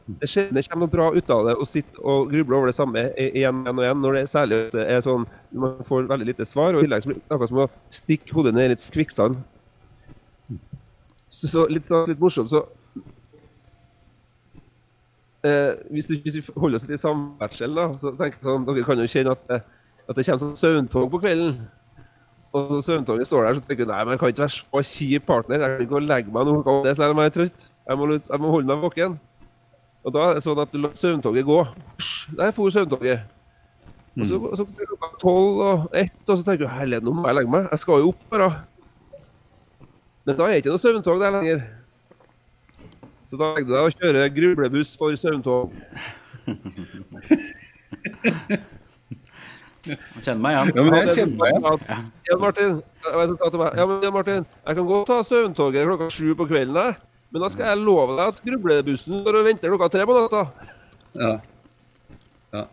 Det 0.09 0.29
sjelden 0.31 0.65
kommer 0.71 0.87
noe 0.87 0.93
bra 0.93 1.07
ut 1.13 1.31
av 1.35 1.45
det 1.51 1.55
å 1.61 1.67
sitte 1.69 2.01
og 2.01 2.31
gruble 2.33 2.57
over 2.57 2.71
det 2.71 2.77
samme 2.79 3.05
igjen 3.21 3.61
og 3.69 3.83
igjen, 3.85 4.01
når 4.01 4.17
det 4.17 4.25
særlig 4.33 4.61
er 4.81 5.03
sånn 5.05 5.27
man 5.53 5.79
får 5.85 6.09
veldig 6.09 6.31
lite 6.31 6.49
svar. 6.49 6.73
og 6.73 6.81
i 6.81 6.89
tillegg 6.89 7.07
blir 7.07 7.21
det 7.21 7.29
akkurat 7.29 7.53
som 7.53 7.63
å 7.65 7.71
stikke 7.93 8.37
hodet 8.37 8.55
ned 8.57 8.71
i 8.71 8.73
litt 8.73 8.85
kvikksand. 8.95 9.41
Så, 11.29 11.47
så, 11.47 11.67
litt, 11.69 11.87
så, 11.87 12.07
litt 12.09 12.21
morsomt, 12.23 12.49
så 12.49 12.65
eh, 15.45 15.77
hvis, 15.93 16.09
du, 16.09 16.17
hvis, 16.25 16.39
vi 16.41 16.57
holder 16.57 16.81
oss 16.81 16.87
litt 16.89 16.97
i 16.97 17.03
samferdsel, 17.03 17.77
da, 17.77 17.91
så 18.01 18.15
tenker 18.17 18.41
jeg 18.41 18.49
sånn, 18.49 18.65
dere 18.65 18.87
kan 18.89 19.03
jo 19.03 19.11
kjenne 19.13 19.37
at 19.37 19.69
at 20.09 20.17
det 20.17 20.25
kommer 20.25 20.41
sånn 20.41 20.57
søvntog 20.57 21.11
på 21.13 21.21
kvelden. 21.21 21.59
Og 22.57 22.71
så 22.71 22.81
søvntoget 22.87 23.29
står 23.29 23.45
der, 23.45 23.59
så 23.59 23.65
tenker 23.69 23.85
jeg 23.85 23.91
nei, 23.91 24.05
men 24.07 24.15
jeg 24.15 24.21
kan 24.23 24.31
ikke 24.33 24.45
være 24.47 24.57
så 24.57 24.83
kjip 24.91 25.27
partner. 25.29 25.65
Jeg 25.65 25.75
kan 25.75 25.85
ikke 25.85 26.01
legge 26.07 26.33
meg 26.33 26.53
klokka 26.65 26.95
selv 26.97 27.13
om 27.13 27.21
jeg 27.21 27.31
er 27.31 27.35
trøtt. 27.35 27.67
Jeg 27.89 28.01
må, 28.01 28.07
jeg 28.17 28.41
må 28.41 28.53
holde 28.55 28.71
meg 28.71 28.87
våken. 28.87 29.19
Og 30.07 30.11
da 30.15 30.21
er 30.29 30.33
det 30.39 30.45
sånn 30.45 30.63
at 30.63 30.73
du 30.73 30.79
lar 30.81 30.95
søvntoget 30.99 31.49
gå. 31.49 31.59
Der 32.39 32.55
for 32.57 32.75
søvntoget. 32.75 33.19
Og 34.19 34.25
så, 34.27 34.35
så 34.59 34.65
blir 34.67 34.89
klokka 34.91 35.09
tolv 35.23 35.55
og 35.63 35.97
ett, 35.97 36.23
og 36.27 36.39
så 36.39 36.43
tenker 36.43 36.65
du 36.65 36.71
herlighet, 36.73 37.05
nå 37.07 37.13
må 37.15 37.29
jeg 37.29 37.37
legge 37.39 37.53
meg. 37.53 37.63
Jeg 37.71 37.81
skal 37.85 37.97
jo 38.03 38.09
opp 38.13 38.23
bare. 38.33 38.49
Men 40.27 40.35
da 40.39 40.43
er 40.47 40.51
det 40.57 40.61
ikke 40.63 40.75
noe 40.75 40.83
søvntog 40.83 41.17
der 41.23 41.35
lenger. 41.37 41.59
Så 43.29 43.35
da 43.39 43.45
legger 43.55 43.69
du 43.69 43.73
deg 43.77 43.85
og 43.85 43.95
kjører 44.01 44.35
grublebuss 44.35 44.91
for 44.99 45.11
søvntog. 45.21 45.67
Jeg 49.89 49.97
kjenner 50.25 50.43
meg 50.43 50.53
igjen. 50.53 50.69
Ja, 50.77 50.83
men 50.85 50.95
jeg 50.99 51.09
kjenner 51.17 51.37
meg 51.39 51.49
igjen. 51.49 51.63
Men 51.63 51.69
Jan 54.05 54.13
Martin, 54.13 54.45
jeg 54.45 54.75
kan 54.77 54.87
godt 54.89 55.07
ta 55.09 55.17
søvntoget 55.25 55.87
klokka 55.87 56.09
sju 56.13 56.35
på 56.37 56.45
kvelden, 56.51 56.75
der, 56.77 56.93
men 57.29 57.45
da 57.45 57.51
skal 57.53 57.69
jeg 57.69 57.85
love 57.85 58.17
deg 58.17 58.33
at 58.33 58.43
grublebussen 58.45 59.21
står 59.21 59.41
og 59.41 59.49
venter 59.49 59.73
klokka 59.73 59.91
tre 59.93 60.07
på 60.09 60.17
natta. 60.17 60.43
Ja. 61.19 61.33
ja. 62.55 62.65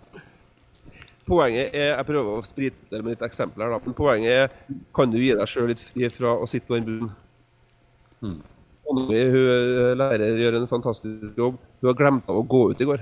Poenget 1.26 1.74
er 1.74 1.96
Jeg 1.96 2.08
prøver 2.08 2.38
å 2.38 2.46
sprite 2.46 2.91
det 2.91 3.02
med 3.02 3.15
litt 3.15 3.24
eksempel 3.26 3.65
her, 3.65 3.74
da. 3.74 3.80
Men 3.84 3.98
poenget 3.98 4.36
er 4.36 4.76
kan 4.96 5.12
du 5.12 5.18
gi 5.20 5.34
deg 5.36 5.50
sjøl 5.50 5.72
litt 5.74 5.84
fri 5.84 6.10
fra 6.13 6.36
å 6.39 6.48
sitte 6.48 6.70
på 6.70 6.78
den 6.78 6.88
bussen. 6.88 7.12
Mm. 8.22 8.38
Hun 8.86 9.98
lærer 9.98 10.39
gjør 10.39 10.60
en 10.62 10.70
fantastisk 10.70 11.38
jobb. 11.39 11.58
Hun 11.82 11.89
har 11.89 11.98
glemt 12.00 12.30
av 12.30 12.39
å 12.39 12.46
gå 12.46 12.62
ut 12.72 12.84
i 12.84 12.88
går. 12.88 13.02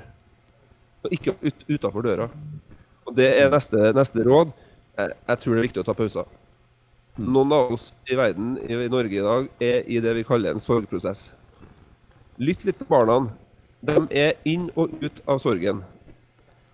Og 1.04 1.18
ikke 1.18 1.36
ut, 1.44 1.66
utafor 1.68 2.08
døra. 2.08 2.30
Og 3.04 3.16
Det 3.18 3.28
er 3.36 3.52
neste, 3.52 3.92
neste 3.94 4.24
råd. 4.26 4.56
Jeg, 4.98 5.14
jeg, 5.28 5.40
tror 5.44 5.54
det 5.54 5.60
er 5.60 5.68
viktig 5.68 5.84
å 5.84 5.86
ta 5.86 5.98
pauser. 5.98 6.34
Noen 7.20 7.54
av 7.54 7.76
oss 7.76 7.92
i 8.10 8.18
verden 8.18 8.56
i 8.64 8.90
Norge 8.90 9.20
i 9.20 9.26
dag 9.26 9.50
er 9.62 9.90
i 9.92 10.00
det 10.02 10.16
vi 10.18 10.26
kaller 10.26 10.56
en 10.56 10.64
sorgprosess. 10.64 11.34
Lytt 12.44 12.66
litt 12.68 12.80
til 12.82 12.90
barna. 12.90 13.22
De 13.84 13.98
er 14.12 14.38
inn 14.48 14.70
og 14.80 14.92
ut 15.04 15.22
av 15.30 15.40
sorgen. 15.44 15.84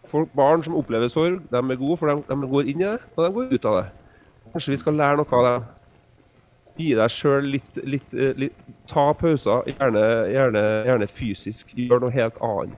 Folk, 0.10 0.32
barn 0.34 0.64
som 0.66 0.78
opplever 0.78 1.10
sorg, 1.12 1.42
de 1.52 1.60
er 1.60 1.78
gode, 1.78 1.98
for 2.00 2.10
de, 2.10 2.24
de, 2.30 2.48
går 2.54 2.72
inn 2.72 2.82
i 2.82 2.88
det, 2.88 2.98
og 3.16 3.26
de 3.26 3.34
går 3.36 3.54
ut 3.54 3.68
av 3.70 3.76
det. 3.78 3.86
Kanskje 4.54 4.74
vi 4.74 4.80
skal 4.82 4.98
lære 4.98 5.20
noe 5.20 5.40
av 5.40 5.48
dem. 5.48 5.68
Gi 6.80 6.90
deg 6.96 7.14
sjøl 7.14 7.50
litt, 7.54 7.80
litt, 7.84 8.16
litt, 8.40 8.68
Ta 8.90 9.10
pauser, 9.14 9.68
gjerne, 9.70 10.04
gjerne, 10.34 10.64
gjerne 10.88 11.08
fysisk. 11.12 11.74
Gjør 11.78 12.06
noe 12.06 12.16
helt 12.16 12.40
annet. 12.46 12.78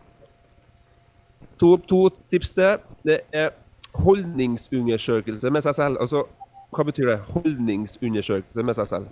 To, 1.61 1.75
to 1.87 2.01
tips 2.33 2.55
til. 2.57 2.81
Det 3.05 3.21
er 3.31 3.53
holdningsundersøkelse 4.01 5.51
med 5.53 5.63
seg 5.67 5.77
selv. 5.77 6.01
Altså, 6.01 6.25
hva 6.73 6.87
betyr 6.87 7.13
det? 7.13 7.19
Holdningsundersøkelse 7.35 8.65
med 8.65 8.79
seg 8.79 8.89
selv. 8.89 9.11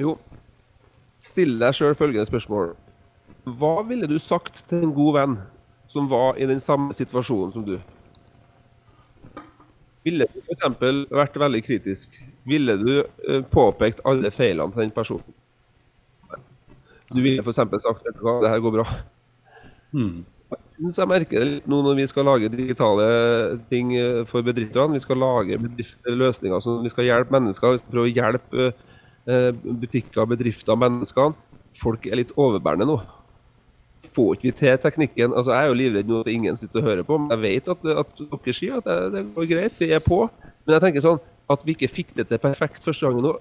Jo, 0.00 0.16
still 1.26 1.58
deg 1.60 1.76
sjøl 1.76 1.96
følgende 1.98 2.28
spørsmål. 2.28 2.74
Hva 3.60 3.74
ville 3.88 4.08
du 4.10 4.18
sagt 4.20 4.64
til 4.68 4.84
en 4.84 4.94
god 4.96 5.16
venn 5.16 5.38
som 5.90 6.08
var 6.10 6.38
i 6.38 6.46
den 6.48 6.60
samme 6.62 6.94
situasjonen 6.96 7.54
som 7.54 7.66
du? 7.66 7.76
Ville 10.06 10.26
du 10.32 10.40
f.eks. 10.40 10.64
vært 11.12 11.38
veldig 11.40 11.60
kritisk? 11.64 12.16
Ville 12.48 12.76
du 12.80 12.92
uh, 13.02 13.40
påpekt 13.52 14.00
alle 14.08 14.32
feilene 14.32 14.72
til 14.72 14.86
den 14.86 14.94
personen? 14.96 15.36
Du 17.10 17.20
ville 17.24 17.42
f.eks. 17.42 17.58
sagt 17.82 18.06
vet 18.06 18.16
du 18.16 18.22
hva, 18.24 18.38
det 18.44 18.52
her 18.52 18.62
går 18.62 18.78
bra. 18.78 18.86
Mm. 19.90 20.22
synes 20.78 20.98
jeg 21.00 21.10
merker 21.10 21.42
det 21.42 21.46
litt 21.48 21.64
nå 21.68 21.80
når 21.82 21.96
vi 21.98 22.04
skal 22.06 22.28
lage 22.28 22.50
digitale 22.52 23.06
ting 23.72 23.90
eh, 23.98 24.22
for 24.30 24.46
bedriftene. 24.46 24.94
Vi 24.94 25.02
skal 25.02 25.18
lage 25.18 25.58
løsninger 26.06 26.62
som 26.62 26.84
vi 26.84 26.92
skal 26.92 27.08
hjelpe 27.08 27.34
mennesker. 27.34 27.74
Vi 27.74 27.82
skal 27.82 27.96
prøve 27.96 28.08
å 28.08 28.14
hjelpe 28.14 28.68
eh, 28.68 28.89
butikker, 29.26 30.26
bedrifter, 30.30 30.78
menneskene. 30.78 31.36
Folk 31.76 32.06
er 32.06 32.18
litt 32.18 32.32
overbærende 32.36 32.88
nå. 32.88 32.98
Får 34.16 34.34
ikke 34.34 34.48
vi 34.48 34.52
til 34.58 34.78
teknikken? 34.82 35.34
Altså, 35.36 35.52
Jeg 35.52 35.62
er 35.62 35.68
jo 35.68 35.78
livredd 35.78 36.08
nå 36.08 36.20
at 36.24 36.30
ingen 36.32 36.56
sitter 36.56 36.80
og 36.80 36.88
hører 36.88 37.06
på. 37.06 37.18
Men 37.18 37.30
jeg 37.36 37.42
vet 37.44 37.68
at, 37.68 37.86
at 38.02 38.20
dere 38.20 38.56
sier 38.56 38.78
at 38.80 38.88
det, 38.88 38.98
det 39.14 39.24
går 39.36 39.50
greit, 39.52 39.78
vi 39.78 39.90
er 39.94 40.02
på. 40.04 40.24
Men 40.64 40.76
jeg 40.76 40.84
tenker 40.86 41.04
sånn 41.04 41.20
at 41.50 41.66
vi 41.66 41.74
ikke 41.76 41.90
fikk 41.90 42.14
det 42.16 42.28
til 42.30 42.40
perfekt 42.42 42.84
første 42.84 43.06
gangen 43.06 43.26
nå. 43.26 43.34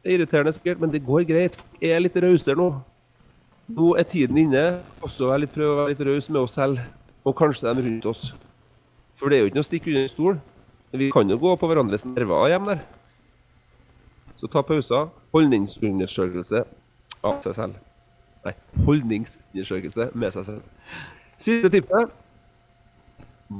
Det 0.00 0.10
er 0.10 0.16
irriterende 0.18 0.54
sikkert, 0.56 0.80
men 0.80 0.92
det 0.94 1.02
går 1.04 1.26
greit. 1.28 1.58
Folk 1.60 1.84
er 1.84 2.00
litt 2.00 2.16
rausere 2.16 2.58
nå. 2.58 2.70
Nå 3.70 3.90
er 4.00 4.06
tiden 4.08 4.38
inne. 4.40 4.64
Også 5.04 5.28
prøve 5.52 5.74
å 5.74 5.80
være 5.82 5.92
litt 5.92 6.06
raus 6.08 6.30
med 6.30 6.40
oss 6.42 6.56
selv, 6.58 6.80
og 7.22 7.36
kanskje 7.38 7.68
dem 7.68 7.84
rundt 7.84 8.06
oss. 8.10 8.30
For 9.20 9.28
det 9.28 9.36
er 9.36 9.44
jo 9.44 9.50
ikke 9.50 9.60
noe 9.60 9.66
å 9.66 9.68
stikke 9.68 9.92
under 9.92 10.06
en 10.06 10.14
stol. 10.14 10.40
Vi 10.96 11.10
kan 11.14 11.28
jo 11.30 11.36
gå 11.38 11.52
på 11.60 11.68
hverandres 11.70 12.06
nerver 12.08 12.48
hjemme 12.50 12.72
der. 12.74 12.80
Så 14.40 14.48
ta 14.48 14.62
pauser. 14.64 15.10
Holdningsundersøkelse 15.34 16.64
av 17.28 17.42
seg 17.44 17.56
selv. 17.58 17.74
Nei, 18.46 18.54
holdningsundersøkelse 18.86 20.06
med 20.16 20.32
seg 20.32 20.46
selv. 20.48 20.62
Siste 21.40 21.68
tippet 21.72 22.14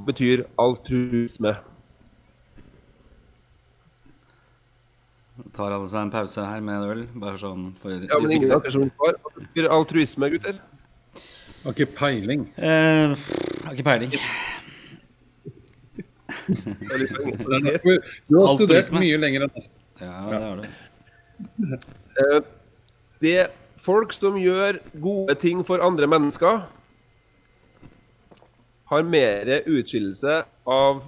betyr 0.09 0.47
altruisme. 0.61 1.53
Tar 5.57 5.73
alle 5.73 5.88
seg 5.88 6.07
en 6.07 6.12
pause 6.12 6.45
her 6.45 6.64
med 6.64 6.77
en 6.79 6.90
øl? 6.95 7.07
Bare 7.21 7.40
sånn 7.40 7.71
for 7.81 7.93
Ja, 7.93 8.19
men 8.21 8.37
ingen 8.38 8.53
av 8.53 8.64
dere 8.64 8.73
som 8.75 8.88
har 9.03 9.16
Hva 9.21 9.35
betyr 9.37 9.69
altruisme, 9.73 10.33
gutter? 10.33 10.61
Har 11.64 11.77
ikke 11.77 11.93
peiling. 11.93 12.47
Eh, 12.57 13.12
har 13.66 13.77
ikke 13.77 13.85
peiling. 13.85 14.16
Det 14.16 14.21
er 14.21 14.33
litt 16.01 16.09
lenge. 16.09 16.39
Du 18.28 18.34
har 18.38 18.54
studert 18.56 18.90
mye 18.96 19.18
lenger 19.20 19.46
enn 19.46 19.56
oss. 19.60 19.70
Ja, 20.00 20.16
det 20.30 20.40
har 20.42 20.60
du. 20.60 20.66
Eh, 22.24 22.40
Det 23.20 23.32
er 23.36 23.48
folk 23.80 24.12
som 24.16 24.36
gjør 24.40 24.78
gode 25.00 25.34
ting 25.40 25.60
for 25.66 25.82
andre 25.84 26.06
mennesker, 26.08 26.62
har 28.90 29.02
mer 29.06 29.50
utskillelse 29.70 30.38
av 30.66 31.02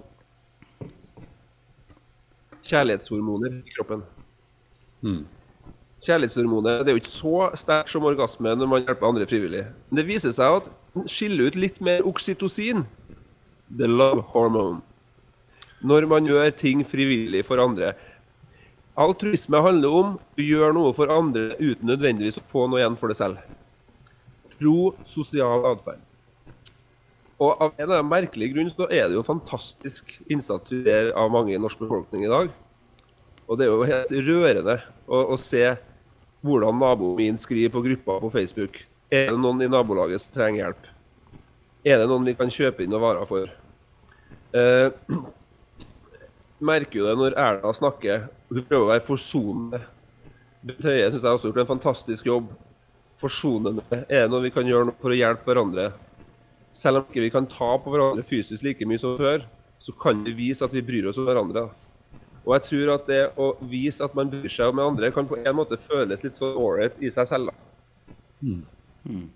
kjærlighetshormoner 2.68 3.56
i 3.66 3.72
kroppen. 3.74 4.04
Hmm. 5.02 5.24
Kjærlighetshormonet 6.02 6.84
det 6.84 6.92
er 6.92 6.96
jo 6.96 7.02
ikke 7.02 7.14
så 7.14 7.34
sterkt 7.58 7.90
som 7.94 8.06
orgasme 8.06 8.52
når 8.58 8.70
man 8.70 8.84
hjelper 8.84 9.08
andre 9.08 9.26
frivillig. 9.30 9.64
Men 9.90 10.00
det 10.02 10.06
viser 10.08 10.34
seg 10.34 10.60
at 10.60 10.70
den 10.94 11.08
skiller 11.10 11.50
ut 11.50 11.58
litt 11.58 11.80
mer 11.82 12.04
oksytocin, 12.06 12.84
the 13.72 13.88
love 13.88 14.22
hormone, 14.34 14.82
når 15.82 16.06
man 16.10 16.26
gjør 16.28 16.52
ting 16.56 16.84
frivillig 16.86 17.42
for 17.46 17.62
andre. 17.62 17.92
Altruisme 19.02 19.60
handler 19.64 19.98
om 19.98 20.14
å 20.18 20.44
gjøre 20.44 20.76
noe 20.76 20.92
for 20.96 21.12
andre 21.12 21.56
uten 21.58 21.88
nødvendigvis 21.88 22.40
å 22.40 22.48
få 22.52 22.66
noe 22.68 22.82
igjen 22.82 22.98
for 23.00 23.12
det 23.12 23.18
selv. 23.18 23.40
Pro-sosial 24.58 25.64
atferd. 25.72 26.02
Og 27.42 27.56
av 27.56 27.72
en 27.72 27.82
eller 27.82 27.98
annen 27.98 28.12
merkelig 28.12 28.52
grunn 28.52 28.70
så 28.70 28.86
er 28.86 29.08
det 29.08 29.16
jo 29.16 29.24
fantastisk 29.26 30.12
innsats 30.30 30.70
vi 30.70 30.84
ser 30.84 31.10
av 31.18 31.32
mange 31.32 31.54
i 31.54 31.60
norsk 31.60 31.80
befolkning 31.82 32.26
i 32.26 32.30
dag. 32.30 32.52
Og 33.48 33.58
det 33.58 33.66
er 33.66 33.72
jo 33.72 33.88
helt 33.88 34.14
rørende 34.28 34.76
å, 35.08 35.24
å 35.34 35.38
se 35.40 35.64
hvordan 36.42 36.78
naboen 36.78 37.18
min 37.18 37.40
skriver 37.40 37.72
på 37.74 37.82
gruppa 37.88 38.20
på 38.22 38.30
Facebook. 38.36 38.78
Er 39.12 39.32
det 39.32 39.40
noen 39.40 39.64
i 39.64 39.70
nabolaget 39.70 40.22
som 40.22 40.36
trenger 40.36 40.66
hjelp? 40.66 40.86
Er 41.82 41.98
det 41.98 42.08
noen 42.10 42.28
vi 42.28 42.36
kan 42.38 42.52
kjøpe 42.52 42.84
inn 42.84 42.92
noen 42.92 43.02
varer 43.02 43.28
for? 43.28 43.50
Eh, 44.52 44.88
merker 46.64 47.00
jo 47.00 47.08
det 47.08 47.16
når 47.18 47.36
Erna 47.38 47.72
snakker. 47.76 48.28
Hun 48.50 48.64
prøver 48.68 48.84
å 48.86 48.92
være 48.92 49.04
forsonende. 49.06 49.82
Bent 50.62 50.86
Høie 50.86 51.08
syns 51.10 51.24
jeg 51.24 51.34
også 51.34 51.48
har 51.48 51.52
gjort 51.52 51.62
en 51.64 51.72
fantastisk 51.72 52.28
jobb. 52.28 52.50
Forsonende. 53.20 53.84
Er 54.06 54.26
det 54.26 54.32
noe 54.32 54.44
vi 54.44 54.52
kan 54.54 54.68
gjøre 54.68 54.94
for 55.02 55.14
å 55.14 55.18
hjelpe 55.18 55.50
hverandre? 55.50 55.88
Selv 56.72 57.02
om 57.02 57.08
ikke 57.08 57.24
vi 57.24 57.32
kan 57.34 57.48
ta 57.50 57.74
på 57.82 57.92
hverandre 57.92 58.24
fysisk 58.26 58.64
like 58.64 58.86
mye 58.88 59.00
som 59.02 59.18
før, 59.18 59.44
så 59.82 59.94
kan 59.98 60.22
vi 60.24 60.34
vise 60.38 60.64
at 60.64 60.74
vi 60.74 60.84
bryr 60.86 61.10
oss 61.10 61.18
om 61.20 61.26
hverandre. 61.26 61.66
Og 62.42 62.54
jeg 62.56 62.66
tror 62.68 62.94
at 62.96 63.10
det 63.10 63.20
å 63.38 63.52
vise 63.70 64.02
at 64.02 64.14
man 64.18 64.30
bryr 64.30 64.50
seg 64.50 64.72
om 64.72 64.80
andre, 64.82 65.10
kan 65.14 65.28
på 65.28 65.38
en 65.38 65.58
måte 65.58 65.78
føles 65.78 66.24
litt 66.24 66.34
så 66.34 66.50
ålreit 66.58 66.98
i 67.02 67.10
seg 67.10 67.28
selv. 67.28 67.50
da. 67.50 68.54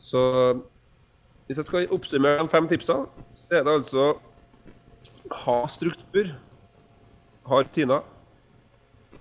Så 0.03 0.23
hvis 1.47 1.61
jeg 1.61 1.69
skal 1.69 1.93
oppsummere 1.95 2.43
de 2.43 2.51
fem 2.51 2.67
tipsene, 2.71 3.07
så 3.39 3.59
er 3.59 3.67
det 3.67 3.77
altså 3.81 4.07
ha 5.45 5.57
struktur. 5.71 6.33
Ha 7.47 7.63
Tina. 7.73 8.01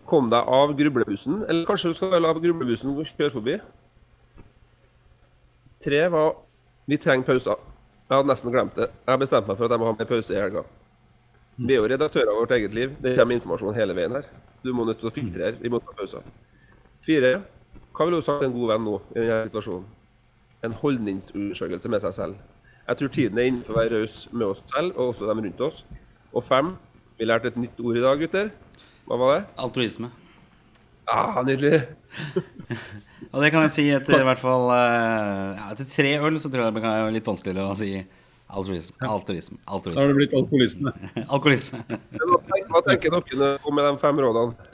Kom 0.06 0.30
deg 0.30 0.50
av 0.58 0.74
grublebussen, 0.78 1.44
eller 1.50 1.66
kanskje 1.66 1.92
du 1.92 1.98
skal 1.98 2.20
la 2.22 2.34
grublebussen 2.34 2.94
kjøre 2.94 3.34
forbi. 3.34 3.60
Tre 5.86 6.02
var 6.14 6.36
vi 6.90 6.98
trenger 7.02 7.26
pauser. 7.26 7.62
Jeg 8.06 8.14
hadde 8.14 8.30
nesten 8.30 8.54
glemt 8.54 8.76
det. 8.78 8.92
Jeg 9.08 9.22
bestemte 9.22 9.50
meg 9.50 9.58
for 9.58 9.66
at 9.66 9.74
jeg 9.74 9.82
må 9.82 9.88
ha 9.90 9.96
mer 9.98 10.10
pause 10.10 10.34
i 10.34 10.38
helga. 10.38 10.62
Vi 11.58 11.74
er 11.74 11.80
jo 11.80 11.88
redaktører 11.90 12.30
av 12.30 12.42
vårt 12.44 12.54
eget 12.54 12.74
liv. 12.78 12.94
Det 13.02 13.16
kommer 13.18 13.38
informasjon 13.38 13.78
hele 13.78 13.96
veien 13.98 14.14
her. 14.14 14.28
Du 14.62 14.74
må 14.74 14.86
nødt 14.86 15.00
til 15.02 15.10
å 15.10 15.14
filtrere. 15.14 15.56
Vi 15.62 15.72
må 15.74 15.80
ta 15.82 15.94
pauser. 15.98 16.26
Fire. 17.06 17.40
Hva 17.96 18.06
ville 18.06 18.20
du 18.22 18.26
sagt 18.26 18.44
til 18.44 18.52
en 18.52 18.58
god 18.58 18.74
venn 18.74 18.86
nå 18.86 18.96
i 19.16 19.24
denne 19.24 19.48
situasjonen? 19.48 19.88
En 20.68 20.76
holdningsundersøkelse 20.82 21.90
med 21.94 22.04
seg 22.06 22.18
selv. 22.18 22.44
Jeg 22.86 23.00
tror 23.00 23.14
tiden 23.18 23.42
er 23.42 23.50
inne 23.50 23.66
for 23.66 23.74
å 23.74 23.80
være 23.80 24.02
raus 24.02 24.18
med 24.34 24.48
oss 24.52 24.62
selv 24.70 25.00
og 25.00 25.14
også 25.14 25.30
dem 25.32 25.42
rundt 25.48 25.66
oss. 25.66 25.82
Og 26.34 26.46
fem. 26.46 26.76
Vi 27.20 27.28
lærte 27.28 27.48
et 27.52 27.58
nytt 27.60 27.80
ord 27.80 27.96
i 27.98 28.04
dag, 28.04 28.20
gutter. 28.20 28.52
Hva 29.08 29.18
var 29.22 29.34
det? 29.38 29.42
Altruisme. 29.62 30.10
Ah, 31.08 31.38
nydelig. 31.46 31.84
Og 33.34 33.42
det 33.44 33.52
kan 33.54 33.66
jeg 33.66 33.74
si 33.76 33.86
etter 33.94 34.22
i 34.22 34.26
hvert 34.26 34.40
fall 34.40 34.70
eh, 34.72 35.58
ja, 35.58 35.66
Etter 35.74 35.88
tre 35.92 36.14
øl 36.24 36.38
så 36.42 36.50
tror 36.50 36.64
jeg 36.66 36.76
det 36.78 36.84
er 36.90 37.12
litt 37.14 37.28
vanskeligere 37.28 37.68
å 37.74 37.76
si 37.78 37.92
altruisme. 38.46 38.96
Altruisme. 39.06 39.60
altruisme. 39.66 39.98
Da 39.98 40.04
har 40.06 40.12
det 40.14 40.18
blitt 40.20 40.36
alkoholisme. 40.38 40.94
Alkoholisme. 41.36 41.82
Hva 42.72 42.82
tenker, 42.88 43.20
dere 43.32 43.52
om 43.64 43.78
med 43.78 43.88
de 43.90 43.94
fem 44.02 44.24
rådene? 44.26 44.72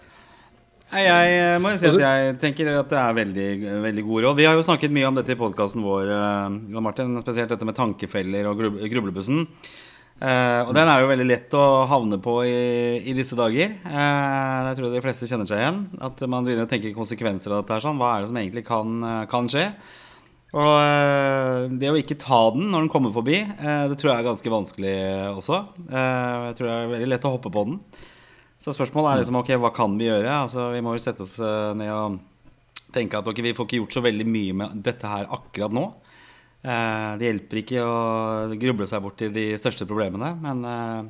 Jeg 0.91 1.35
eh, 1.39 1.57
må 1.63 1.71
jo 1.71 1.79
si 1.79 1.87
at 1.87 2.01
jeg 2.03 2.33
tenker 2.41 2.67
at 2.73 2.89
det 2.91 2.99
er 2.99 3.13
veldig, 3.21 3.45
veldig 3.85 4.03
gode 4.07 4.25
råd. 4.27 4.39
Vi 4.41 4.47
har 4.49 4.57
jo 4.59 4.65
snakket 4.67 4.91
mye 4.91 5.07
om 5.07 5.19
dette 5.19 5.35
i 5.35 5.39
podkasten 5.39 5.85
vår, 5.85 6.09
eh, 6.11 6.57
Jan 6.73 6.83
Martin, 6.87 7.13
spesielt 7.23 7.53
dette 7.53 7.67
med 7.67 7.77
tankefeller 7.77 8.49
og 8.51 8.59
grub- 8.59 8.81
grublebussen. 8.91 9.45
Eh, 10.21 10.61
og 10.67 10.75
den 10.77 10.85
er 10.85 11.01
jo 11.01 11.09
veldig 11.09 11.25
lett 11.25 11.55
å 11.57 11.87
havne 11.89 12.19
på 12.21 12.35
i, 12.45 13.01
i 13.09 13.15
disse 13.17 13.33
dager. 13.37 13.73
Uh, 13.81 14.69
jeg 14.69 14.77
tror 14.77 14.93
de 14.93 15.01
fleste 15.01 15.29
kjenner 15.29 15.49
seg 15.49 15.63
igjen. 15.63 15.81
At 15.97 16.21
man 16.29 16.45
begynner 16.45 16.67
å 16.67 16.69
tenke 16.69 16.93
konsekvenser 16.93 17.55
av 17.55 17.63
dette. 17.63 17.73
her 17.73 17.85
sånn. 17.87 17.97
Hva 17.97 18.13
er 18.13 18.21
det 18.21 18.29
som 18.29 18.37
egentlig 18.37 18.63
kan, 18.67 18.99
eh, 19.07 19.23
kan 19.31 19.49
skje? 19.49 19.65
Og 20.51 20.69
uh, 20.77 21.65
det 21.73 21.89
å 21.89 21.97
ikke 21.97 22.19
ta 22.21 22.43
den 22.53 22.69
når 22.69 22.85
den 22.85 22.91
kommer 22.93 23.13
forbi, 23.15 23.39
det 23.41 23.97
tror 23.97 24.11
jeg 24.11 24.19
er 24.19 24.27
ganske 24.27 24.53
vanskelig 24.53 24.95
også. 25.31 25.61
Jeg 25.89 26.57
tror 26.57 26.69
det 26.69 26.75
er 26.75 26.91
veldig 26.91 27.11
lett 27.15 27.25
å 27.25 27.33
hoppe 27.37 27.53
på 27.53 27.65
den. 27.69 27.79
Så 28.61 28.75
spørsmålet 28.77 29.15
er 29.15 29.23
liksom 29.23 29.39
ok, 29.39 29.55
hva 29.63 29.71
kan 29.73 29.95
vi 29.97 30.05
gjøre? 30.11 30.35
Altså, 30.43 30.67
vi 30.75 30.83
må 30.85 30.93
jo 30.93 31.01
sette 31.01 31.25
oss 31.25 31.39
ned 31.79 31.89
og 31.95 32.19
tenke 32.93 33.17
at 33.17 33.25
ok, 33.31 33.41
vi 33.41 33.55
får 33.57 33.65
ikke 33.65 33.79
gjort 33.79 33.97
så 33.97 34.05
veldig 34.05 34.27
mye 34.29 34.57
med 34.59 34.83
dette 34.85 35.09
her 35.09 35.31
akkurat 35.33 35.73
nå. 35.73 35.87
Eh, 36.61 37.11
det 37.17 37.25
hjelper 37.29 37.61
ikke 37.63 37.81
å 37.81 37.95
gruble 38.61 38.85
seg 38.89 39.01
bort 39.01 39.17
til 39.21 39.33
de 39.33 39.47
største 39.57 39.87
problemene, 39.89 40.35
men 40.43 40.61
eh, 40.69 41.09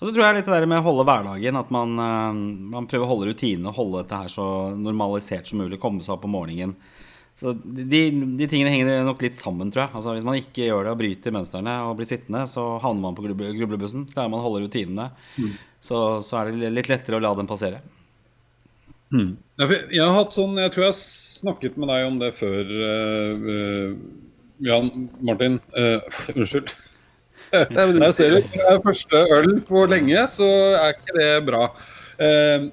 Og 0.00 0.08
så 0.08 0.14
tror 0.14 0.24
jeg 0.24 0.38
litt 0.38 0.46
det 0.48 0.56
der 0.56 0.70
med 0.70 0.80
å 0.80 0.86
holde 0.86 1.04
hverdagen, 1.04 1.58
at 1.60 1.72
man, 1.74 1.92
eh, 2.00 2.40
man 2.76 2.88
prøver 2.88 3.04
å 3.04 3.10
holde 3.10 3.28
rutinene 3.28 3.68
og 3.68 3.76
holde 3.76 4.02
dette 4.02 4.22
her 4.22 4.32
så 4.32 4.46
normalisert 4.76 5.50
som 5.50 5.60
mulig, 5.60 5.80
komme 5.82 6.04
seg 6.06 6.16
opp 6.16 6.24
om 6.28 6.36
morgenen. 6.38 6.76
Så 7.36 7.52
de, 7.54 8.00
de 8.36 8.46
tingene 8.48 8.72
henger 8.72 9.04
nok 9.06 9.22
litt 9.24 9.36
sammen, 9.38 9.70
tror 9.72 9.86
jeg. 9.86 9.94
Altså 9.96 10.12
Hvis 10.16 10.26
man 10.26 10.40
ikke 10.40 10.66
gjør 10.66 10.84
det 10.84 10.90
og 10.92 10.98
bryter 11.00 11.32
mønstrene 11.32 11.76
og 11.88 11.94
blir 11.96 12.08
sittende, 12.08 12.42
så 12.50 12.64
havner 12.82 13.04
man 13.04 13.16
på 13.16 13.24
grublebussen. 13.24 14.08
Klarer 14.10 14.32
man 14.32 14.42
å 14.42 14.44
holde 14.44 14.66
rutinene, 14.66 15.06
så, 15.80 16.20
så 16.26 16.40
er 16.40 16.50
det 16.50 16.72
litt 16.74 16.90
lettere 16.90 17.16
å 17.16 17.22
la 17.24 17.32
dem 17.38 17.48
passere. 17.48 17.80
Mm. 19.10 19.30
Jeg 19.58 20.02
har 20.02 20.12
hatt 20.14 20.36
sånn, 20.36 20.58
jeg 20.60 20.72
tror 20.74 20.84
jeg 20.84 20.92
har 20.92 20.98
snakket 21.00 21.78
med 21.80 21.90
deg 21.90 22.06
om 22.06 22.18
det 22.20 22.30
før, 22.36 22.74
eh, 22.86 23.48
eh, 23.54 23.94
Jan 24.60 25.08
Martin. 25.24 25.60
uh, 25.76 26.00
unnskyld. 26.34 26.74
Der 27.50 28.12
ser 28.14 28.36
du. 28.36 28.36
Det 28.46 28.66
er 28.68 28.82
første 28.84 29.22
øl 29.34 29.56
på 29.66 29.82
lenge, 29.90 30.20
så 30.30 30.46
er 30.78 30.92
ikke 30.94 31.16
det 31.16 31.30
bra. 31.48 31.64
Eh, 32.20 32.68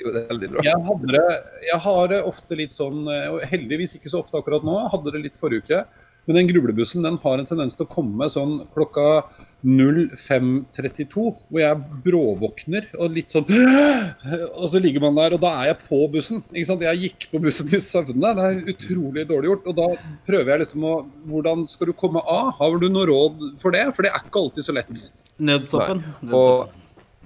Jo, 0.00 0.10
det 0.12 0.22
er 0.22 0.30
veldig 0.32 0.48
bra. 0.52 0.62
jeg, 0.66 0.80
hadde 0.88 1.20
jeg 1.64 1.80
har 1.84 2.14
ofte 2.26 2.56
litt 2.58 2.74
sånn, 2.74 3.04
eh, 3.08 3.36
heldigvis 3.48 3.94
ikke 3.96 4.10
så 4.12 4.20
ofte 4.24 4.36
akkurat 4.40 4.64
nå, 4.66 4.74
hadde 4.92 5.12
det 5.14 5.22
litt 5.26 5.38
forrige 5.38 5.64
uke. 5.64 5.78
Men 6.24 6.38
den 6.38 6.48
grublebussen 6.48 7.04
den 7.04 7.18
har 7.20 7.40
en 7.40 7.48
tendens 7.48 7.76
til 7.76 7.84
å 7.84 7.90
komme 7.90 8.28
sånn 8.32 8.62
klokka 8.74 9.24
05.32, 9.64 11.08
hvor 11.48 11.60
jeg 11.60 12.00
bråvåkner 12.04 12.90
og 12.98 13.14
litt 13.16 13.32
sånn 13.32 13.46
Og 13.48 14.66
så 14.72 14.80
ligger 14.82 15.04
man 15.06 15.16
der, 15.16 15.36
og 15.36 15.42
da 15.42 15.54
er 15.62 15.70
jeg 15.70 15.80
på 15.88 16.00
bussen. 16.12 16.42
ikke 16.52 16.68
sant? 16.68 16.84
Jeg 16.84 17.02
gikk 17.02 17.28
på 17.32 17.40
bussen 17.44 17.72
i 17.72 17.80
søvne. 17.80 18.34
Det 18.36 18.46
er 18.50 18.72
utrolig 18.74 19.26
dårlig 19.30 19.52
gjort. 19.52 19.68
Og 19.72 19.78
da 19.80 19.90
prøver 20.28 20.54
jeg 20.54 20.64
liksom 20.64 20.88
å 20.88 20.94
Hvordan 21.28 21.64
skal 21.70 21.90
du 21.90 21.96
komme 21.96 22.20
av? 22.20 22.54
Har 22.58 22.78
du 22.80 22.88
noe 22.92 23.08
råd 23.08 23.44
for 23.60 23.74
det? 23.74 23.84
For 23.96 24.04
det 24.04 24.12
er 24.12 24.24
ikke 24.24 24.42
alltid 24.44 24.66
så 24.66 24.74
lett. 24.76 25.06
Nødstoppen. 25.40 26.02
Og 26.30 26.72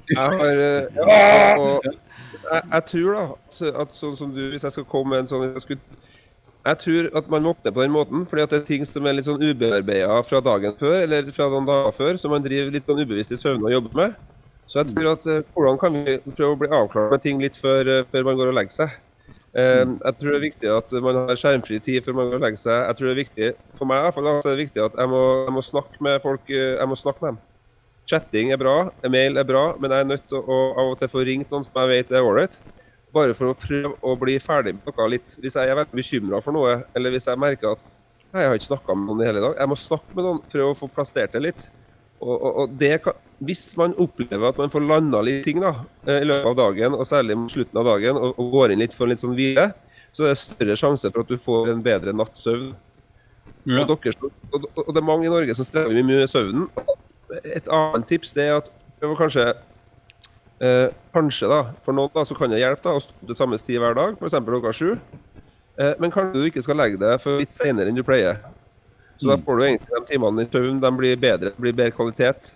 jeg 0.09 0.25
har 0.25 0.45
eh, 0.49 0.87
ja, 0.97 1.59
og 1.61 1.85
jeg, 1.85 2.63
jeg 2.73 2.85
tror 2.89 3.09
da 3.13 3.25
at, 3.29 3.59
at 3.83 3.99
sånn 3.99 4.15
som 4.17 4.31
du, 4.33 4.41
hvis 4.53 4.65
jeg 4.65 4.75
skal 4.75 4.87
komme 4.89 5.13
med 5.13 5.25
en 5.25 5.31
sånn 5.31 5.45
jeg, 5.51 5.65
skulle, 5.65 5.99
jeg 6.69 6.79
tror 6.83 7.07
at 7.17 7.29
man 7.33 7.47
våkner 7.49 7.73
på 7.73 7.81
den 7.81 7.95
måten 7.95 8.25
fordi 8.29 8.43
at 8.45 8.53
det 8.53 8.59
er 8.61 8.67
ting 8.69 8.87
som 8.89 9.07
er 9.09 9.17
litt 9.17 9.29
sånn 9.29 9.41
ubearbeida 9.41 10.19
fra 10.27 10.41
dagen 10.45 10.75
før 10.77 10.99
eller 11.01 11.31
fra 11.33 11.47
noen 11.49 11.69
dager 11.69 11.95
før, 11.97 12.19
som 12.21 12.35
man 12.35 12.45
driver 12.45 12.75
litt 12.75 12.89
sånn 12.89 13.01
ubevisst 13.01 13.33
i 13.33 13.41
søvne 13.41 13.71
og 13.71 13.77
jobber 13.79 14.01
med. 14.03 14.17
Så 14.69 14.83
jeg 14.83 14.93
tror 14.93 15.15
at 15.15 15.29
eh, 15.33 15.45
hvordan 15.57 15.79
kan 15.81 15.95
vi 15.97 16.19
prøve 16.29 16.53
å 16.53 16.61
bli 16.61 16.69
avklart 16.69 17.15
med 17.15 17.23
ting 17.25 17.41
litt 17.41 17.57
før, 17.57 17.89
eh, 17.89 18.07
før 18.13 18.27
man 18.27 18.37
går 18.37 18.51
og 18.51 18.59
legger 18.59 18.77
seg. 18.83 18.97
Eh, 19.57 19.85
jeg 19.87 20.17
tror 20.19 20.35
det 20.35 20.39
er 20.39 20.45
viktig 20.45 20.73
at 20.75 20.97
man 21.07 21.21
har 21.23 21.41
skjermfri 21.41 21.79
tid 21.87 22.05
før 22.05 22.19
man 22.19 22.29
går 22.29 22.41
og 22.41 22.45
legger 22.45 22.63
seg. 22.67 22.81
Jeg 22.83 22.99
tror 22.99 23.09
det 23.09 23.15
er 23.15 23.23
viktig, 23.23 23.53
For 23.79 23.89
meg 23.89 24.03
i 24.03 24.07
hvert 24.07 24.19
fall, 24.19 24.29
er 24.35 24.43
det 24.45 24.65
viktig 24.67 24.85
at 24.85 24.99
jeg 25.01 25.13
må, 25.15 25.23
jeg 25.47 25.55
må 25.57 25.63
snakke 25.65 26.05
med 26.05 26.19
folk. 26.27 26.53
Jeg 26.53 26.91
må 26.91 27.01
snakke 27.01 27.25
med 27.25 27.33
dem. 27.33 27.45
Chatting 28.09 28.53
er 28.53 28.61
bra, 28.61 28.77
mail 29.09 29.41
er 29.41 29.49
bra, 29.49 29.65
men 29.81 29.93
jeg 29.93 30.05
er 30.05 30.13
nødt 30.13 30.29
til 30.29 30.41
å 30.41 30.59
av 30.81 30.93
og 30.93 31.01
til 31.01 31.11
få 31.13 31.25
ringt 31.29 31.51
noen 31.53 31.65
som 31.65 31.81
jeg 31.81 31.91
vet 31.95 32.13
er 32.13 32.29
ålreit. 32.29 32.61
Bare 33.15 33.35
for 33.37 33.51
å 33.53 33.57
prøve 33.57 33.95
å 34.05 34.15
bli 34.21 34.37
ferdig 34.43 34.75
med 34.77 34.89
noe 34.91 35.13
litt. 35.15 35.37
Hvis 35.41 35.57
jeg 35.57 35.71
er 35.71 35.79
veldig 35.79 35.97
bekymra 35.97 36.43
for 36.45 36.57
noe, 36.57 36.83
eller 36.97 37.15
hvis 37.15 37.29
jeg 37.31 37.41
merker 37.41 37.77
at 37.77 37.85
«Nei, 38.29 38.43
jeg 38.43 38.51
har 38.51 38.59
ikke 38.59 38.69
snakka 38.69 38.95
med 38.95 39.09
noen 39.09 39.23
i 39.25 39.29
hele 39.31 39.41
dag, 39.41 39.55
jeg 39.57 39.71
må 39.71 39.77
snakke 39.81 40.17
med 40.17 40.27
noen, 40.27 40.41
prøve 40.53 40.73
å 40.75 40.77
få 40.77 40.91
plassert 40.93 41.33
det 41.33 41.41
litt. 41.47 41.63
Og, 42.19 42.35
og, 42.35 42.51
og 42.61 42.73
det 42.81 42.99
kan, 43.05 43.15
Hvis 43.47 43.71
man 43.79 43.95
opplever 44.03 44.51
at 44.51 44.59
man 44.59 44.73
får 44.73 44.83
landa 44.85 45.21
litt 45.23 45.45
ting 45.47 45.61
da, 45.63 45.71
eh, 46.05 46.21
i 46.25 46.27
løpet 46.27 46.51
av 46.51 46.57
dagen, 46.59 46.97
og 46.99 47.07
særlig 47.09 47.39
mot 47.39 47.53
slutten 47.53 47.81
av 47.81 47.89
dagen, 47.89 48.19
og, 48.19 48.35
og 48.35 48.51
går 48.53 48.75
inn 48.75 48.83
litt 48.83 48.97
for 48.97 49.07
en 49.07 49.15
litt 49.15 49.23
sånn 49.23 49.37
hvile, 49.39 49.71
så 50.13 50.27
er 50.27 50.35
det 50.35 50.43
større 50.43 50.77
sjanse 50.81 51.13
for 51.15 51.23
at 51.23 51.31
du 51.31 51.41
får 51.41 51.73
en 51.73 51.83
bedre 51.85 52.13
natts 52.17 52.45
søvn. 52.45 52.73
Ja. 53.69 53.85
Og, 53.85 53.95
dere, 54.03 54.31
og, 54.53 54.91
det 54.93 55.01
er 55.01 55.07
mange 55.07 55.29
i 55.29 55.33
Norge 55.33 55.55
som 55.57 55.67
strever 55.67 55.95
mye 55.95 56.25
med 56.25 56.31
søvnen. 56.33 56.69
Et 57.45 57.69
annet 57.73 58.07
tips 58.09 58.35
det 58.37 58.49
er 58.49 58.59
at 58.59 58.71
prøv 58.99 59.15
å 59.15 59.19
kanskje 59.19 59.47
eh, 60.61 60.89
Kanskje 61.15 61.51
da, 61.51 61.63
for 61.85 61.97
noen 61.97 62.13
da, 62.15 62.25
så 62.29 62.37
kan 62.39 62.53
det 62.53 62.61
hjelpe 62.61 62.87
da, 62.87 62.99
å 62.99 63.03
stå 63.03 63.31
til 63.31 63.39
samme 63.39 63.59
tid 63.63 63.81
hver 63.83 63.97
dag, 63.99 64.15
f.eks. 64.19 64.39
klokka 64.47 64.75
sju. 64.77 64.93
Eh, 65.79 65.95
men 65.99 66.15
kanskje 66.15 66.39
du 66.39 66.49
ikke 66.49 66.63
skal 66.67 66.81
legge 66.81 67.01
deg 67.01 67.19
for 67.23 67.43
litt 67.43 67.55
senere 67.55 67.91
enn 67.91 67.99
du 67.99 68.05
pleier. 68.07 68.41
Så 69.19 69.31
da 69.31 69.39
får 69.43 69.59
du 69.59 69.65
egentlig 69.67 69.95
de 69.95 70.13
timene 70.13 70.45
i 70.45 70.51
søvn 70.51 70.81
de 70.83 70.91
blir 70.95 71.19
bedre, 71.19 71.53
blir 71.59 71.75
bedre 71.75 71.95
kvalitet. 71.97 72.53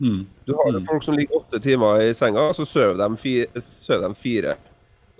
Mm. 0.00 0.22
Du 0.48 0.54
har 0.56 0.72
jo 0.72 0.80
folk 0.88 1.04
som 1.04 1.16
ligger 1.16 1.42
åtte 1.42 1.60
timer 1.62 2.06
i 2.06 2.14
senga, 2.16 2.48
og 2.48 2.56
så 2.56 2.64
sover 2.66 2.96
de, 2.98 3.08
fi, 3.20 3.34
sover 3.60 4.08
de 4.08 4.16
fire. 4.18 4.54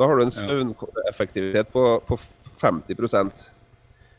Da 0.00 0.08
har 0.08 0.16
du 0.16 0.24
en 0.24 0.32
søvneffektivitet 0.34 1.68
på, 1.72 2.00
på 2.08 2.18
50 2.62 3.50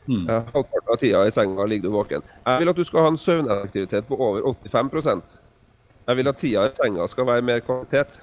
Mm. 0.04 0.26
Halvparten 0.28 0.90
av 0.92 0.96
tida 1.00 1.26
i 1.26 1.30
senga 1.32 1.64
ligger 1.64 1.88
du 1.88 1.94
våken. 1.94 2.22
Jeg 2.44 2.60
vil 2.60 2.68
at 2.68 2.76
du 2.76 2.84
skal 2.84 3.06
ha 3.06 3.08
en 3.08 3.18
søvneffektivitet 3.18 4.04
på 4.04 4.18
over 4.20 4.42
85 4.68 4.90
Jeg 6.04 6.18
vil 6.20 6.28
at 6.28 6.40
tida 6.40 6.66
i 6.68 6.74
senga 6.76 7.06
skal 7.08 7.28
være 7.28 7.44
mer 7.46 7.62
kvalitet. 7.64 8.18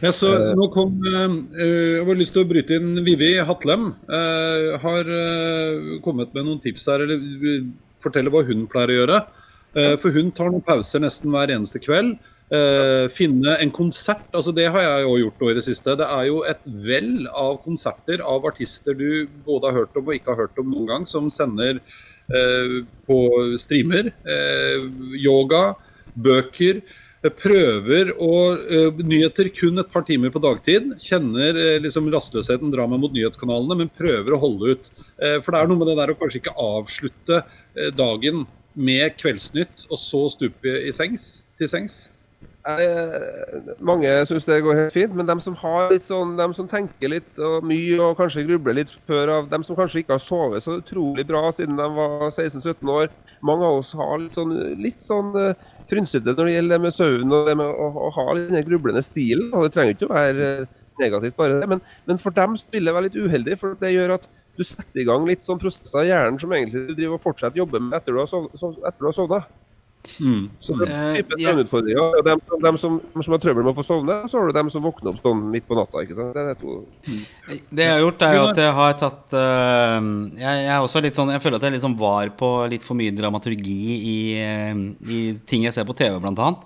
Ja, 0.00 0.10
så 0.14 0.30
nå 0.56 0.66
kom 0.74 0.96
eh, 1.06 1.34
eh, 1.62 1.98
Jeg 1.98 2.06
har 2.08 2.18
lyst 2.18 2.34
til 2.34 2.42
å 2.42 2.48
bryte 2.48 2.76
inn 2.78 3.02
Vivi 3.06 3.32
Hatlem. 3.46 3.92
eh, 4.10 4.78
har 4.82 5.10
eh, 5.14 6.00
kommet 6.04 6.34
med 6.34 6.46
noen 6.46 6.60
tips 6.62 6.88
her, 6.90 7.04
eller 7.04 7.20
eh, 7.20 7.68
forteller 8.00 8.34
hva 8.34 8.42
hun 8.48 8.66
pleier 8.70 8.94
å 8.94 8.98
gjøre. 9.02 9.20
Eh, 9.78 9.94
for 10.02 10.14
hun 10.16 10.32
tar 10.34 10.50
noen 10.50 10.64
pauser 10.66 11.02
nesten 11.04 11.30
hver 11.32 11.52
eneste 11.54 11.82
kveld. 11.82 12.16
Eh, 12.50 13.06
finne 13.14 13.54
en 13.62 13.70
konsert. 13.70 14.26
altså 14.34 14.50
Det 14.52 14.66
har 14.66 14.82
jeg 14.82 15.06
òg 15.06 15.18
gjort 15.20 15.42
nå 15.42 15.50
i 15.50 15.58
det 15.60 15.66
siste. 15.68 15.94
Det 15.96 16.06
er 16.06 16.24
jo 16.26 16.42
et 16.50 16.64
vell 16.66 17.28
av 17.30 17.60
konserter 17.62 18.24
av 18.26 18.46
artister 18.50 18.96
du 18.98 19.28
både 19.46 19.70
har 19.70 19.84
hørt 19.84 20.00
om 20.00 20.08
og 20.08 20.16
ikke 20.16 20.34
har 20.34 20.48
hørt 20.48 20.58
om 20.58 20.72
noen 20.72 20.88
gang, 20.90 21.06
som 21.06 21.30
sender 21.30 21.78
eh, 21.78 22.19
på 23.06 23.20
streamer. 23.58 24.12
Eh, 24.24 24.84
yoga, 25.18 25.74
bøker. 26.14 26.80
eh, 27.24 27.32
Prøver 27.42 28.12
eh, 28.14 29.02
Nyheter 29.02 29.50
kun 29.54 29.78
et 29.82 29.90
par 29.92 30.06
timer 30.08 30.30
på 30.30 30.42
dagtid. 30.42 30.94
Kjenner 31.02 31.58
eh, 31.58 31.80
liksom 31.82 32.08
rastløsheten 32.12 32.72
dra 32.72 32.86
meg 32.86 33.02
mot 33.02 33.12
nyhetskanalene, 33.16 33.82
men 33.82 33.92
prøver 33.92 34.36
å 34.36 34.40
holde 34.44 34.76
ut. 34.76 34.92
Eh, 35.18 35.40
for 35.42 35.52
det 35.52 35.60
er 35.60 35.68
noe 35.72 35.80
med 35.82 35.90
det 35.90 35.98
der 36.00 36.14
å 36.14 36.18
kanskje 36.20 36.40
ikke 36.44 36.56
avslutte 36.56 37.42
eh, 37.42 37.90
dagen 37.92 38.46
med 38.78 39.16
Kveldsnytt, 39.18 39.88
og 39.90 39.98
så 39.98 40.24
stupe 40.30 40.78
i 40.86 40.92
sengs, 40.94 41.42
til 41.58 41.68
sengs. 41.68 42.04
Jeg, 42.60 43.76
mange 43.80 44.10
syns 44.28 44.44
det 44.44 44.58
går 44.60 44.76
helt 44.76 44.92
fint, 44.92 45.14
men 45.16 45.28
de 45.28 45.36
som 45.40 45.54
har 45.62 45.86
litt 45.88 46.04
sånn, 46.04 46.34
de 46.36 46.46
som 46.56 46.66
tenker 46.68 47.08
litt 47.08 47.38
og 47.40 47.64
mye 47.64 47.96
og 48.04 48.18
kanskje 48.18 48.44
grubler 48.44 48.76
litt 48.76 48.92
før 49.08 49.32
av, 49.38 49.46
De 49.48 49.62
som 49.64 49.78
kanskje 49.78 50.02
ikke 50.02 50.18
har 50.18 50.20
sovet 50.20 50.66
så 50.66 50.76
utrolig 50.82 51.24
bra 51.28 51.40
siden 51.56 51.78
de 51.80 51.86
var 51.96 52.26
16-17 52.28 52.92
år 52.92 53.08
Mange 53.48 53.64
av 53.64 53.78
oss 53.80 53.94
har 53.96 54.20
litt 54.20 54.36
sånn, 54.36 54.52
litt 54.76 55.00
sånn 55.00 55.32
uh, 55.38 55.54
frynsete 55.88 56.34
når 56.36 56.50
det 56.50 56.56
gjelder 56.58 56.76
det 56.76 56.84
med 56.84 56.96
søvn 56.98 57.32
og 57.38 57.48
det 57.48 57.56
med 57.62 57.72
å, 57.72 57.88
å 58.08 58.12
ha 58.18 58.26
den 58.36 58.68
grublende 58.68 59.02
stilen. 59.04 59.48
og 59.54 59.64
Det 59.64 59.72
trenger 59.78 59.96
ikke 59.96 60.10
å 60.10 60.12
være 60.12 60.50
eh, 60.50 60.76
negativt, 61.00 61.38
bare 61.40 61.62
det, 61.62 61.70
men, 61.72 61.80
men 62.10 62.20
for 62.20 62.36
dem 62.36 62.58
vil 62.74 62.84
det 62.84 62.94
være 62.94 63.08
litt 63.08 63.16
uheldig. 63.16 63.56
For 63.62 63.80
det 63.80 63.94
gjør 63.94 64.18
at 64.18 64.28
du 64.60 64.66
setter 64.68 65.00
i 65.00 65.08
gang 65.08 65.24
litt 65.24 65.46
sånn 65.46 65.60
prosesser 65.62 66.04
i 66.04 66.12
hjernen 66.12 66.36
som 66.42 66.52
egentlig 66.52 66.90
du 66.90 66.94
driver 66.98 67.16
og 67.16 67.24
fortsetter 67.24 67.56
å 67.56 67.64
jobbe 67.64 67.80
med 67.86 67.96
etter 67.96 68.12
du 68.12 68.20
har 68.20 68.28
sov- 68.28 69.48
sovna. 70.08 70.48
Så 70.60 70.76
det 70.78 70.88
er 70.88 70.94
Eh, 71.10 71.16
type 71.20 71.36
ja. 71.38 71.50
søvnutfordringer. 71.50 72.00
og 72.18 72.24
de, 72.24 72.34
dem, 72.64 72.78
som, 72.78 73.00
de, 73.00 73.22
som 73.24 73.34
har 73.34 73.40
trøbbel 73.42 73.64
med 73.64 73.72
å 73.72 73.76
få 73.78 73.84
sovne, 73.86 74.16
så 74.28 74.38
har 74.38 74.46
du 74.46 74.52
dem 74.58 74.70
som 74.70 74.82
våkner 74.84 75.12
opp 75.12 75.20
sånn 75.22 75.42
midt 75.52 75.66
på 75.68 75.76
natta. 75.78 76.02
ikke 76.04 76.16
sant? 76.18 76.34
Det 76.34 76.44
er 76.50 76.54
to. 76.60 76.76
Det 77.70 77.86
jeg 77.86 77.92
har 77.94 78.00
gjort, 78.04 78.22
er 78.22 78.36
jo 78.36 78.46
at 78.50 78.62
jeg 78.62 78.76
har 78.80 78.94
tatt 79.00 79.34
uh, 79.36 79.98
jeg, 80.38 80.54
jeg 80.64 80.72
er 80.74 80.80
også 80.80 81.02
litt 81.04 81.16
sånn 81.16 81.32
Jeg 81.34 81.42
føler 81.44 81.60
at 81.60 81.66
jeg 81.68 81.76
liksom 81.76 81.96
var 82.00 82.30
på 82.40 82.50
litt 82.72 82.86
for 82.86 82.98
mye 82.98 83.14
dramaturgi 83.14 83.80
i, 84.14 84.18
i 85.04 85.20
ting 85.46 85.68
jeg 85.68 85.76
ser 85.76 85.88
på 85.88 85.96
TV, 85.98 86.18
blant 86.22 86.38
annet. 86.38 86.64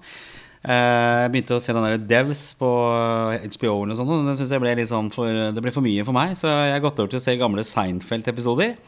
Eh, 0.64 1.22
Jeg 1.24 1.32
begynte 1.34 1.58
å 1.58 1.60
se 1.60 1.74
den 1.76 1.84
der 1.84 1.98
Devs 2.08 2.44
på 2.56 2.68
HBO, 3.44 3.74
og 3.84 3.96
sånt, 3.98 4.08
og 4.08 4.28
det, 4.30 4.38
jeg 4.48 4.62
ble 4.62 4.86
sånn 4.88 5.10
for, 5.12 5.28
det 5.28 5.64
ble 5.64 5.72
for 5.74 5.84
mye 5.84 6.04
for 6.06 6.16
meg. 6.16 6.36
Så 6.40 6.48
jeg 6.48 6.72
har 6.72 6.84
gått 6.84 7.00
over 7.02 7.12
til 7.12 7.20
å 7.20 7.24
se 7.24 7.36
gamle 7.40 7.66
Seinfeld-episoder. 7.68 8.78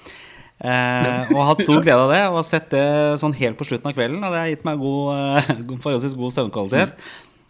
Eh, 0.56 1.30
og 1.34 1.42
hatt 1.50 1.60
stor 1.60 1.82
glede 1.84 2.00
av 2.06 2.12
det. 2.12 2.22
Og 2.30 2.40
har 2.40 2.48
sett 2.48 2.68
det 2.72 2.86
sånn 3.20 3.36
helt 3.36 3.58
på 3.58 3.66
slutten 3.68 3.90
av 3.90 3.96
kvelden. 3.96 4.22
Og 4.24 4.32
det 4.32 4.42
har 4.42 4.50
gitt 4.52 4.66
meg 4.68 4.82
god, 4.82 5.14
eh, 5.16 5.54
forholdsvis 5.84 6.18
god 6.18 6.36
søvnkvalitet. 6.36 6.98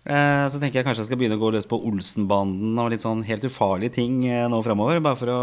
Eh, 0.06 0.44
så 0.52 0.60
tenker 0.62 0.78
jeg 0.78 0.86
kanskje 0.86 1.02
jeg 1.02 1.08
skal 1.08 1.18
begynne 1.18 1.38
å 1.38 1.42
gå 1.42 1.50
løs 1.50 1.66
på 1.66 1.80
Olsenbanden 1.88 2.78
og 2.78 2.92
litt 2.92 3.02
sånn 3.02 3.24
helt 3.26 3.42
ufarlige 3.48 3.96
ting 3.98 4.20
eh, 4.28 4.46
nå 4.50 4.60
framover. 4.62 5.02
Bare 5.02 5.18
for 5.18 5.32
å 5.32 5.40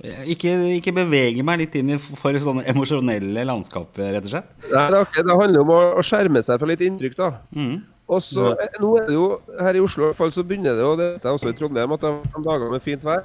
eh, 0.00 0.22
ikke, 0.32 0.54
ikke 0.78 0.94
bevege 0.96 1.44
meg 1.44 1.60
litt 1.60 1.76
inn 1.76 1.92
i 1.92 1.98
for 2.00 2.36
sånne 2.40 2.64
emosjonelle 2.72 3.44
landskap, 3.48 3.92
rett 4.00 4.24
og 4.24 4.32
slett. 4.32 4.54
Nei, 4.70 4.86
det, 4.94 5.02
det 5.18 5.40
handler 5.42 5.64
om 5.66 5.74
å, 5.76 5.80
å 6.00 6.06
skjerme 6.06 6.40
seg 6.44 6.60
for 6.62 6.72
litt 6.72 6.84
inntrykk, 6.84 7.18
da. 7.20 7.34
Mm. 7.52 7.82
Og 8.12 8.24
så, 8.24 8.54
Nå 8.80 8.94
er 8.98 9.04
det 9.08 9.14
jo 9.14 9.26
her 9.60 9.76
i 9.76 9.84
Oslo 9.84 10.06
i 10.06 10.08
hvert 10.10 10.18
fall, 10.18 10.32
så 10.34 10.44
begynner 10.44 10.76
det 10.76 10.84
jo, 10.84 10.96
det 10.98 11.10
er 11.20 11.30
også 11.30 11.52
i 11.52 11.56
Trondheim, 11.56 11.92
at 11.94 12.02
det 12.02 12.10
er 12.12 12.46
dager 12.48 12.72
med 12.72 12.84
fint 12.84 13.04
vær. 13.06 13.22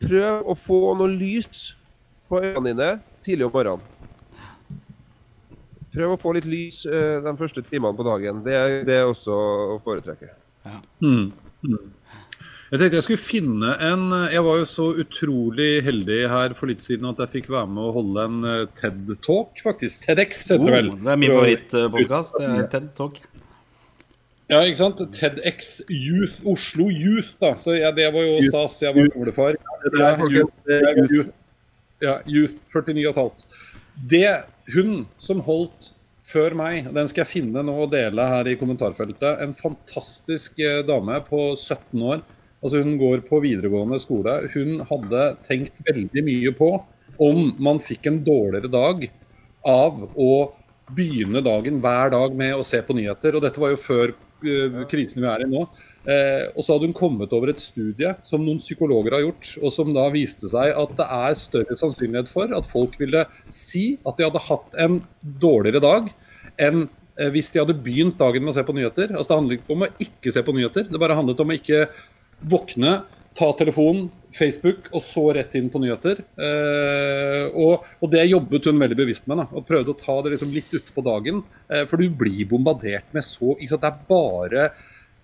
Prøv 0.00 0.48
å 0.48 0.56
få 0.56 0.80
noe 0.96 1.12
lys 1.12 1.70
på 2.30 2.40
øynene 2.44 2.70
dine 2.70 2.90
tidlig 3.26 3.46
om 3.48 3.54
morgenen. 3.58 3.86
Prøv 5.90 6.12
å 6.14 6.18
få 6.22 6.32
litt 6.36 6.46
lys 6.46 6.84
eh, 6.86 7.16
de 7.24 7.32
første 7.38 7.64
timene 7.66 7.96
på 7.98 8.04
dagen. 8.06 8.44
Det, 8.46 8.54
er- 8.54 8.84
det 8.86 8.94
er 9.00 9.08
også 9.10 9.34
å 9.74 9.78
foretrekke. 9.82 10.28
Mm. 11.02 11.32
Mm. 11.66 11.88
Jeg 12.70 12.78
tenkte 12.78 12.98
jeg 13.00 13.02
skulle 13.06 13.18
finne 13.24 13.70
en 13.82 14.02
Jeg 14.30 14.42
var 14.46 14.58
jo 14.60 14.66
så 14.68 14.84
utrolig 15.02 15.80
heldig 15.82 16.18
her 16.30 16.52
for 16.54 16.70
litt 16.70 16.84
siden 16.84 17.08
at 17.10 17.18
jeg 17.24 17.32
fikk 17.32 17.48
være 17.50 17.66
med 17.72 17.82
å 17.88 17.94
holde 17.96 18.26
en 18.28 18.36
eh, 18.46 18.60
TED-talk, 18.78 19.58
faktisk. 19.64 20.04
TEDx 20.06 20.44
heter 20.52 20.68
det 20.68 20.76
vel. 20.76 20.92
Oh, 20.94 21.00
det 21.02 21.10
er 21.16 21.20
min 21.24 21.34
For 21.34 21.50
Det 21.50 21.58
favorittpodkast. 21.66 22.38
TED 22.76 22.86
Talk. 23.00 23.18
Ja, 24.50 24.60
ikke 24.66 24.78
sant? 24.84 25.02
TEDx 25.14 25.72
Youth, 25.90 26.38
Oslo 26.50 26.86
Youth, 26.90 27.34
da. 27.42 27.52
Så 27.62 27.74
ja, 27.78 27.90
det 27.94 28.06
var 28.14 28.24
jo 28.26 28.38
stas. 28.46 28.78
Jeg 28.82 28.94
var 28.94 29.10
julefar. 29.10 29.58
Ja, 29.98 30.14
ja, 32.00 32.18
Youth, 32.26 32.60
ja, 32.74 32.74
Youth 32.74 32.74
49 32.74 33.06
og 33.06 33.10
et 33.10 33.22
halvt. 33.22 33.46
Det 34.10 34.30
hun 34.74 34.92
som 35.20 35.42
holdt 35.44 35.92
før 36.24 36.54
meg, 36.58 36.90
den 36.94 37.08
skal 37.10 37.24
jeg 37.24 37.32
finne 37.32 37.62
nå 37.64 37.74
og 37.84 37.92
dele 37.94 38.26
her 38.28 38.48
i 38.48 38.56
kommentarfeltet. 38.60 39.40
En 39.42 39.56
fantastisk 39.56 40.60
eh, 40.62 40.82
dame 40.86 41.18
på 41.26 41.54
17 41.56 42.04
år. 42.04 42.22
Altså 42.60 42.82
Hun 42.84 42.98
går 43.00 43.24
på 43.24 43.40
videregående 43.40 43.98
skole. 44.02 44.36
Hun 44.52 44.82
hadde 44.88 45.26
tenkt 45.46 45.80
veldig 45.86 46.24
mye 46.26 46.52
på 46.56 46.74
om 47.20 47.54
man 47.60 47.80
fikk 47.82 48.08
en 48.08 48.20
dårligere 48.24 48.68
dag 48.72 49.06
av 49.66 50.04
å 50.16 50.32
begynne 50.96 51.42
dagen 51.44 51.80
hver 51.80 52.12
dag 52.12 52.36
med 52.36 52.56
å 52.56 52.66
se 52.66 52.80
på 52.84 52.96
nyheter. 52.96 53.36
Og 53.36 53.44
dette 53.44 53.60
var 53.60 53.72
jo 53.72 53.80
før 53.80 54.12
uh, 54.12 54.84
krisen 54.90 55.22
vi 55.24 55.28
er 55.30 55.44
i 55.44 55.48
nå. 55.48 55.64
Eh, 56.08 56.46
og 56.54 56.64
så 56.64 56.74
hadde 56.74 56.88
hun 56.88 56.96
kommet 56.96 57.32
over 57.36 57.52
et 57.52 57.60
studie 57.60 58.14
som 58.24 58.40
noen 58.40 58.60
psykologer 58.62 59.18
har 59.18 59.24
gjort, 59.26 59.50
og 59.60 59.74
som 59.74 59.92
da 59.92 60.06
viste 60.12 60.48
seg 60.48 60.72
at 60.72 60.94
det 60.96 61.06
er 61.16 61.36
større 61.36 61.76
sannsynlighet 61.76 62.30
for 62.32 62.54
at 62.56 62.68
folk 62.68 62.96
ville 63.00 63.26
si 63.52 63.98
at 64.00 64.16
de 64.16 64.24
hadde 64.24 64.46
hatt 64.46 64.80
en 64.80 65.00
dårligere 65.20 65.84
dag 65.84 66.08
enn 66.60 66.86
eh, 67.20 67.28
hvis 67.34 67.52
de 67.52 67.60
hadde 67.60 67.76
begynt 67.84 68.20
dagen 68.20 68.46
med 68.46 68.54
å 68.54 68.56
se 68.56 68.64
på 68.64 68.76
nyheter. 68.76 69.12
Altså 69.12 69.34
Det 69.34 69.40
handlet 69.42 69.60
ikke 69.60 69.76
om 69.76 69.86
å 69.86 69.92
ikke 70.08 70.32
se 70.32 70.44
på 70.46 70.56
nyheter, 70.56 70.88
det 70.88 71.02
bare 71.02 71.18
handlet 71.18 71.44
om 71.44 71.52
å 71.52 71.58
ikke 71.60 71.86
våkne, 72.48 73.02
ta 73.36 73.52
telefonen, 73.54 74.08
Facebook 74.34 74.88
og 74.90 75.02
så 75.02 75.22
rett 75.36 75.54
inn 75.58 75.68
på 75.70 75.80
nyheter. 75.82 76.20
Eh, 76.38 77.44
og, 77.50 77.86
og, 78.00 78.06
det 78.12 78.24
jobbet 78.28 78.68
hun 78.68 78.80
veldig 78.82 78.98
bevisst 78.98 79.28
med. 79.30 79.42
da, 79.42 79.46
og 79.52 79.66
Prøvde 79.68 79.92
å 79.92 79.98
ta 79.98 80.16
det 80.24 80.34
liksom 80.34 80.54
litt 80.54 80.72
utpå 80.76 81.04
dagen. 81.06 81.42
Eh, 81.70 81.84
for 81.90 82.00
du 82.00 82.10
blir 82.10 82.48
bombardert 82.50 83.10
med 83.16 83.26
så 83.26 83.54
ikke 83.56 83.74
sant, 83.74 83.84
Det 83.84 83.90
er 83.90 84.02
bare 84.10 84.66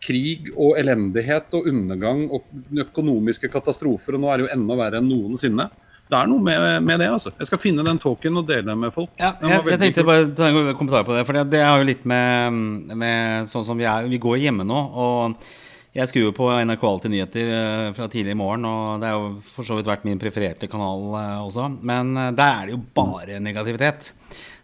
krig 0.03 0.53
og 0.55 0.77
elendighet 0.81 1.53
og 1.57 1.67
undergang 1.71 2.27
og 2.31 2.47
økonomiske 2.87 3.51
katastrofer. 3.53 4.17
Og 4.17 4.23
nå 4.23 4.31
er 4.31 4.39
det 4.39 4.47
jo 4.47 4.55
enda 4.55 4.79
verre 4.79 5.03
enn 5.03 5.11
noensinne. 5.11 5.69
Det 6.07 6.15
er 6.15 6.29
noe 6.31 6.39
med, 6.39 6.65
med, 6.87 7.01
det. 7.03 7.09
altså. 7.11 7.33
Jeg 7.41 7.49
skal 7.49 7.59
finne 7.59 7.83
den 7.87 7.99
talken 7.99 8.39
og 8.39 8.47
dele 8.47 8.69
den 8.69 8.79
med 8.79 8.95
folk. 8.95 9.11
Ja, 9.19 9.33
jeg, 9.43 9.65
jeg, 9.73 9.81
tenkte 9.81 10.07
bare 10.07 10.29
ta 10.39 10.53
en 10.53 10.75
kommentar 10.79 11.07
på 11.07 11.17
det. 11.17 11.25
For 11.27 11.47
det 11.51 11.63
er 11.63 11.81
jo 11.81 11.89
litt 11.89 12.05
med, 12.07 12.93
med 12.95 13.51
sånn 13.51 13.67
som 13.67 13.79
vi 13.81 13.89
er. 13.91 14.07
Vi 14.11 14.23
går 14.23 14.45
hjemme 14.45 14.67
nå. 14.69 14.83
og 14.95 15.49
jeg 15.97 16.11
skrur 16.11 16.33
på 16.37 16.51
NRK 16.69 16.83
Alltid 16.85 17.13
nyheter 17.13 17.51
eh, 17.57 17.91
fra 17.97 18.09
tidlig 18.13 18.35
i 18.35 18.37
morgen, 18.37 18.67
og 18.69 19.01
det 19.01 19.09
har 19.09 19.17
jo 19.17 19.31
for 19.49 19.65
så 19.65 19.79
vidt 19.79 19.89
vært 19.89 20.05
min 20.05 20.21
prefererte 20.21 20.69
kanal 20.69 21.07
eh, 21.17 21.47
også. 21.47 21.71
Men 21.89 22.11
eh, 22.21 22.35
der 22.37 22.51
er 22.51 22.69
det 22.69 22.75
jo 22.75 22.83
bare 22.99 23.39
negativitet. 23.41 24.11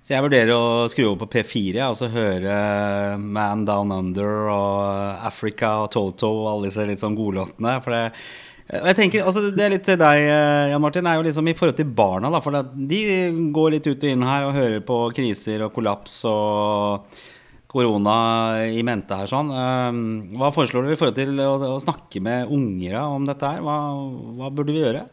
Så 0.03 0.16
jeg 0.16 0.24
vurderer 0.24 0.50
å 0.50 0.88
skru 0.90 1.05
over 1.07 1.20
på 1.22 1.36
P4, 1.36 1.76
altså 1.86 2.09
høre 2.11 2.55
Man 3.22 3.61
Down 3.68 3.92
Under 3.94 4.48
og 4.50 5.26
Africa 5.28 5.76
og 5.84 5.92
Toto 5.94 6.30
og 6.40 6.48
alle 6.50 6.70
disse 6.72 6.86
litt 6.88 7.05
sånn 7.05 7.14
godlåtene. 7.14 7.76
For 7.84 7.94
det, 7.94 8.00
jeg 8.72 8.96
tenker, 8.98 9.22
altså 9.22 9.53
Det 9.55 9.62
er 9.62 9.74
litt 9.76 9.86
til 9.86 10.00
deg, 10.00 10.24
Jan 10.72 10.82
Martin. 10.82 11.07
er 11.07 11.20
jo 11.20 11.26
liksom 11.28 11.46
I 11.46 11.55
forhold 11.55 11.78
til 11.78 11.94
barna, 11.94 12.32
da. 12.34 12.42
For 12.42 12.59
de 12.90 13.00
går 13.55 13.76
litt 13.76 13.86
ut 13.86 14.03
og 14.03 14.11
inn 14.11 14.26
her 14.26 14.48
og 14.48 14.59
hører 14.59 14.82
på 14.90 14.98
kriser 15.14 15.62
og 15.68 15.74
kollaps 15.76 16.18
og 16.26 17.14
korona 17.72 18.16
i 18.74 18.82
mente 18.84 19.16
her 19.16 19.30
sånn. 19.30 19.55
Hva 20.34 20.50
foreslår 20.50 20.88
du 20.88 20.96
i 20.96 20.98
forhold 20.98 21.20
til 21.22 21.38
å, 21.46 21.53
å 21.76 21.82
snakke 21.82 22.18
med 22.26 22.50
unger 22.50 22.98
om 23.05 23.30
dette 23.30 23.55
her? 23.55 23.62
Hva, 23.62 23.78
hva 24.40 24.50
burde 24.50 24.74
vi 24.74 24.82
gjøre? 24.82 25.07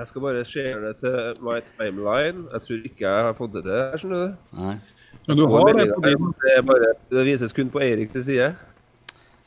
Jeg 0.00 0.08
skal 0.08 0.22
bare 0.24 0.44
share 0.48 0.78
det 0.80 0.94
til 1.02 1.42
my 1.44 1.58
timeline. 1.76 2.46
Jeg 2.54 2.62
tror 2.64 2.84
ikke 2.88 3.04
jeg 3.04 3.24
har 3.26 3.34
fått 3.36 3.52
det 3.52 3.62
til. 3.66 3.80
skjønner 4.00 4.20
du? 4.22 4.36
Nei. 4.56 4.76
Men 5.26 5.36
du 5.36 5.42
har 5.52 5.72
det 5.76 5.84
på 5.92 6.00
din 6.06 6.30
det, 6.40 6.54
bare, 6.70 6.92
det 7.12 7.24
vises 7.26 7.52
kun 7.52 7.68
på 7.74 7.82
Eirik 7.84 8.14
til 8.14 8.24
side. 8.24 8.46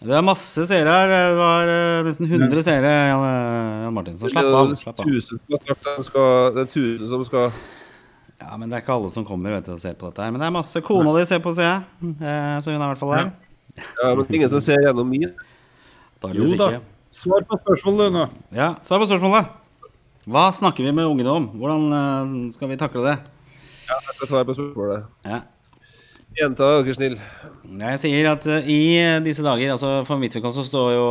Det 0.04 0.14
er 0.20 0.22
masse 0.22 0.66
seere 0.70 0.94
her. 0.94 1.10
Det 1.10 1.38
var 1.40 1.72
uh, 1.72 2.04
nesten 2.06 2.30
100 2.30 2.54
ja. 2.54 2.66
seere, 2.68 2.92
Jan, 3.10 3.24
Jan 3.86 3.96
Martin. 3.98 4.20
Så 4.22 4.30
slapp 4.30 4.52
av. 4.52 4.76
Slapp 4.78 5.02
av. 5.02 5.10
Tusen 5.10 5.42
som 5.48 6.06
skal, 6.12 6.54
det 6.54 6.68
er 6.68 6.70
tusen 6.76 7.10
som 7.16 7.26
skal 7.32 7.50
Ja, 8.44 8.54
men 8.60 8.68
det 8.68 8.78
er 8.78 8.86
ikke 8.86 9.00
alle 9.00 9.10
som 9.16 9.26
kommer 9.26 9.56
vet 9.58 9.66
du, 9.66 9.74
og 9.74 9.82
ser 9.82 9.98
på 9.98 10.12
dette 10.12 10.22
her. 10.22 10.36
Men 10.36 10.44
det 10.44 10.52
er 10.52 10.56
masse. 10.60 10.86
Kona 10.86 11.16
di 11.18 11.26
ser 11.32 11.42
på, 11.42 11.56
ser 11.58 11.70
jeg. 11.72 12.14
Eh, 12.14 12.54
så 12.62 12.70
hun 12.70 12.78
er 12.78 12.86
i 12.86 12.92
hvert 12.92 13.02
fall 13.02 13.16
der. 13.16 13.34
Ja. 13.74 13.90
ja, 14.04 14.14
men 14.22 14.38
ingen 14.38 14.54
som 14.54 14.62
ser 14.62 14.86
gjennom 14.86 15.10
min. 15.10 15.34
Jo 16.38 16.54
da. 16.62 16.70
Svar 17.14 17.50
på 17.50 17.58
spørsmålet 17.66 18.14
nå. 18.14 18.30
Ja, 18.54 18.74
svar 18.86 19.02
på 19.02 19.10
spørsmålet. 19.10 19.63
Hva 20.24 20.46
snakker 20.56 20.86
vi 20.86 20.94
med 20.96 21.10
ungene 21.10 21.32
om? 21.32 21.50
Hvordan 21.60 21.90
uh, 21.92 22.52
skal 22.56 22.70
vi 22.72 22.78
takle 22.80 23.02
det? 23.04 23.16
Ja, 23.90 23.98
jeg 23.98 24.16
skal 24.16 24.30
svare 24.30 24.48
på 24.48 24.56
spørsmålet. 24.56 25.10
Ja. 25.28 25.42
er 26.40 26.54
ikke 26.80 26.96
snill. 26.96 27.18
Jeg 27.82 28.00
sier 28.00 28.30
at 28.32 28.48
uh, 28.48 28.70
i 28.72 28.80
disse 29.26 29.44
dager 29.44 29.74
altså 29.76 29.92
For 30.08 30.22
mitt 30.22 30.34
vedkommende 30.34 30.64
så 30.64 30.70
står 30.70 30.88
jo 30.96 31.04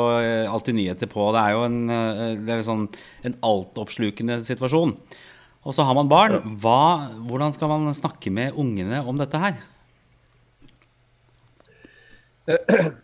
alltid 0.54 0.78
nyheter 0.78 1.10
på. 1.12 1.28
Det 1.36 1.42
er 1.42 1.52
jo 1.58 1.66
en, 1.68 1.78
det 2.46 2.56
er 2.56 2.64
sånn, 2.64 2.88
en 3.28 3.36
altoppslukende 3.44 4.40
situasjon. 4.48 4.96
Og 5.62 5.76
så 5.76 5.84
har 5.86 5.94
man 5.98 6.10
barn. 6.10 6.40
Hva, 6.64 7.12
hvordan 7.28 7.52
skal 7.54 7.68
man 7.70 7.92
snakke 7.94 8.32
med 8.34 8.56
ungene 8.58 9.04
om 9.04 9.20
dette 9.20 9.44
her? 9.44 9.60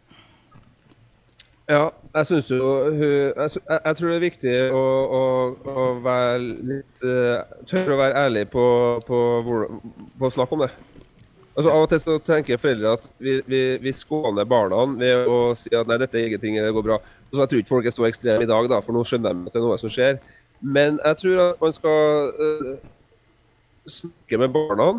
Ja, 1.69 1.91
jeg 2.15 2.27
syns 2.29 2.51
jo 2.51 2.69
jeg, 2.97 3.51
jeg, 3.69 3.97
tror 3.99 4.09
det 4.09 4.17
er 4.17 4.23
viktig 4.23 4.55
å, 4.75 4.83
å, 5.19 5.23
å 5.69 5.87
være 6.05 6.39
litt 6.41 7.03
uh, 7.05 7.43
Tørre 7.69 7.97
å 7.97 8.01
være 8.01 8.23
ærlig 8.27 8.45
på, 8.53 8.65
på, 9.07 9.19
på, 9.45 10.29
å 10.29 10.33
snakke 10.33 10.57
om 10.57 10.65
det. 10.65 10.71
Altså 11.59 11.73
Av 11.75 11.83
og 11.83 11.91
til 11.91 12.01
så 12.03 12.17
tenker 12.23 12.61
foreldre 12.63 12.95
at 12.97 13.07
vi, 13.19 13.39
vi, 13.51 13.63
vi 13.83 13.95
skåner 13.95 14.49
barna 14.49 14.85
ved 14.95 15.27
å 15.27 15.39
si 15.59 15.73
at 15.75 15.91
nei, 15.91 15.99
dette 16.01 16.19
er 16.19 16.29
ingenting, 16.29 16.59
det 16.63 16.75
går 16.75 16.87
bra. 16.87 17.01
Så 17.33 17.43
Jeg 17.43 17.51
tror 17.51 17.63
ikke 17.63 17.75
folk 17.75 17.91
er 17.91 17.97
så 17.97 18.07
ekstreme 18.09 18.47
i 18.47 18.51
dag, 18.51 18.69
da, 18.71 18.79
for 18.85 18.95
nå 18.95 19.03
skjønner 19.07 19.35
de 19.35 19.51
at 19.51 19.57
det 19.57 19.61
er 19.61 19.67
noe 19.67 19.81
som 19.83 19.93
skjer. 19.93 20.21
Men 20.63 21.01
jeg 21.03 21.21
tror 21.23 21.45
at 21.49 21.63
man 21.65 21.75
skal 21.75 22.33
uh, 22.39 22.75
snakke 23.99 24.41
med 24.45 24.55
barna 24.55 24.91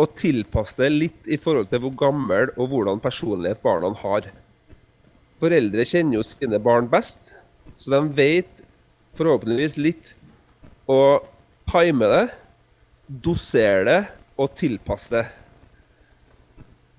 og 0.00 0.14
tilpasse 0.16 0.80
det 0.80 0.90
litt 0.94 1.28
i 1.28 1.38
forhold 1.40 1.68
til 1.70 1.82
hvor 1.84 1.92
gammel 2.06 2.52
og 2.56 2.72
hvordan 2.72 3.02
personlighet 3.02 3.60
barna 3.64 3.92
har. 4.02 4.30
Foreldre 5.40 5.86
kjenner 5.88 6.18
jo 6.18 6.24
sine 6.26 6.60
barn 6.60 6.88
best, 6.90 7.32
så 7.80 7.92
de 7.94 8.00
vet 8.16 8.64
forhåpentligvis 9.16 9.78
litt 9.80 10.14
å 10.90 11.20
time 11.70 12.08
det, 12.10 12.24
dosere 13.24 13.84
det 13.88 14.00
og 14.40 14.52
tilpasse 14.58 15.14
det. 15.14 15.24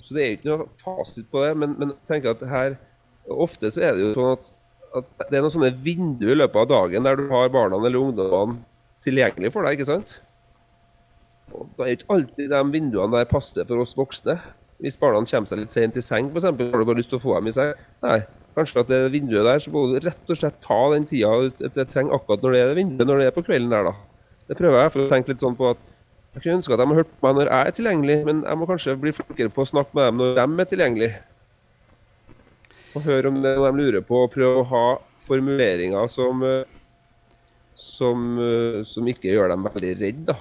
Så 0.02 0.16
det 0.16 0.24
er 0.24 0.34
ikke 0.36 0.50
noe 0.50 0.66
fasit 0.82 1.30
på 1.32 1.44
det, 1.46 1.52
men, 1.62 1.76
men 1.80 1.94
tenker 2.10 2.34
at 2.34 2.42
her 2.50 2.76
ofte 3.32 3.70
så 3.72 3.86
er 3.86 3.96
det 3.96 4.04
jo 4.04 4.16
sånn 4.16 4.34
at, 4.34 4.50
at 5.00 5.30
det 5.30 5.38
er 5.38 5.46
noen 5.46 5.54
sånne 5.54 5.72
vinduer 5.86 6.34
i 6.34 6.42
løpet 6.42 6.64
av 6.64 6.72
dagen 6.72 7.08
der 7.08 7.20
du 7.20 7.28
har 7.32 7.54
barna 7.54 7.78
eller 7.78 8.02
ungdommene 8.02 8.60
tilgjengelig 9.06 9.54
for 9.54 9.66
deg, 9.66 9.78
ikke 9.80 9.89
sant? 9.89 10.18
Og 11.52 11.70
da 11.78 11.86
er 11.86 11.96
ikke 11.96 12.12
alltid 12.16 12.52
de 12.52 12.62
vinduene 12.74 13.18
der 13.18 13.30
passer 13.30 13.66
for 13.68 13.82
oss 13.84 13.96
voksne. 13.98 14.38
Hvis 14.82 14.98
barna 14.98 15.22
kommer 15.22 15.50
seg 15.50 15.60
litt 15.62 15.74
sent 15.74 15.98
i 16.00 16.02
seng, 16.02 16.32
f.eks., 16.32 16.48
har 16.48 16.56
du 16.58 16.86
bare 16.88 16.98
lyst 16.98 17.12
til 17.14 17.20
å 17.20 17.24
få 17.24 17.36
dem 17.38 17.52
i 17.52 17.54
seng? 17.54 17.76
Nei. 18.06 18.22
Kanskje 18.58 18.82
at 18.82 18.90
det 18.90 19.00
vinduet 19.14 19.46
der, 19.48 19.62
så 19.64 19.72
må 19.72 19.86
du 19.88 20.00
rett 20.02 20.32
og 20.34 20.38
slett 20.38 20.58
ta 20.64 20.80
den 20.92 21.06
tida 21.08 21.30
jeg 21.62 21.86
trenger 21.94 22.18
akkurat 22.18 22.42
når 22.44 22.56
det 22.56 22.62
er 22.62 22.72
det 22.72 22.80
vinduet, 22.82 23.08
når 23.08 23.22
det 23.22 23.28
er 23.30 23.36
på 23.36 23.44
kvelden 23.46 23.72
der, 23.72 23.88
da. 23.88 23.94
Det 24.50 24.58
prøver 24.60 24.82
jeg 24.82 24.94
for 24.96 25.04
å 25.06 25.12
tenke 25.14 25.32
litt 25.32 25.44
sånn 25.44 25.56
på 25.56 25.70
at 25.72 25.86
jeg 26.32 26.44
kunne 26.44 26.58
ønske 26.58 26.76
at 26.76 26.82
de 26.82 26.88
har 26.90 27.00
hørt 27.02 27.14
på 27.14 27.28
meg 27.28 27.38
når 27.38 27.52
jeg 27.52 27.70
er 27.70 27.78
tilgjengelig, 27.78 28.18
men 28.28 28.42
jeg 28.48 28.60
må 28.60 28.68
kanskje 28.68 28.98
bli 29.00 29.14
flinkere 29.16 29.54
på 29.54 29.64
å 29.64 29.70
snakke 29.72 29.96
med 29.96 30.10
dem 30.10 30.20
når 30.20 30.36
de 30.40 30.64
er 30.64 30.70
tilgjengelig. 30.74 31.12
Og 32.92 33.08
høre 33.08 33.32
om 33.32 33.40
det 33.44 33.54
er 33.54 33.64
de 33.64 33.72
lurer 33.78 34.06
på, 34.08 34.26
og 34.26 34.34
prøve 34.34 34.62
å 34.64 34.70
ha 34.72 34.86
formuleringer 35.28 36.12
som, 36.12 36.44
som, 37.80 38.26
som 38.88 39.12
ikke 39.14 39.32
gjør 39.32 39.54
dem 39.54 39.68
veldig 39.70 39.94
redde, 40.02 40.34
da. 40.34 40.40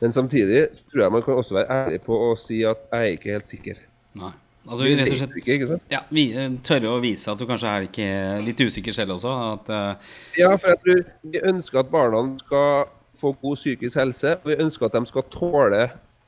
Men 0.00 0.14
samtidig 0.14 0.66
tror 0.90 1.04
jeg 1.04 1.14
man 1.14 1.22
kan 1.26 1.40
også 1.40 1.58
være 1.58 1.80
ærlig 1.82 2.00
på 2.06 2.16
å 2.28 2.32
si 2.40 2.62
at 2.66 2.88
jeg 2.90 3.10
er 3.10 3.18
ikke 3.18 3.36
helt 3.36 3.50
sikker. 3.50 3.84
Nei. 4.20 4.32
Altså, 4.64 4.86
rett 4.88 5.10
og 5.12 5.18
slett 5.18 5.34
ikke, 5.42 5.76
ja, 5.92 5.98
vi, 6.08 6.22
tørre 6.64 6.94
å 6.94 7.00
vise 7.02 7.28
at 7.28 7.40
du 7.40 7.44
kanskje 7.44 7.68
er 7.68 7.84
ikke, 7.84 8.06
litt 8.46 8.62
usikker 8.64 8.96
selv 8.96 9.18
også. 9.18 9.32
At, 9.58 9.68
uh... 9.68 10.14
Ja, 10.40 10.54
for 10.56 10.72
jeg 10.72 10.80
tror 10.80 11.02
vi 11.34 11.42
ønsker 11.50 11.82
at 11.82 11.90
barna 11.92 12.22
skal 12.40 12.86
få 13.20 13.34
god 13.42 13.60
psykisk 13.60 14.00
helse. 14.00 14.38
Vi 14.46 14.56
ønsker 14.64 14.88
at 14.88 14.96
de 14.96 15.04
skal 15.10 15.28
tåle 15.34 15.82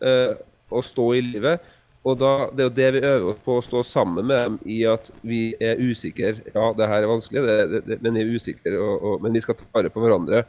uh, 0.04 0.36
å 0.68 0.84
stå 0.84 1.08
i 1.16 1.24
livet. 1.24 1.64
Og 2.06 2.20
da, 2.20 2.34
Det 2.52 2.62
er 2.62 2.68
jo 2.68 2.76
det 2.76 2.90
vi 2.94 3.04
øver 3.08 3.30
oss 3.32 3.40
på, 3.42 3.56
å 3.56 3.64
stå 3.64 3.82
sammen 3.86 4.28
med 4.28 4.36
dem 4.44 4.60
i 4.76 4.82
at 4.86 5.08
vi 5.26 5.40
er 5.56 5.80
usikre. 5.80 6.36
Ja, 6.52 6.68
det 6.76 6.92
her 6.92 7.02
er 7.02 7.10
vanskelig, 7.10 7.42
det, 7.42 7.82
det, 7.88 7.98
men 8.04 8.20
vi 8.20 8.22
er 8.22 8.36
usikre, 8.36 8.76
og, 8.78 8.94
og, 9.00 9.16
men 9.24 9.34
vi 9.34 9.42
skal 9.42 9.56
ta 9.58 9.66
vare 9.74 9.90
på 9.90 10.04
hverandre. 10.04 10.44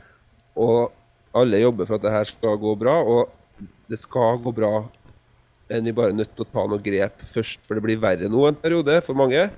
Og 0.60 0.92
alle 1.36 1.62
jobber 1.62 1.88
for 1.88 1.98
at 1.98 2.06
det 2.06 2.14
her 2.14 2.30
skal 2.30 2.60
gå 2.62 2.74
bra, 2.80 2.96
og 3.04 3.68
det 3.90 4.00
skal 4.00 4.40
gå 4.44 4.54
bra. 4.56 4.74
Men 5.68 5.88
vi 5.88 5.96
bare 5.96 6.14
er 6.14 6.20
nødt 6.20 6.34
til 6.36 6.46
å 6.46 6.52
ta 6.52 6.64
noen 6.68 6.84
grep 6.84 7.24
først, 7.28 7.60
for 7.68 7.76
det 7.76 7.84
blir 7.84 8.00
verre 8.02 8.30
nå 8.32 8.46
en 8.48 8.60
periode 8.60 9.02
for 9.06 9.20
mange. 9.20 9.50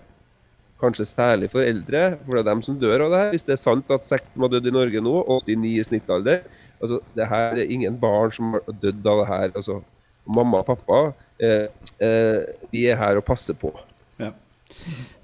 Kanskje 0.79 1.05
særlig 1.09 1.51
for 1.51 1.65
eldre, 1.65 2.15
for 2.23 2.37
det 2.37 2.41
er 2.41 2.49
dem 2.49 2.63
som 2.65 2.79
dør 2.79 3.05
av 3.05 3.13
det 3.13 3.21
her. 3.21 3.31
Hvis 3.35 3.45
det 3.47 3.55
er 3.57 3.61
sant 3.61 3.93
at 3.93 4.07
sekten 4.07 4.45
har 4.45 4.51
dødd 4.53 4.69
i 4.71 4.75
Norge 4.75 5.03
nå, 5.03 5.15
89 5.43 5.71
i 5.75 5.85
snittalder 5.85 6.43
altså, 6.79 7.01
Det 7.15 7.27
her 7.27 7.59
er 7.59 7.73
ingen 7.73 7.97
barn 7.99 8.31
som 8.31 8.55
har 8.55 8.63
dødd 8.81 9.09
av 9.11 9.23
det 9.23 9.27
her. 9.33 9.47
altså 9.55 9.81
Mamma 10.29 10.61
og 10.61 10.67
pappa, 10.67 10.99
eh, 11.41 11.67
eh, 12.05 12.41
vi 12.71 12.85
er 12.85 12.99
her 12.99 13.17
og 13.17 13.25
passer 13.25 13.57
på. 13.57 13.73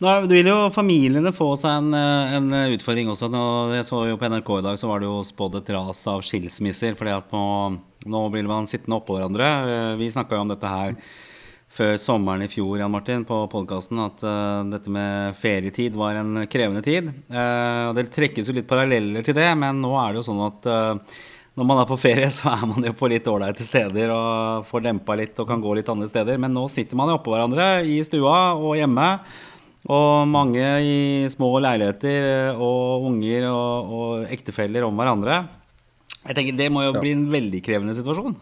Nå 0.03 0.13
vil 0.27 0.49
jo 0.49 0.57
familiene 0.75 1.31
få 1.35 1.53
seg 1.59 1.79
en, 1.79 1.93
eh, 1.95 2.35
en 2.37 2.49
utfordring 2.75 3.09
også. 3.11 3.29
Nå, 3.31 3.43
jeg 3.77 3.87
så 3.87 4.01
jo 4.09 4.17
På 4.19 4.29
NRK 4.31 4.49
i 4.59 4.65
dag 4.65 4.79
så 4.79 4.89
var 4.91 4.99
det 4.99 5.09
jo 5.09 5.21
spådd 5.25 5.59
et 5.61 5.71
ras 5.75 6.07
av 6.11 6.23
skilsmisser. 6.25 6.95
fordi 6.95 7.15
at 7.15 7.31
nå, 7.31 7.45
nå 8.05 8.25
blir 8.31 8.47
man 8.49 8.67
sittende 8.67 8.99
oppå 8.99 9.17
hverandre. 9.17 9.51
Eh, 9.69 9.95
vi 10.01 10.11
snakka 10.11 10.35
jo 10.35 10.45
om 10.45 10.51
dette 10.51 10.67
her 10.67 10.97
før 11.75 11.97
sommeren 11.99 12.45
i 12.45 12.47
fjor 12.47 12.79
Jan 12.79 12.93
Martin, 12.93 13.25
på 13.27 13.41
podkasten 13.51 13.99
at 13.99 14.21
uh, 14.23 14.63
dette 14.71 14.91
med 14.91 15.35
ferietid 15.35 15.97
var 15.99 16.15
en 16.15 16.45
krevende 16.47 16.83
tid. 16.85 17.09
Uh, 17.27 17.89
og 17.89 17.97
Det 17.97 18.05
trekkes 18.15 18.47
jo 18.47 18.55
litt 18.55 18.69
paralleller 18.69 19.25
til 19.25 19.35
det, 19.35 19.49
men 19.59 19.81
nå 19.83 19.91
er 19.99 20.13
det 20.13 20.21
jo 20.21 20.27
sånn 20.29 20.43
at 20.45 20.69
uh, 20.71 21.17
når 21.55 21.67
man 21.67 21.79
er 21.79 21.87
på 21.87 21.97
ferie, 21.99 22.27
så 22.35 22.51
er 22.51 22.63
man 22.67 22.83
jo 22.83 22.93
på 22.97 23.09
litt 23.11 23.27
ålreite 23.31 23.65
steder 23.65 24.11
og 24.11 24.67
får 24.67 24.87
dempa 24.89 25.15
litt 25.19 25.37
og 25.39 25.47
kan 25.47 25.61
gå 25.63 25.75
litt 25.77 25.91
andre 25.91 26.09
steder. 26.11 26.39
Men 26.41 26.55
nå 26.55 26.67
sitter 26.71 26.99
man 26.99 27.11
jo 27.11 27.19
oppå 27.19 27.31
hverandre 27.31 27.85
i 27.87 28.01
stua 28.07 28.55
og 28.59 28.75
hjemme. 28.79 29.11
Og 29.85 30.25
mange 30.27 30.65
i 30.81 30.97
små 31.29 31.51
leiligheter 31.61 32.25
eh, 32.25 32.57
og 32.57 33.05
unger 33.05 33.45
og, 33.51 33.93
og 33.93 34.33
ektefeller 34.33 34.87
om 34.87 34.97
hverandre. 34.97 35.43
Jeg 36.25 36.33
tenker 36.33 36.57
Det 36.57 36.71
må 36.73 36.81
jo 36.87 36.95
bli 36.97 37.13
en 37.13 37.27
veldig 37.29 37.61
krevende 37.61 37.93
situasjon. 37.93 38.33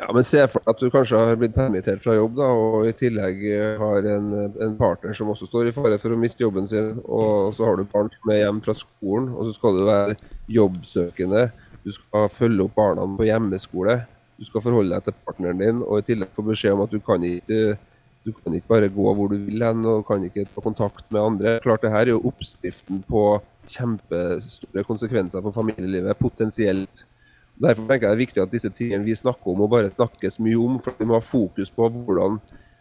Ja, 0.00 0.06
men 0.16 0.24
Se 0.24 0.40
for 0.48 0.64
deg 0.64 0.72
at 0.72 0.80
du 0.80 0.88
kanskje 0.92 1.20
har 1.20 1.36
blitt 1.36 1.52
permittert 1.52 2.00
fra 2.00 2.14
jobb, 2.16 2.38
da, 2.38 2.46
og 2.48 2.86
i 2.88 2.94
tillegg 2.96 3.42
eh, 3.44 3.80
har 3.80 4.06
en, 4.14 4.30
en, 4.48 4.76
partner 4.80 5.12
som 5.16 5.28
også 5.32 5.50
står 5.50 5.68
i 5.68 5.74
fare 5.76 6.00
for 6.00 6.16
å 6.16 6.20
miste 6.20 6.46
jobben 6.46 6.68
sin. 6.70 6.94
Og 7.04 7.52
så 7.56 7.68
har 7.68 7.76
du 7.76 7.84
barn 7.92 8.08
med 8.24 8.40
hjem 8.40 8.62
fra 8.64 8.74
skolen, 8.78 9.28
og 9.36 9.50
så 9.50 9.58
skal 9.58 9.76
du 9.76 9.84
være 9.90 10.16
jobbsøkende. 10.56 11.50
Du 11.84 11.92
skal 11.96 12.28
følge 12.32 12.66
opp 12.66 12.74
barna 12.76 13.04
på 13.16 13.28
hjemmeskole. 13.28 14.00
Du 14.40 14.46
skal 14.48 14.64
forholde 14.64 14.96
deg 14.96 15.06
til 15.06 15.16
partneren 15.26 15.60
din, 15.60 15.80
og 15.84 16.00
i 16.00 16.06
tillegg 16.10 16.32
få 16.36 16.44
beskjed 16.46 16.76
om 16.76 16.84
at 16.86 16.92
du 16.92 17.00
kan 17.04 17.24
ikke 17.24 17.78
du 18.20 18.34
kan 18.36 18.52
ikke 18.52 18.68
bare 18.68 18.88
gå 18.92 19.12
hvor 19.16 19.30
du 19.32 19.38
vil 19.46 19.62
hen 19.64 19.84
og 19.88 20.02
kan 20.08 20.24
ikke 20.24 20.44
ta 20.52 20.60
kontakt 20.60 21.06
med 21.08 21.22
andre. 21.22 21.54
Klart 21.64 21.84
det 21.84 21.92
her 21.92 22.04
er 22.04 22.12
jo 22.12 22.24
oppskriften 22.28 23.00
på 23.08 23.22
kjempestore 23.70 24.84
konsekvenser 24.84 25.40
for 25.44 25.56
familielivet, 25.56 26.18
potensielt. 26.20 27.04
Derfor 27.60 27.88
tenker 27.88 28.08
jeg 28.08 28.10
det 28.10 28.16
er 28.18 28.24
viktig 28.24 28.42
at 28.42 28.52
disse 28.52 28.70
tingene 28.76 29.06
vi 29.06 29.16
snakker 29.16 29.52
om, 29.52 29.62
må 29.62 29.68
bare 29.72 29.92
snakkes 29.94 30.36
mye 30.44 30.60
om. 30.60 30.76
For 30.84 30.96
vi 30.98 31.08
må 31.08 31.16
ha 31.16 31.24
fokus 31.24 31.72
på 31.72 31.88
hvordan, 31.94 32.36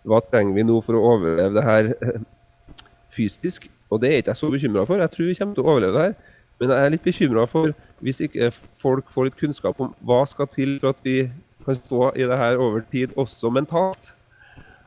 hva 0.07 0.19
trenger 0.27 0.55
vi 0.55 0.67
nå 0.67 0.79
for 0.83 0.99
å 0.99 1.05
overleve 1.13 1.55
det 1.55 1.65
her 1.67 1.93
fysisk. 3.15 3.69
Og 3.89 4.03
det 4.03 4.11
er 4.11 4.21
ikke 4.21 4.35
jeg 4.35 4.41
så 4.43 4.51
bekymra 4.51 4.85
for. 4.87 5.01
Jeg 5.01 5.15
tror 5.15 5.31
vi 5.31 5.39
kommer 5.39 5.55
til 5.55 5.65
å 5.65 5.71
overleve 5.71 5.95
det 5.95 6.07
her. 6.09 6.35
Men 6.59 6.73
jeg 6.73 6.85
er 6.85 6.93
litt 6.93 7.05
bekymra 7.05 7.45
for 7.49 7.73
hvis 8.03 8.21
ikke 8.25 8.51
folk 8.77 9.11
får 9.11 9.29
litt 9.29 9.39
kunnskap 9.39 9.79
om 9.79 9.93
hva 10.07 10.23
skal 10.27 10.49
til 10.51 10.77
for 10.81 10.93
at 10.93 11.03
vi 11.03 11.21
kan 11.65 11.77
stå 11.77 12.11
i 12.15 12.27
det 12.27 12.39
her 12.39 12.59
over 12.59 12.83
tid, 12.91 13.15
også 13.19 13.51
mentalt. 13.53 14.13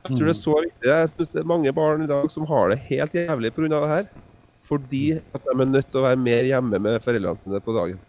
Jeg 0.02 0.16
tror 0.16 0.26
det 0.26 0.34
er 0.34 0.40
så 0.40 0.54
viktig. 0.58 0.88
Jeg 0.88 1.10
synes 1.12 1.32
det 1.32 1.42
er 1.42 1.50
mange 1.52 1.72
barn 1.76 2.02
i 2.02 2.10
dag 2.10 2.30
som 2.32 2.46
har 2.50 2.72
det 2.72 2.80
helt 2.88 3.14
jævlig 3.14 3.52
pga. 3.54 3.68
det 3.68 3.92
her. 3.92 4.06
Fordi 4.62 5.04
at 5.12 5.42
de 5.42 5.52
er 5.52 5.64
nødt 5.66 5.90
til 5.90 6.00
å 6.00 6.06
være 6.06 6.18
mer 6.18 6.48
hjemme 6.48 6.78
med 6.78 7.02
foreldrene 7.02 7.38
sine 7.44 7.60
på 7.60 7.74
dagen. 7.76 8.00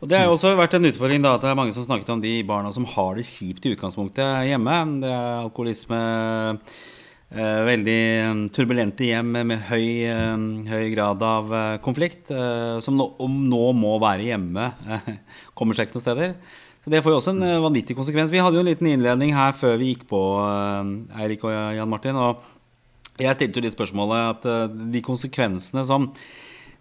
Og 0.00 0.08
Det 0.08 0.18
har 0.18 0.26
jo 0.26 0.34
også 0.34 0.56
vært 0.58 0.74
en 0.74 0.88
utfordring 0.88 1.22
da, 1.22 1.36
at 1.36 1.44
det 1.44 1.50
er 1.52 1.58
mange 1.58 1.72
som 1.72 1.84
snakket 1.86 2.10
om 2.10 2.22
de 2.22 2.32
barna 2.44 2.72
som 2.74 2.84
har 2.84 3.14
det 3.16 3.26
kjipt 3.28 3.66
i 3.66 3.74
utgangspunktet 3.76 4.48
hjemme. 4.50 4.78
Det 5.04 5.10
er 5.12 5.44
alkoholisme, 5.44 6.00
veldig 7.32 8.00
eh, 8.20 8.40
turbulente 8.52 9.06
hjem 9.08 9.30
med 9.48 9.62
høy, 9.70 10.04
eh, 10.04 10.42
høy 10.68 10.90
grad 10.92 11.22
av 11.24 11.54
eh, 11.56 11.78
konflikt, 11.84 12.28
eh, 12.34 12.76
som 12.84 12.98
nå, 12.98 13.06
nå 13.24 13.62
må 13.76 13.94
være 14.02 14.28
hjemme. 14.28 14.66
kommer 15.58 15.76
seg 15.76 15.88
ikke 15.88 15.96
noen 15.96 16.04
steder. 16.04 16.34
Så 16.82 16.92
Det 16.92 17.00
får 17.00 17.14
jo 17.14 17.20
også 17.22 17.34
en 17.36 17.46
eh, 17.46 17.62
vanvittig 17.64 17.96
konsekvens. 17.96 18.32
Vi 18.34 18.42
hadde 18.42 18.58
jo 18.58 18.64
en 18.64 18.68
liten 18.68 18.90
innledning 18.90 19.32
her 19.36 19.56
før 19.56 19.78
vi 19.80 19.94
gikk 19.94 20.04
på, 20.12 20.20
Eirik 21.22 21.46
og 21.48 21.56
Jan 21.78 21.90
Martin. 21.90 22.20
og 22.20 22.44
Jeg 23.22 23.38
stilte 23.38 23.60
jo 23.60 23.66
litt 23.66 23.78
spørsmålet 23.78 24.36
at 24.36 24.78
de 24.92 25.04
konsekvensene 25.04 25.86
som 25.88 26.10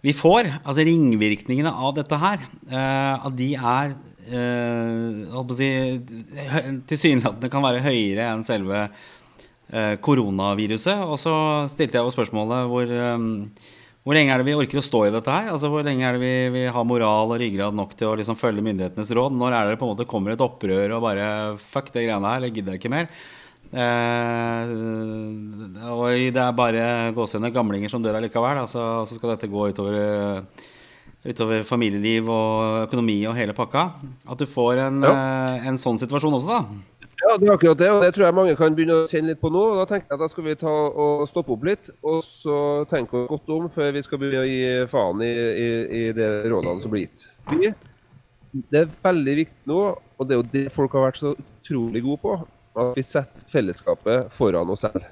vi 0.01 0.15
får, 0.17 0.47
altså 0.65 0.81
ringvirkningene 0.83 1.69
av 1.69 1.93
dette 1.93 2.17
her, 2.17 2.41
at 2.73 3.35
de 3.37 3.51
er 3.53 3.91
eh, 4.33 5.51
si, 5.53 5.71
tilsynelatende 6.89 7.51
kan 7.53 7.63
være 7.63 7.83
høyere 7.85 8.31
enn 8.33 8.45
selve 8.47 8.87
koronaviruset. 10.03 11.05
Og 11.07 11.19
så 11.21 11.33
stilte 11.71 11.99
jeg 11.99 12.03
jo 12.03 12.13
spørsmålet 12.15 12.67
hvor, 12.71 12.91
um, 13.15 13.29
hvor 14.01 14.17
lenge 14.17 14.33
er 14.33 14.41
det 14.41 14.47
vi 14.47 14.55
orker 14.57 14.81
å 14.81 14.85
stå 14.85 15.03
i 15.05 15.11
dette 15.13 15.29
her? 15.33 15.51
Altså 15.53 15.69
Hvor 15.69 15.85
lenge 15.85 16.07
er 16.07 16.17
det 16.17 16.23
vi, 16.23 16.33
vi 16.55 16.63
har 16.73 16.87
moral 16.89 17.35
og 17.35 17.37
ryggrad 17.41 17.75
nok 17.77 17.93
til 17.99 18.09
å 18.09 18.15
liksom 18.17 18.39
følge 18.39 18.63
myndighetenes 18.65 19.13
råd? 19.13 19.35
Når 19.37 19.53
er 19.53 19.69
det 19.69 19.77
på 19.77 19.85
en 19.85 19.93
måte 19.93 20.09
kommer 20.09 20.33
et 20.33 20.41
opprør 20.41 20.97
og 20.97 21.05
bare 21.05 21.27
Fuck 21.61 21.93
det 21.93 22.07
greiene 22.07 22.33
her, 22.33 22.41
det 22.41 22.49
gidder 22.55 22.75
jeg 22.75 22.81
ikke 22.81 22.95
mer. 22.95 23.11
Eh, 23.71 24.71
og 25.87 26.07
det 26.35 26.41
er 26.43 26.57
bare 26.57 26.83
gåsehudene 27.15 27.53
gamlinger 27.55 27.93
som 27.93 28.01
dør 28.03 28.17
allikevel. 28.19 28.63
Altså, 28.63 29.05
så 29.05 29.19
skal 29.19 29.35
dette 29.35 29.51
gå 29.51 29.69
utover, 29.69 30.41
utover, 31.25 31.65
familieliv 31.67 32.29
og 32.31 32.87
økonomi 32.87 33.19
og 33.29 33.35
hele 33.37 33.53
pakka. 33.57 33.91
At 34.29 34.41
du 34.41 34.47
får 34.49 34.81
en, 34.87 35.03
ja. 35.05 35.11
Eh, 35.11 35.67
en 35.69 35.77
sånn 35.81 35.99
situasjon 36.01 36.39
også, 36.39 36.49
da. 36.49 37.07
Ja, 37.21 37.35
det 37.37 37.45
er 37.45 37.53
akkurat 37.53 37.77
det, 37.77 37.89
og 37.93 38.01
det 38.01 38.15
tror 38.15 38.25
jeg 38.25 38.33
mange 38.33 38.55
kan 38.57 38.73
begynne 38.73 39.03
å 39.03 39.09
kjenne 39.09 39.29
litt 39.29 39.41
på 39.41 39.51
nå. 39.53 39.61
og 39.73 39.77
Da 39.83 39.85
tenker 39.91 40.09
jeg 40.09 40.17
at 40.17 40.23
da 40.23 40.29
skal 40.31 40.47
vi 40.47 40.55
ta 40.57 40.71
og 40.73 41.21
stoppe 41.29 41.53
opp 41.53 41.67
litt, 41.67 41.91
og 42.01 42.23
så 42.25 42.55
tenke 42.89 43.19
oss 43.19 43.29
godt 43.29 43.53
om 43.53 43.69
før 43.69 43.93
vi 43.93 44.01
skal 44.07 44.21
begynne 44.21 44.41
å 44.41 44.49
gi 44.49 44.89
faen 44.89 45.21
i, 45.21 45.29
i, 45.29 45.69
i 45.99 46.03
de 46.17 46.29
rådene 46.49 46.81
som 46.81 46.93
blir 46.93 47.05
gitt. 47.05 47.27
Fordi 47.45 47.69
det 48.73 48.81
er 48.81 48.95
veldig 49.05 49.35
viktig 49.43 49.69
nå, 49.69 49.79
og 50.17 50.27
det 50.27 50.35
er 50.35 50.41
jo 50.41 50.49
det 50.55 50.65
folk 50.73 50.97
har 50.97 51.05
vært 51.11 51.21
så 51.21 51.35
utrolig 51.37 52.01
gode 52.03 52.23
på, 52.25 52.35
at 52.81 52.97
vi 52.97 53.05
setter 53.05 53.47
fellesskapet 53.51 54.33
foran 54.33 54.73
oss 54.73 54.87
selv. 54.87 55.05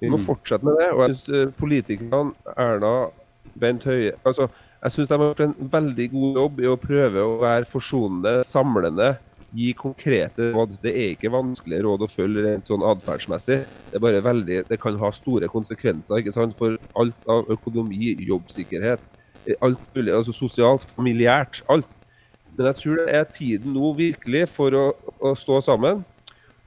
Vi 0.00 0.08
må 0.08 0.18
mm. 0.20 0.24
fortsette 0.26 0.66
med 0.66 0.80
det. 0.80 0.88
Og 0.94 1.04
jeg 1.04 1.16
syns 1.16 1.28
eh, 1.36 1.52
politikerne, 1.60 2.32
Erna, 2.56 2.94
Bent 3.56 3.86
Høie 3.88 4.16
altså, 4.26 4.48
Jeg 4.82 4.92
syns 4.92 5.10
de 5.10 5.16
har 5.16 5.30
gjort 5.30 5.44
en 5.44 5.70
veldig 5.72 6.06
god 6.12 6.40
jobb 6.40 6.60
i 6.60 6.68
å 6.70 6.76
prøve 6.80 7.22
å 7.24 7.38
være 7.40 7.68
forsonende, 7.70 8.34
samlende, 8.46 9.14
gi 9.56 9.70
konkrete 9.78 10.50
råd. 10.52 10.76
Det 10.82 10.92
er 10.92 11.14
ikke 11.14 11.32
vanskelige 11.32 11.84
råd 11.86 12.04
å 12.04 12.10
følge 12.12 12.44
rent 12.44 12.68
sånn 12.68 12.84
atferdsmessig. 12.84 13.62
Det 13.90 13.98
er 13.98 14.04
bare 14.04 14.24
veldig, 14.24 14.58
det 14.68 14.80
kan 14.82 14.98
ha 15.00 15.12
store 15.14 15.48
konsekvenser 15.52 16.20
ikke 16.20 16.34
sant? 16.36 16.56
for 16.58 16.76
alt 16.98 17.30
av 17.30 17.48
økonomi, 17.56 18.12
jobbsikkerhet, 18.28 19.00
alt 19.60 19.96
mulig, 19.96 20.12
altså 20.12 20.34
sosialt, 20.36 20.84
familiært, 20.96 21.62
alt. 21.72 21.88
Men 22.56 22.70
jeg 22.70 22.80
tror 22.82 23.00
det 23.00 23.08
er 23.16 23.32
tiden 23.32 23.74
nå 23.76 23.94
virkelig 23.96 24.46
for 24.52 24.76
å, 24.76 24.84
å 25.20 25.32
stå 25.36 25.62
sammen 25.64 26.04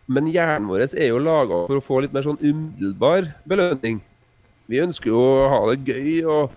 men 0.09 0.29
hjernen 0.33 0.65
vår 0.69 0.87
er 0.87 1.11
jo 1.11 1.21
laga 1.21 1.65
for 1.69 1.77
å 1.77 1.85
få 1.85 1.99
litt 2.01 2.13
mer 2.15 2.25
sånn 2.25 2.39
umiddelbar 2.41 3.27
belønning. 3.49 3.99
Vi 4.69 4.81
ønsker 4.81 5.11
jo 5.11 5.19
å 5.21 5.49
ha 5.51 5.59
det 5.69 5.85
gøy 5.85 6.23
og, 6.25 6.55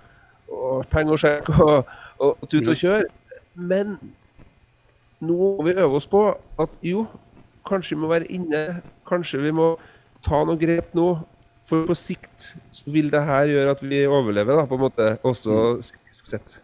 og 0.53 0.87
penger 0.93 1.17
og 1.17 1.23
sjekk 1.23 1.51
og, 1.57 1.93
og, 2.19 2.47
tut 2.51 2.69
og 2.69 2.79
kjør. 2.79 3.07
Men 3.55 3.97
nå 5.23 5.37
må 5.37 5.67
vi 5.67 5.77
øve 5.77 5.99
oss 6.01 6.09
på 6.11 6.25
at 6.63 6.79
jo, 6.87 7.07
kanskje 7.69 7.97
vi 7.97 8.01
må 8.03 8.11
være 8.13 8.31
inne. 8.33 8.63
Kanskje 9.09 9.43
vi 9.43 9.53
må 9.55 9.75
ta 10.27 10.43
noen 10.45 10.61
grep 10.61 10.95
nå. 10.99 11.13
For 11.69 11.87
på 11.87 11.95
sikt 11.95 12.49
så 12.75 12.91
vil 12.91 13.07
det 13.13 13.21
her 13.23 13.47
gjøre 13.47 13.75
at 13.77 13.83
vi 13.87 14.01
overlever, 14.05 14.59
da, 14.59 14.65
på 14.67 14.77
en 14.77 14.83
måte, 14.83 15.05
også 15.23 15.53
mm. 15.55 15.85
psykisk 15.87 16.31
sett. 16.33 16.57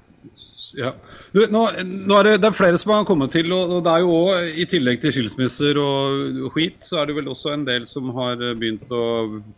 Ja. 0.77 0.91
Du, 1.33 1.41
nå, 1.49 1.63
nå, 1.81 2.17
er 2.19 2.27
det, 2.27 2.33
det, 2.43 2.49
er 2.51 2.57
flere 2.57 2.79
som 2.81 2.93
har 2.93 3.07
kommet 3.09 3.33
til, 3.33 3.51
og, 3.57 3.79
det 3.85 3.93
er 3.93 4.05
jo 4.05 4.13
også, 4.19 4.43
i 4.61 4.67
tillegg 4.69 5.01
til 5.03 5.15
skilsmisser 5.17 5.81
og 5.81 6.51
skit, 6.53 6.79
så 6.85 7.01
er 7.01 7.09
det 7.09 7.17
vel 7.17 7.31
også 7.33 7.55
en 7.55 7.65
del 7.69 7.87
som 7.89 8.11
har 8.17 8.37
begynt 8.59 8.93
å 8.93 9.03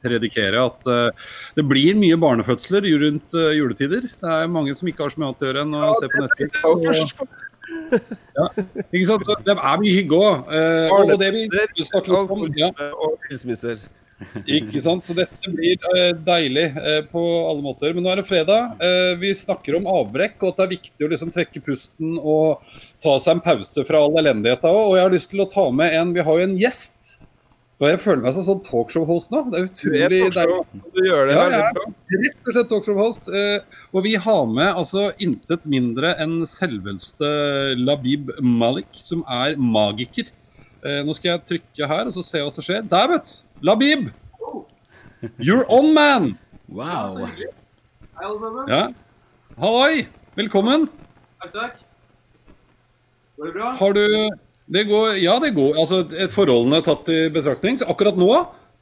predikere 0.05 0.63
at 0.71 0.91
uh, 0.91 1.31
det 1.57 1.67
blir 1.67 1.99
mye 1.99 2.19
barnefødsler 2.21 2.87
rundt 3.03 3.37
uh, 3.39 3.51
juletider. 3.57 4.07
Det 4.13 4.35
er 4.37 4.53
mange 4.53 4.75
som 4.79 4.91
ikke 4.91 5.07
har 5.07 5.15
så 5.15 5.23
mye 5.23 5.31
annet 5.33 5.45
å 5.45 5.51
gjøre 5.51 5.65
enn 5.67 5.79
å 5.79 5.85
ja, 5.89 5.95
se 5.99 6.11
på 6.15 6.27
Netflix. 6.27 7.17
Ja, 8.35 8.47
ikke 8.89 9.05
sant? 9.07 9.27
Så 9.29 9.35
det 9.47 9.53
er 9.53 9.83
mye 9.83 9.93
hygge 9.95 10.17
òg. 10.17 10.49
Uh, 10.51 10.95
og 11.05 11.13
det 11.21 11.29
vi 11.37 11.85
snakker 11.87 12.17
om 12.19 12.47
ja. 12.59 12.71
Og 12.97 13.19
skilsmisser. 13.29 13.85
Ikke 14.45 14.81
sant. 14.83 15.07
Så 15.07 15.17
dette 15.17 15.53
blir 15.53 15.79
eh, 15.95 16.11
deilig 16.27 16.67
eh, 16.77 17.01
på 17.11 17.23
alle 17.49 17.65
måter. 17.65 17.95
Men 17.95 18.05
nå 18.05 18.13
er 18.13 18.21
det 18.21 18.29
fredag. 18.29 18.77
Eh, 18.83 19.15
vi 19.21 19.33
snakker 19.37 19.79
om 19.79 19.89
avbrekk, 19.91 20.39
og 20.43 20.53
at 20.53 20.61
det 20.61 20.67
er 20.67 20.75
viktig 20.77 21.07
å 21.07 21.11
liksom 21.15 21.33
trekke 21.35 21.65
pusten 21.65 22.19
og 22.19 22.61
ta 23.03 23.17
seg 23.23 23.39
en 23.39 23.45
pause 23.45 23.87
fra 23.89 24.03
all 24.05 24.21
elendigheta 24.21 24.73
òg. 24.73 24.85
Og 24.91 24.99
jeg 24.99 25.09
har 25.09 25.17
lyst 25.17 25.33
til 25.33 25.45
å 25.45 25.51
ta 25.51 25.67
med 25.73 25.97
en 25.97 26.15
Vi 26.17 26.25
har 26.27 26.39
jo 26.41 26.47
en 26.49 26.57
gjest. 26.59 27.17
Og 27.81 27.87
jeg 27.89 28.01
føler 28.03 28.21
meg 28.21 28.35
som 28.37 28.45
sånn 28.45 28.65
talkshow-host 28.67 29.31
nå. 29.33 29.39
Det 29.49 29.57
er 29.57 29.69
utrolig 29.71 30.19
deilig. 30.37 30.57
Du 30.93 30.99
gjør 31.01 31.31
det 31.31 31.37
ja, 31.39 31.45
ja, 31.55 31.69
Rett 31.71 32.43
og 32.45 32.53
slett 32.53 32.69
talkshow-host. 32.69 33.31
Og 33.97 34.05
vi 34.05 34.19
har 34.21 34.43
med 34.51 34.69
altså 34.69 35.07
intet 35.17 35.65
mindre 35.65 36.13
enn 36.21 36.43
selveste 36.49 37.31
Labib 37.81 38.35
Malik, 38.45 38.91
som 39.01 39.25
er 39.25 39.57
magiker. 39.57 40.29
Nå 40.81 41.13
skal 41.17 41.35
jeg 41.35 41.43
trykke 41.49 41.89
her, 41.91 42.09
og 42.09 42.15
så 42.15 42.23
se 42.25 42.41
hva 42.41 42.53
som 42.55 42.65
skjer. 42.65 42.85
Der, 42.89 43.11
vet 43.13 43.29
du! 43.29 43.35
Labib! 43.69 44.09
You're 45.37 45.67
on, 45.69 45.93
man! 45.93 46.31
Wow. 46.73 47.19
Ja. 48.71 48.87
Halloi! 49.61 50.07
Velkommen. 50.39 50.87
Takk, 51.43 51.53
takk. 51.53 51.83
Går 53.37 53.51
det 53.51 53.53
bra? 53.59 53.73
Har 53.77 53.97
du 53.97 54.05
det 54.71 54.85
går, 54.87 55.17
Ja, 55.19 55.39
det 55.43 55.51
går. 55.57 55.75
Altså, 55.83 56.05
forholdene 56.31 56.79
tatt 56.87 57.09
i 57.11 57.25
betraktning. 57.35 57.81
Så 57.81 57.89
akkurat 57.91 58.19
nå 58.21 58.31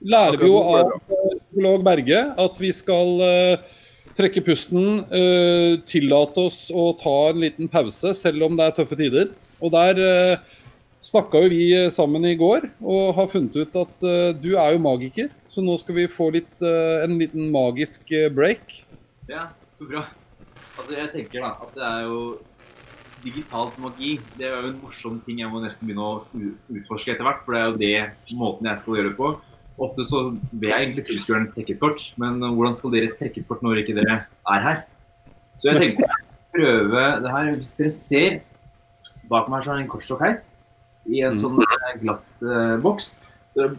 lærer 0.05 0.37
vi 0.39 0.51
jo 0.51 0.59
av 0.61 0.93
psykolog 1.01 1.85
Berge 1.87 2.21
at 2.45 2.61
vi 2.61 2.73
skal 2.77 3.15
uh, 3.25 3.79
trekke 4.19 4.43
pusten, 4.47 5.01
uh, 5.09 5.81
tillate 5.89 6.45
oss 6.45 6.59
å 6.71 6.91
ta 7.01 7.17
en 7.31 7.41
liten 7.43 7.71
pause 7.73 8.13
selv 8.15 8.47
om 8.47 8.59
det 8.59 8.69
er 8.69 8.77
tøffe 8.77 8.99
tider. 9.01 9.33
Og 9.65 9.73
der 9.75 10.03
uh, 10.03 10.58
snakka 11.05 11.43
jo 11.45 11.51
vi 11.53 11.63
sammen 11.95 12.27
i 12.27 12.37
går 12.39 12.69
og 12.83 13.15
har 13.17 13.31
funnet 13.31 13.57
ut 13.57 13.77
at 13.79 14.05
uh, 14.05 14.31
du 14.35 14.55
er 14.57 14.75
jo 14.75 14.83
magiker. 14.83 15.31
Så 15.49 15.65
nå 15.65 15.77
skal 15.81 15.97
vi 16.01 16.09
få 16.11 16.31
litt, 16.35 16.53
uh, 16.63 17.05
en 17.05 17.17
liten 17.21 17.51
magisk 17.55 18.13
break. 18.35 18.83
Ja, 19.31 19.51
så 19.79 19.89
bra. 19.89 20.07
Altså, 20.79 20.95
jeg 20.95 21.11
tenker 21.15 21.43
da 21.43 21.55
at 21.65 21.75
det 21.75 21.87
er 21.87 22.07
jo 22.07 22.21
digitalt 23.19 23.75
magi 23.83 24.13
det 24.39 24.47
er 24.47 24.53
jo 24.55 24.69
en 24.69 24.77
morsom 24.79 25.17
ting 25.27 25.41
jeg 25.43 25.51
må 25.51 25.59
nesten 25.59 25.89
begynne 25.89 26.05
å 26.07 26.51
utforske 26.79 27.15
etter 27.15 27.27
hvert. 27.27 27.43
For 27.47 27.55
det 27.55 27.63
er 27.63 27.71
jo 27.71 27.81
det 27.83 28.37
måten 28.39 28.71
jeg 28.71 28.83
skal 28.83 28.99
gjøre 28.99 29.13
det 29.13 29.19
på. 29.19 29.33
Ofte 29.79 30.07
så 30.07 30.25
ber 30.51 30.73
jeg 30.73 30.87
egentlig 30.87 31.05
tilskueren 31.07 31.51
trekke 31.55 31.77
et 31.77 31.83
kort, 31.83 32.03
men 32.19 32.41
hvordan 32.43 32.75
skal 32.75 32.95
dere 32.95 33.13
trekke 33.19 33.45
et 33.45 33.51
kort 33.51 33.61
når 33.63 33.85
ikke 33.85 33.95
dere 33.95 34.25
er 34.27 34.65
her? 34.65 34.81
Så 35.59 35.71
jeg 35.71 35.83
tenkte 35.83 36.09
prøve 36.55 37.05
det 37.23 37.35
her. 37.35 37.51
Hvis 37.55 37.75
dere 37.79 37.93
ser 37.95 38.39
bak 39.31 39.51
meg 39.53 39.63
så 39.63 39.73
er 39.73 39.81
det 39.81 39.87
en 39.87 39.93
kortstokk 39.93 40.25
her. 40.25 40.39
I 41.09 41.23
en 41.25 41.37
sånn 41.39 41.61
eh, 41.65 41.95
glassboks. 42.03 43.15
Så 43.55 43.71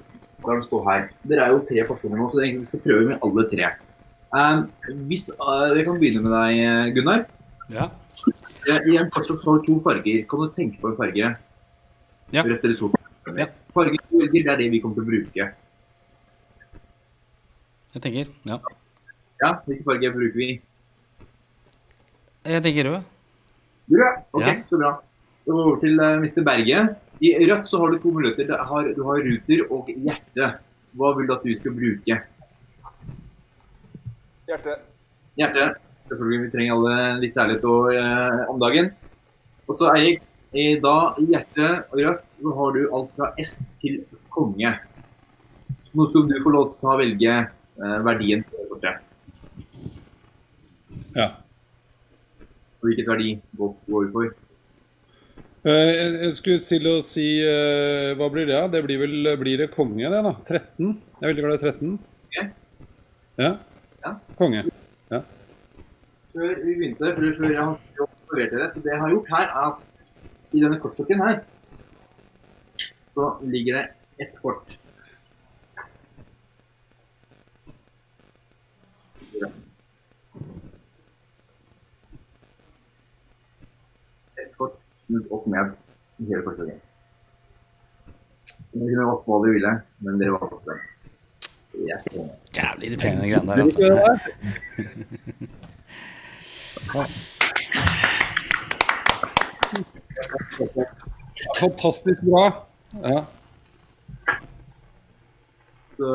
lar 0.46 0.56
den 0.56 0.66
stå 0.66 0.80
her. 0.88 1.10
Dere 1.30 1.46
er 1.46 1.54
jo 1.54 1.62
tre 1.68 1.84
personer 1.88 2.20
nå, 2.20 2.28
så 2.32 2.42
vi 2.42 2.52
skal 2.68 2.82
prøve 2.84 3.08
med 3.12 3.26
alle 3.26 3.46
tre. 3.52 3.70
Um, 4.30 4.66
hvis, 5.10 5.30
uh, 5.42 5.72
vi 5.74 5.84
kan 5.88 5.98
begynne 6.02 6.22
med 6.26 6.34
deg, 6.36 6.60
eh, 6.64 6.92
Gunnar. 6.96 7.26
Ja. 7.74 7.90
I 8.70 8.98
en 9.00 9.10
kortstokk 9.14 9.42
har 9.46 9.60
du 9.60 9.68
to 9.70 9.78
farger. 9.82 10.26
Kan 10.30 10.44
du 10.44 10.52
tenke 10.54 10.82
på 10.82 10.92
en 10.92 10.98
farge? 10.98 11.32
Ja. 12.34 12.44
Rett 12.46 12.66
eller 12.66 12.78
sort? 12.78 12.98
Ja. 13.38 13.48
Farger 13.74 13.98
du 13.98 14.20
velger, 14.20 14.44
det 14.44 14.54
er 14.54 14.62
det 14.62 14.70
vi 14.74 14.82
kommer 14.84 15.00
til 15.00 15.06
å 15.06 15.10
bruke. 15.10 15.48
Jeg 17.90 18.04
tenker. 18.06 18.34
Ja. 18.46 18.60
Ja, 19.40 19.52
Hvilken 19.66 19.86
farge 19.88 20.12
bruker 20.14 20.38
vi? 20.38 20.50
Jeg 22.50 22.64
tenker 22.66 22.90
rød. 22.90 23.04
Rød. 23.90 24.26
Ok, 24.34 24.46
Ja. 24.46 24.56
så 24.70 24.78
bra. 24.78 24.92
Så 25.46 25.52
går 25.52 25.58
vi 25.58 25.70
over 25.70 25.80
til 25.82 25.96
Mr. 26.00 26.44
Berge. 26.46 26.96
I 27.20 27.34
rødt 27.50 27.68
så 27.68 27.80
har 27.82 27.92
du 27.92 28.00
to 28.00 28.12
muligheter. 28.16 28.48
Du 28.48 28.56
har, 28.56 28.90
du 28.96 29.02
har 29.04 29.24
ruter 29.26 29.64
og 29.68 29.90
hjerte. 29.92 30.54
Hva 30.96 31.12
vil 31.18 31.28
du 31.28 31.34
at 31.36 31.44
du 31.44 31.52
skal 31.58 31.76
bruke? 31.76 32.18
Hjerte. 34.50 34.78
Hjerte. 35.38 35.66
Selvfølgelig, 36.10 36.40
vi 36.46 36.52
trenger 36.54 36.78
alle 36.78 36.96
litt 37.22 37.36
særlighet 37.36 37.68
og, 37.70 37.92
eh, 37.94 38.40
om 38.50 38.62
dagen. 38.62 38.90
Og 39.68 39.78
så 39.78 39.92
Eirik, 39.94 40.24
i 40.58 40.80
da 40.82 40.96
i 41.22 41.28
hjerte 41.30 41.68
og 41.92 42.00
rødt 42.00 42.24
så 42.40 42.56
har 42.58 42.74
du 42.74 42.82
alt 42.98 43.12
fra 43.20 43.28
S 43.38 43.52
til 43.84 44.00
konge. 44.34 44.72
Så 45.86 46.00
nå 46.00 46.08
skal 46.10 46.26
du 46.32 46.36
få 46.42 46.56
lov 46.56 46.72
til 46.74 46.90
å 46.90 46.98
velge 46.98 47.36
eh, 47.38 48.00
verdien 48.08 48.42
på 48.48 48.58
det 48.58 48.70
kortet. 48.72 49.06
Ja. 51.14 51.28
Og 52.80 52.90
hvilket 52.90 53.12
verdi 53.12 53.34
går 53.60 54.08
vi 54.08 54.14
for? 54.16 54.49
Eh, 55.66 55.92
Jeg 56.24 56.36
skulle 56.38 56.62
til 56.64 56.86
å 56.88 57.00
si 57.04 57.26
eh, 57.44 58.14
Hva 58.20 58.30
blir 58.32 58.48
det? 58.48 58.60
Det 58.76 58.82
blir 58.86 59.02
vel 59.02 59.32
blir 59.42 59.60
det 59.64 59.70
konge, 59.74 60.08
det, 60.14 60.22
da. 60.26 60.32
13. 60.48 60.94
Jeg 61.20 61.26
er 61.26 61.34
veldig 61.34 61.46
glad 61.46 61.58
i 61.58 61.72
13. 61.72 61.98
Konge? 62.30 62.46
Ja. 63.40 63.52
Ja. 64.06 64.14
Konge. 64.40 64.64
Ja. 65.12 65.22
Før 66.34 66.54
vi 66.64 66.76
begynte, 66.80 67.12
før, 67.18 67.32
før 67.40 67.52
jeg 67.52 67.60
har 67.60 68.06
observert 68.06 68.54
dere, 68.56 68.70
så 68.74 68.84
det 68.86 68.94
jeg 68.94 69.02
har 69.04 69.14
gjort 69.16 69.32
her, 69.36 69.48
er 69.50 69.72
at 69.72 70.04
i 70.56 70.62
denne 70.64 70.80
kortstokken 70.84 71.24
her, 71.26 71.42
så 73.16 73.32
ligger 73.52 73.80
det 73.82 74.28
ett 74.28 74.38
kort. 74.44 74.78
Ett 84.36 84.58
kort 84.58 84.80
snudd 85.10 85.26
opp 85.34 85.46
ned 85.50 85.74
i 86.22 86.30
hele 86.30 86.44
kortstokken. 86.46 86.80
Dere 88.70 88.90
kunne 88.92 89.08
valgt 89.10 89.26
hva 89.26 89.38
dere 89.44 89.54
ville, 89.56 89.72
men 90.06 90.20
dere 90.22 90.36
valgte 90.36 90.66
det. 90.70 90.78
Jeg 91.80 91.98
er. 91.98 92.28
Jævlig 92.58 92.86
irriterende 92.90 93.26
greiene 93.30 93.50
der, 93.50 93.58
altså. 93.64 93.88
Fantastisk 101.60 102.20
bra. 102.28 102.44
Ja. 103.06 103.20
Så, 105.98 106.08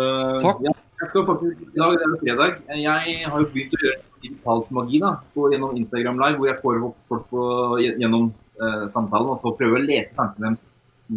Takk. 0.42 0.59
Ja, 0.64 0.72
jeg 1.01 1.07
skal 1.11 1.26
faktisk, 1.26 1.55
I 1.61 1.78
dag 1.80 1.90
det 1.92 2.05
er 2.07 2.11
det 2.12 2.20
fredag. 2.22 2.51
Jeg 2.82 3.26
har 3.30 3.38
jo 3.42 3.47
begynt 3.53 3.74
å 3.74 3.82
gjøre 3.82 4.01
digitalt 4.22 4.68
magi 4.78 4.97
da, 5.03 5.11
på, 5.34 5.40
gjennom 5.53 5.76
Instagram 5.80 6.16
Live, 6.22 6.36
hvor 6.38 6.49
jeg 6.51 6.61
får 6.62 6.74
opp 6.88 6.99
folk 7.11 7.24
på, 7.32 7.42
gjennom 7.82 8.24
eh, 8.61 8.87
samtalen 8.95 9.33
og 9.35 9.43
så 9.43 9.53
prøver 9.59 9.81
å 9.81 9.85
lese 9.85 10.15
tankene 10.17 10.53
deres 10.53 10.71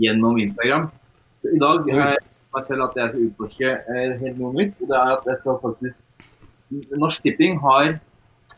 gjennom 0.03 0.39
Instagram. 0.41 0.89
Så 1.41 1.53
I 1.53 1.61
dag 1.61 1.87
har 1.93 2.11
jeg 2.15 2.25
meg 2.57 2.67
selv 2.67 2.87
at 2.87 2.99
jeg 2.99 3.13
skal 3.13 3.25
utforske 3.27 3.71
eh, 3.77 4.17
helt 4.23 4.41
noe 4.41 4.53
nytt. 4.55 4.75
og 4.81 4.91
det 4.91 4.99
er 4.99 5.13
at 5.15 5.31
jeg 5.31 5.41
skal 5.41 5.59
faktisk 5.63 6.03
Norsk 6.99 7.23
Tipping 7.23 7.61
har 7.63 7.93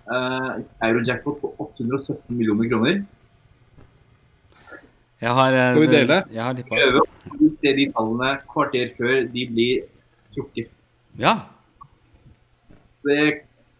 uh, 0.09 0.53
eurojackpot 0.81 1.35
på 1.43 1.51
817 1.61 2.33
millioner 2.33 2.65
kroner. 2.71 3.03
Jeg 5.21 5.35
har, 5.37 5.53
Skal 5.53 5.83
vi 5.83 5.91
dele? 5.91 6.17
Jeg 6.33 6.41
har 6.41 6.55
tippa. 6.57 6.79
Prøve 6.79 7.03
å 7.03 7.49
se 7.59 7.73
de 7.77 7.85
tallene 7.93 8.31
kvarter 8.49 8.89
før 8.95 9.15
de 9.35 9.45
blir 9.51 9.83
trukket. 10.33 10.87
Ja. 11.21 11.35
Så 12.97 13.11
det 13.11 13.25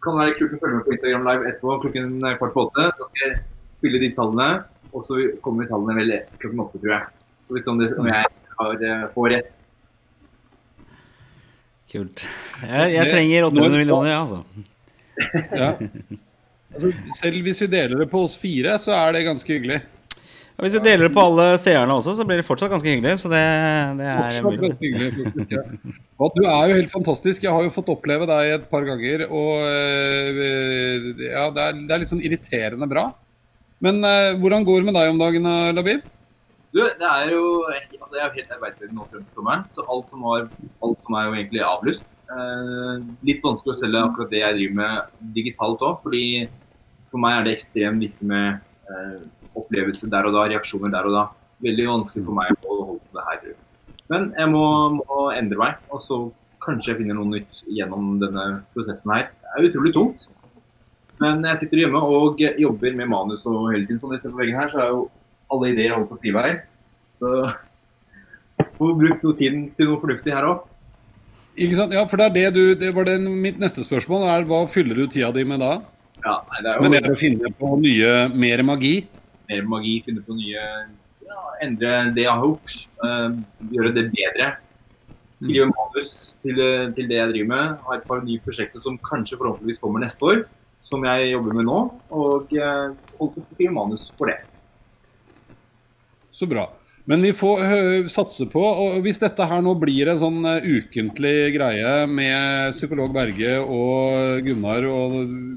kan 0.03 0.19
være 0.19 0.35
kult 0.37 0.55
å 0.55 0.59
følge 0.61 0.77
med 0.77 0.85
på 0.85 0.95
Instagram 0.95 1.25
Live 1.27 1.47
etterpå 1.49 1.77
klokken 1.85 2.11
kvart 2.23 2.53
på 2.55 2.65
åtte. 2.67 2.85
Da 2.99 3.07
skal 3.09 3.25
jeg 3.25 3.39
spille 3.69 4.01
de 4.03 4.11
tallene, 4.17 4.49
og 4.93 5.05
så 5.05 5.19
kommer 5.43 5.69
tallene 5.69 5.97
vel 5.99 6.15
klokken 6.41 6.63
åtte, 6.65 6.81
tror 6.81 6.95
jeg. 6.95 7.09
Hvis 7.49 7.67
om, 7.69 7.79
det, 7.81 7.89
om 7.97 8.07
jeg 8.09 8.25
har, 8.59 8.81
eh, 8.85 9.05
får 9.13 9.29
rett. 9.33 9.61
Kult. 11.89 12.25
Jeg, 12.61 12.89
jeg 12.93 13.13
trenger 13.13 13.47
800 13.49 13.77
millioner, 13.81 14.11
ja, 14.11 14.19
altså. 14.21 14.43
ja. 15.63 15.71
Altså, 16.69 16.91
selv 17.17 17.47
hvis 17.47 17.63
vi 17.63 17.69
deler 17.71 18.03
det 18.03 18.11
på 18.11 18.21
oss 18.27 18.35
fire, 18.37 18.75
så 18.81 18.93
er 18.93 19.15
det 19.15 19.25
ganske 19.25 19.55
hyggelig. 19.55 19.79
Hvis 20.59 20.75
vi 20.75 20.81
deler 20.83 21.07
det 21.07 21.15
på 21.15 21.23
alle 21.23 21.45
seerne 21.61 21.95
også, 21.95 22.17
så 22.17 22.25
blir 22.27 22.41
det 22.41 22.45
fortsatt 22.45 22.71
ganske 22.73 22.91
hyggelig. 22.91 23.15
Så 23.21 23.31
det, 23.31 23.39
det 23.97 24.09
er 24.11 24.39
mulig. 24.43 24.73
hyggelig, 24.81 25.45
ja. 25.55 25.63
Du 26.19 26.41
er 26.43 26.69
jo 26.69 26.75
helt 26.75 26.91
fantastisk. 26.91 27.45
Jeg 27.45 27.55
har 27.55 27.63
jo 27.63 27.71
fått 27.73 27.91
oppleve 27.93 28.27
deg 28.27 28.57
et 28.57 28.65
par 28.71 28.83
ganger, 28.87 29.23
og 29.31 29.63
eh, 29.63 31.23
ja, 31.29 31.47
det 31.55 31.63
er, 31.63 31.79
det 31.79 31.95
er 31.95 32.03
litt 32.03 32.11
sånn 32.11 32.25
irriterende 32.27 32.89
bra. 32.91 33.07
Men 33.83 34.03
eh, 34.03 34.35
hvordan 34.39 34.65
går 34.67 34.81
det 34.81 34.89
med 34.89 34.97
deg 34.99 35.11
om 35.13 35.19
dagen, 35.21 35.45
eh, 35.47 35.73
Labib? 35.75 36.07
Du, 36.69 36.83
det 36.83 37.07
er 37.09 37.31
jo 37.33 37.43
altså 37.65 38.13
Jeg 38.13 38.23
er 38.25 38.33
helt 38.35 38.51
arbeidsledig 38.53 38.93
nå 38.93 39.05
frem 39.09 39.23
til 39.25 39.39
sommeren, 39.39 39.63
så 39.73 39.85
alt 39.89 40.11
som, 40.11 40.25
var, 40.27 40.49
alt 40.85 41.05
som 41.05 41.15
er 41.17 41.27
jo 41.27 41.37
egentlig 41.37 41.63
avlyst. 41.65 42.09
Eh, 42.29 42.95
litt 43.25 43.41
vanskelig 43.45 43.73
å 43.73 43.79
selge 43.79 44.03
akkurat 44.05 44.33
det 44.33 44.43
jeg 44.43 44.57
driver 44.57 44.79
med 44.81 45.13
digitalt 45.37 45.85
òg, 45.87 46.01
fordi 46.03 46.25
for 47.09 47.23
meg 47.23 47.37
er 47.37 47.47
det 47.47 47.55
ekstremt 47.57 48.05
viktig 48.05 48.27
med 48.29 48.59
eh, 48.91 49.21
opplevelse 49.57 50.11
der 50.11 50.29
og 50.29 50.35
da, 50.35 50.45
reaksjoner 50.51 50.93
der 50.93 51.09
og 51.09 51.15
da. 51.15 51.25
Veldig 51.65 51.87
vanskelig 51.89 52.27
for 52.27 52.37
meg 52.37 52.53
å 52.61 52.77
holde 52.91 53.01
på 53.01 53.17
det 53.17 53.25
her. 53.31 53.55
Men 54.09 54.29
jeg 54.37 54.51
må, 54.51 54.65
må 54.99 55.23
endre 55.33 55.59
meg, 55.59 55.81
og 55.89 56.03
så 56.05 56.19
kanskje 56.63 56.93
jeg 56.93 57.01
finner 57.01 57.17
noe 57.17 57.31
nytt 57.31 57.63
gjennom 57.71 58.17
denne 58.21 58.45
prosessen 58.75 59.15
her. 59.15 59.31
Det 59.41 59.55
er 59.55 59.69
utrolig 59.71 59.95
tungt. 59.95 60.27
Men 61.19 61.43
jeg 61.49 61.59
sitter 61.63 61.83
hjemme 61.83 61.99
og 61.99 62.39
jobber 62.39 62.95
med 62.95 63.09
manus 63.11 63.45
og 63.49 63.71
hele 63.73 63.85
tiden. 63.85 63.99
Som 64.01 64.13
dere 64.13 64.21
ser 64.23 64.33
på 64.33 64.39
veggen 64.39 64.59
her, 64.59 64.71
så 64.71 64.83
er 64.83 64.91
jo 64.93 65.05
alle 65.51 65.71
ideer 65.73 65.89
jeg 65.89 65.95
holder 65.97 66.09
på 66.09 66.17
å 66.17 66.21
skrive 66.21 66.45
her. 66.45 66.57
Så 67.19 67.31
får 68.79 68.97
brukt 69.03 69.23
noe 69.25 69.39
tiden 69.39 69.69
til 69.75 69.91
noe 69.91 70.01
fornuftig 70.01 70.35
her 70.35 70.47
òg. 70.47 70.65
Ikke 71.59 71.75
sant? 71.75 71.95
Ja, 71.95 72.05
for 72.07 72.21
det 72.21 72.29
er 72.29 72.35
det 72.35 72.49
du 72.55 72.63
Det 72.79 72.93
var 72.95 73.07
det 73.09 73.17
mitt 73.19 73.59
neste 73.59 73.83
spørsmål. 73.83 74.27
Er, 74.31 74.47
hva 74.47 74.63
fyller 74.71 74.95
du 74.95 75.07
tida 75.11 75.31
di 75.35 75.43
med 75.43 75.59
da? 75.59 75.79
Ja, 76.23 76.39
nei, 76.51 76.61
det 76.63 76.71
er 76.71 76.77
jo 76.77 76.83
Men 76.83 76.93
det 76.93 77.01
er 77.03 77.11
å 77.11 77.19
finne 77.19 77.51
på 77.59 77.75
nye, 77.83 78.13
mer 78.31 78.63
magi? 78.67 78.95
mer 79.49 79.65
magi, 79.65 79.95
finne 80.05 80.21
på 80.21 80.35
nye 80.37 80.63
ja, 81.25 81.43
Endre 81.65 81.93
det 82.15 82.25
jeg 82.25 82.31
har 82.31 82.45
gjort. 82.45 82.75
Uh, 83.01 83.39
gjøre 83.73 83.93
det 83.97 84.05
bedre. 84.13 84.49
Skrive 85.39 85.69
manus 85.69 86.09
til, 86.43 86.57
eh, 86.59 86.89
til 86.91 87.05
det 87.07 87.15
jeg 87.15 87.31
driver 87.31 87.47
med. 87.47 87.75
Har 87.85 87.95
et 87.95 88.07
par 88.07 88.23
nye 88.25 88.41
prosjekter 88.43 88.81
som 88.83 88.97
kanskje 88.99 89.37
forhåpentligvis 89.39 89.79
kommer 89.79 90.03
neste 90.03 90.25
år. 90.27 90.41
Som 90.83 91.03
jeg 91.07 91.31
jobber 91.33 91.57
med 91.57 91.67
nå. 91.67 91.79
Og 92.09 92.51
holdt 92.51 92.53
holder 93.19 93.33
på 93.35 93.43
å 93.43 93.47
skrive 93.51 93.75
manus 93.75 94.09
for 94.17 94.31
det. 94.31 94.39
Så 96.31 96.47
bra. 96.47 96.69
Men 97.09 97.23
vi 97.25 97.31
får 97.33 97.63
satse 98.13 98.45
på, 98.51 98.61
og 98.61 98.99
hvis 99.01 99.17
dette 99.17 99.45
her 99.49 99.63
nå 99.65 99.71
blir 99.81 100.11
en 100.11 100.19
sånn 100.21 100.43
eh, 100.45 100.67
ukentlig 100.77 101.55
greie 101.55 101.93
med 102.05 102.75
psykolog 102.75 103.09
Berge 103.15 103.55
og 103.63 104.43
Gunnar 104.45 104.85
og 104.91 105.15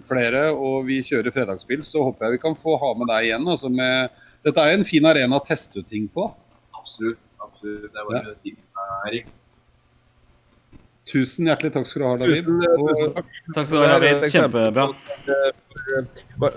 flere, 0.08 0.46
og 0.54 0.86
vi 0.88 1.02
kjører 1.04 1.34
fredagsspill, 1.34 1.84
så 1.84 2.06
håper 2.06 2.24
jeg 2.24 2.38
vi 2.38 2.42
kan 2.46 2.56
få 2.56 2.78
ha 2.80 2.94
med 2.96 3.12
deg 3.12 3.28
igjen. 3.28 3.44
Altså 3.52 3.68
med, 3.68 4.16
dette 4.48 4.64
er 4.64 4.78
en 4.78 4.88
fin 4.88 5.10
arena 5.12 5.36
å 5.36 5.44
teste 5.44 5.82
ut 5.82 5.92
ting 5.92 6.08
på. 6.08 6.30
Absolutt. 6.72 7.28
absolutt. 7.36 7.90
Det 7.92 8.00
er 8.00 8.08
bare 8.08 8.32
å 8.32 8.40
si 8.40 8.56
Erik. 9.10 9.28
Tusen 11.09 11.48
hjertelig 11.50 11.72
takk 11.74 11.88
skal 11.90 12.03
du 12.03 12.07
ha, 12.07 12.16
David. 12.20 12.46
Tusen, 12.46 12.61
tusen 12.62 13.14
takk. 13.16 13.30
Takk 13.57 13.66
skal 13.66 13.80
du 13.80 13.82
ha, 13.82 13.96
David. 13.98 14.26
Kjempebra. 14.30 14.84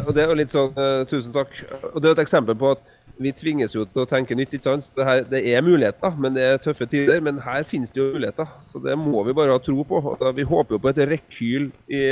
Og 0.05 0.11
det 0.13 0.21
er 0.25 0.35
litt 0.37 0.53
sånn, 0.53 0.75
eh, 0.77 1.01
Tusen 1.09 1.33
takk. 1.33 1.55
Og 1.93 1.97
det 2.01 2.11
er 2.11 2.17
et 2.19 2.23
eksempel 2.27 2.57
på 2.61 2.75
at 2.75 2.83
vi 3.17 3.31
tvinges 3.31 3.73
jo 3.73 3.85
til 3.89 4.03
å 4.03 4.07
tenke 4.09 4.35
nytt. 4.37 4.53
ikke 4.53 4.67
sant? 4.67 4.91
Det, 4.93 5.03
her, 5.07 5.23
det 5.31 5.41
er 5.49 5.65
muligheter, 5.65 6.13
men 6.19 6.35
det 6.37 6.43
er 6.45 6.61
tøffe 6.61 6.85
tider. 6.91 7.21
Men 7.25 7.39
her 7.41 7.63
finnes 7.65 7.89
det 7.95 8.03
jo 8.03 8.11
muligheter. 8.13 8.47
Så 8.69 8.81
det 8.83 8.97
må 8.99 9.23
vi 9.25 9.33
bare 9.33 9.55
ha 9.55 9.61
tro 9.63 9.81
på. 9.87 10.01
Vi 10.35 10.43
håper 10.43 10.77
jo 10.77 10.81
på 10.83 10.91
et 10.93 11.03
rekyl 11.09 11.71
i 11.89 12.03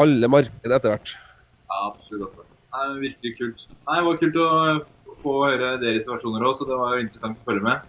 alle 0.00 0.30
markeder 0.32 0.74
etter 0.74 0.96
hvert. 0.96 1.14
Ja, 1.70 1.80
absolutt. 1.92 2.32
altså. 2.32 2.46
Det 2.70 2.82
er 2.82 3.00
virkelig 3.02 3.36
kult. 3.38 3.68
Nei, 3.86 3.96
Det 4.00 4.06
var 4.06 4.20
kult 4.24 4.36
å 4.40 4.48
få 5.22 5.32
høre 5.44 5.74
deres 5.82 6.06
versjoner 6.08 6.46
òg, 6.48 6.54
så 6.56 6.66
det 6.66 6.78
var 6.78 6.96
jo 6.96 7.04
interessant 7.04 7.38
å 7.38 7.46
følge 7.46 7.62
med. 7.66 7.88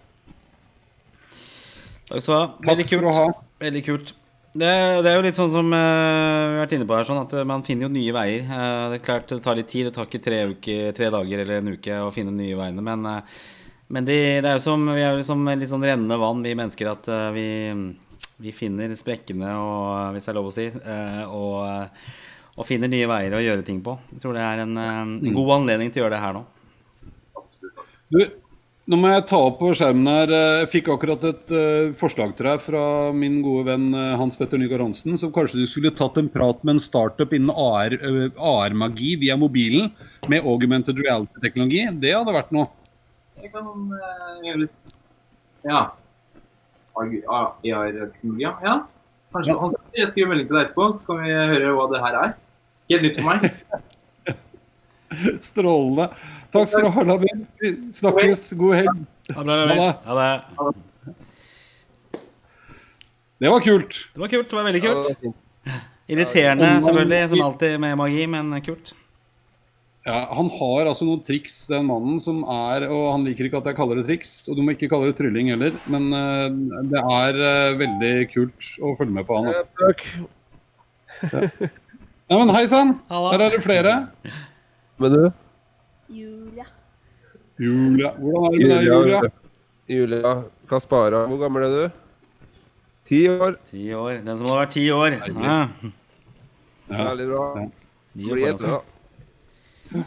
Takk 2.10 2.20
skal 2.20 2.34
du 2.34 2.38
ha. 2.38 2.44
Veldig 2.68 2.86
kult. 2.90 3.42
Veldig 3.62 3.84
kult. 3.86 4.12
Det, 4.52 4.68
det 5.00 5.08
er 5.08 5.14
jo 5.16 5.24
litt 5.24 5.38
sånn 5.38 5.52
som 5.52 5.70
uh, 5.72 5.78
vi 5.78 6.56
har 6.58 6.58
vært 6.66 6.74
inne 6.76 6.86
på 6.88 6.96
her, 6.96 7.06
sånn 7.08 7.22
at 7.22 7.30
eh, 7.38 7.46
man 7.48 7.62
finner 7.64 7.86
jo 7.86 7.94
nye 7.94 8.12
veier. 8.12 8.42
Uh, 8.44 8.90
det 8.92 8.98
er 8.98 9.04
klart 9.06 9.30
det 9.32 9.38
tar 9.44 9.56
litt 9.56 9.70
tid. 9.70 9.86
Det 9.88 9.94
tar 9.96 10.08
ikke 10.10 10.20
tre, 10.26 10.40
uker, 10.52 10.90
tre 10.96 11.08
dager 11.14 11.40
eller 11.44 11.62
en 11.62 11.72
uke 11.72 12.00
å 12.04 12.10
finne 12.12 12.34
de 12.34 12.42
nye 12.42 12.58
veiene. 12.58 12.84
Men, 12.84 13.06
uh, 13.08 13.46
men 13.92 14.08
de, 14.08 14.18
det 14.44 14.50
er 14.50 14.58
jo 14.58 14.64
som, 14.66 14.84
vi 14.92 15.00
er 15.00 15.16
jo 15.16 15.24
som 15.24 15.48
litt 15.48 15.72
sånn 15.72 15.86
rennende 15.88 16.20
vann, 16.20 16.44
vi 16.44 16.52
mennesker, 16.58 16.90
at 16.92 17.08
vi, 17.32 17.46
vi 18.44 18.52
finner 18.56 18.92
sprekkene, 18.96 19.54
og, 19.56 19.88
hvis 20.14 20.28
det 20.28 20.32
er 20.32 20.38
lov 20.38 20.48
å 20.48 20.54
si, 20.54 20.64
og, 21.28 21.98
og 22.56 22.68
finner 22.68 22.88
nye 22.88 23.08
veier 23.10 23.36
å 23.36 23.42
gjøre 23.44 23.66
ting 23.66 23.82
på. 23.84 23.98
Jeg 24.14 24.22
tror 24.24 24.38
det 24.38 24.46
er 24.46 24.62
en, 24.64 24.80
en 24.80 25.12
god 25.36 25.52
anledning 25.58 25.92
til 25.92 26.00
å 26.00 26.06
gjøre 26.06 26.16
det 26.16 26.22
her 26.24 26.38
nå. 26.38 26.46
Du, 28.16 28.22
nå 28.90 28.98
må 28.98 29.10
jeg 29.12 29.24
ta 29.30 29.38
opp 29.46 29.60
på 29.60 29.70
skjermen 29.78 30.08
her. 30.10 30.30
eh, 30.34 30.60
Jeg 30.62 30.70
fikk 30.72 30.88
akkurat 30.94 31.22
et 31.28 31.52
eh, 31.54 31.92
forslag 31.98 32.32
til 32.36 32.48
deg 32.48 32.60
fra 32.64 32.82
min 33.14 33.40
gode 33.44 33.64
venn 33.70 33.88
eh, 33.94 34.16
Hans 34.18 34.36
Petter 34.36 34.58
Nygaard 34.58 34.82
Hansen. 34.88 35.14
Som 35.20 35.32
kanskje 35.34 35.60
du 35.62 35.66
skulle 35.70 35.92
tatt 35.94 36.18
en 36.18 36.28
prat 36.32 36.62
med 36.66 36.76
en 36.76 36.82
startup 36.82 37.32
innen 37.36 37.52
AR, 37.54 37.94
eh, 37.94 38.28
AR-magi 38.42 39.14
via 39.22 39.36
mobilen 39.38 39.92
med 40.28 40.42
augmented 40.44 40.98
reality-teknologi. 40.98 41.84
Det 42.02 42.12
hadde 42.16 42.34
vært 42.34 42.50
noe. 42.56 42.68
Jeg 43.42 43.52
kan 43.54 43.70
eh, 43.98 44.34
gjøre 44.48 44.64
litt 44.64 44.78
Ja. 45.66 45.84
AR-teknologi, 46.98 48.42
ja. 48.42 48.56
ja. 48.66 48.74
Kanskje 49.32 49.54
han, 49.62 49.72
Jeg 49.96 50.10
skriver 50.10 50.28
melding 50.34 50.48
til 50.50 50.58
deg 50.58 50.66
etterpå, 50.66 50.90
så 50.98 51.06
kan 51.06 51.22
vi 51.22 51.30
høre 51.32 51.70
hva 51.78 51.86
det 51.94 52.02
her 52.02 52.18
er. 52.26 52.34
Helt 52.90 53.06
nytt 53.06 53.22
for 53.22 53.30
meg. 53.30 53.40
Strålende. 55.52 56.10
Takk 56.52 56.68
skal 56.68 56.84
du 56.84 56.90
ha, 56.92 57.04
Lavin. 57.08 57.46
Vi 57.60 57.74
Snakkes. 57.96 58.50
God 58.60 58.74
helg. 58.76 59.04
Ha 59.32 59.44
det 59.48 59.58
Ha 60.04 60.16
det. 60.18 60.32
Ha 60.58 60.70
det. 60.70 60.80
Det 63.42 63.50
var 63.50 63.60
kult. 63.60 64.02
Det 64.14 64.20
var 64.20 64.28
kult. 64.28 64.50
Det 64.50 64.56
var 64.56 64.66
veldig 64.68 64.82
kult. 64.84 65.14
det. 65.22 65.32
Irriterende 66.12 66.74
selvfølgelig, 66.84 67.28
som 67.30 67.42
alltid 67.46 67.80
med 67.80 67.96
magi, 67.98 68.26
men 68.26 68.52
kult. 68.62 68.92
Ja, 70.04 70.18
han 70.34 70.48
har 70.50 70.88
altså 70.90 71.06
noen 71.06 71.22
triks, 71.24 71.60
den 71.70 71.86
mannen, 71.86 72.18
som 72.20 72.40
er 72.50 72.88
Og 72.90 73.04
han 73.12 73.22
liker 73.22 73.46
ikke 73.46 73.60
at 73.60 73.68
jeg 73.70 73.76
kaller 73.78 74.00
det 74.00 74.08
triks, 74.08 74.32
og 74.50 74.58
du 74.58 74.64
må 74.66 74.74
ikke 74.74 74.88
kalle 74.90 75.12
det 75.12 75.16
trylling 75.20 75.52
heller, 75.54 75.76
men 75.86 76.08
uh, 76.10 76.48
det 76.90 77.02
er 77.02 77.38
uh, 77.38 77.76
veldig 77.78 78.14
kult 78.32 78.72
å 78.82 78.96
følge 78.98 79.14
med 79.14 79.28
på 79.28 79.38
han. 79.38 79.52
Altså. 79.52 79.68
Takk. 79.78 80.02
Ja, 82.32 82.38
men 82.40 82.50
hei 82.50 82.64
sann! 82.70 82.96
her 83.12 83.30
Der 83.30 83.46
er 83.46 83.54
det 83.54 83.62
flere. 83.62 83.94
Men 84.98 85.14
du? 85.14 85.24
Julia. 86.12 86.66
Julia. 87.58 88.12
Hvordan 88.18 88.44
er 88.44 88.58
det 88.58 88.68
med 88.68 88.76
deg, 88.76 88.86
Julia? 88.86 89.20
Julia 89.88 90.32
Kaspara, 90.68 91.26
hvor 91.26 91.40
gammel 91.40 91.66
er 91.66 91.76
du? 91.76 92.00
Ti 93.08 93.28
år. 93.28 93.56
Ti 93.66 93.92
år. 93.94 94.20
Den 94.24 94.36
som 94.38 94.50
har 94.52 94.62
vært 94.62 94.74
ti 94.76 94.86
år. 94.94 95.16
Ja. 95.18 95.58
Ja. 96.92 97.04
Veldig 97.10 97.28
bra. 97.30 97.46
Ja. 97.60 98.26
Foran 98.28 98.60
seg. 98.60 100.02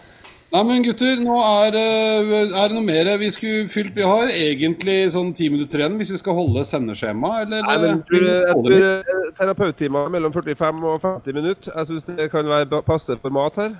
Nei, 0.55 0.61
men 0.63 0.83
gutter, 0.85 1.17
nå 1.19 1.35
er, 1.41 1.75
eh, 1.75 2.29
er 2.45 2.69
det 2.69 2.75
noe 2.77 2.85
mer 2.85 3.09
vi 3.19 3.27
skulle 3.33 3.65
fylt? 3.67 3.95
Vi 3.97 4.05
har 4.05 4.29
egentlig 4.31 5.09
sånn 5.11 5.33
ti 5.35 5.49
minutter 5.51 5.81
igjen 5.81 5.97
hvis 5.99 6.13
vi 6.13 6.19
skal 6.21 6.37
holde 6.37 6.63
sendeskjema, 6.69 7.31
eller? 7.43 7.65
Nei, 7.65 7.75
men 7.81 8.03
eh, 8.05 8.29
jeg 8.45 8.61
tror, 8.61 9.33
terapeuttimer 9.41 10.13
mellom 10.13 10.31
45 10.31 10.85
og 10.93 11.01
50 11.03 11.35
minutter. 11.35 11.73
Jeg 11.73 11.89
syns 11.89 12.07
det 12.07 12.29
kan 12.31 12.47
være 12.47 12.81
passe 12.87 13.17
format 13.25 13.59
her. 13.59 13.75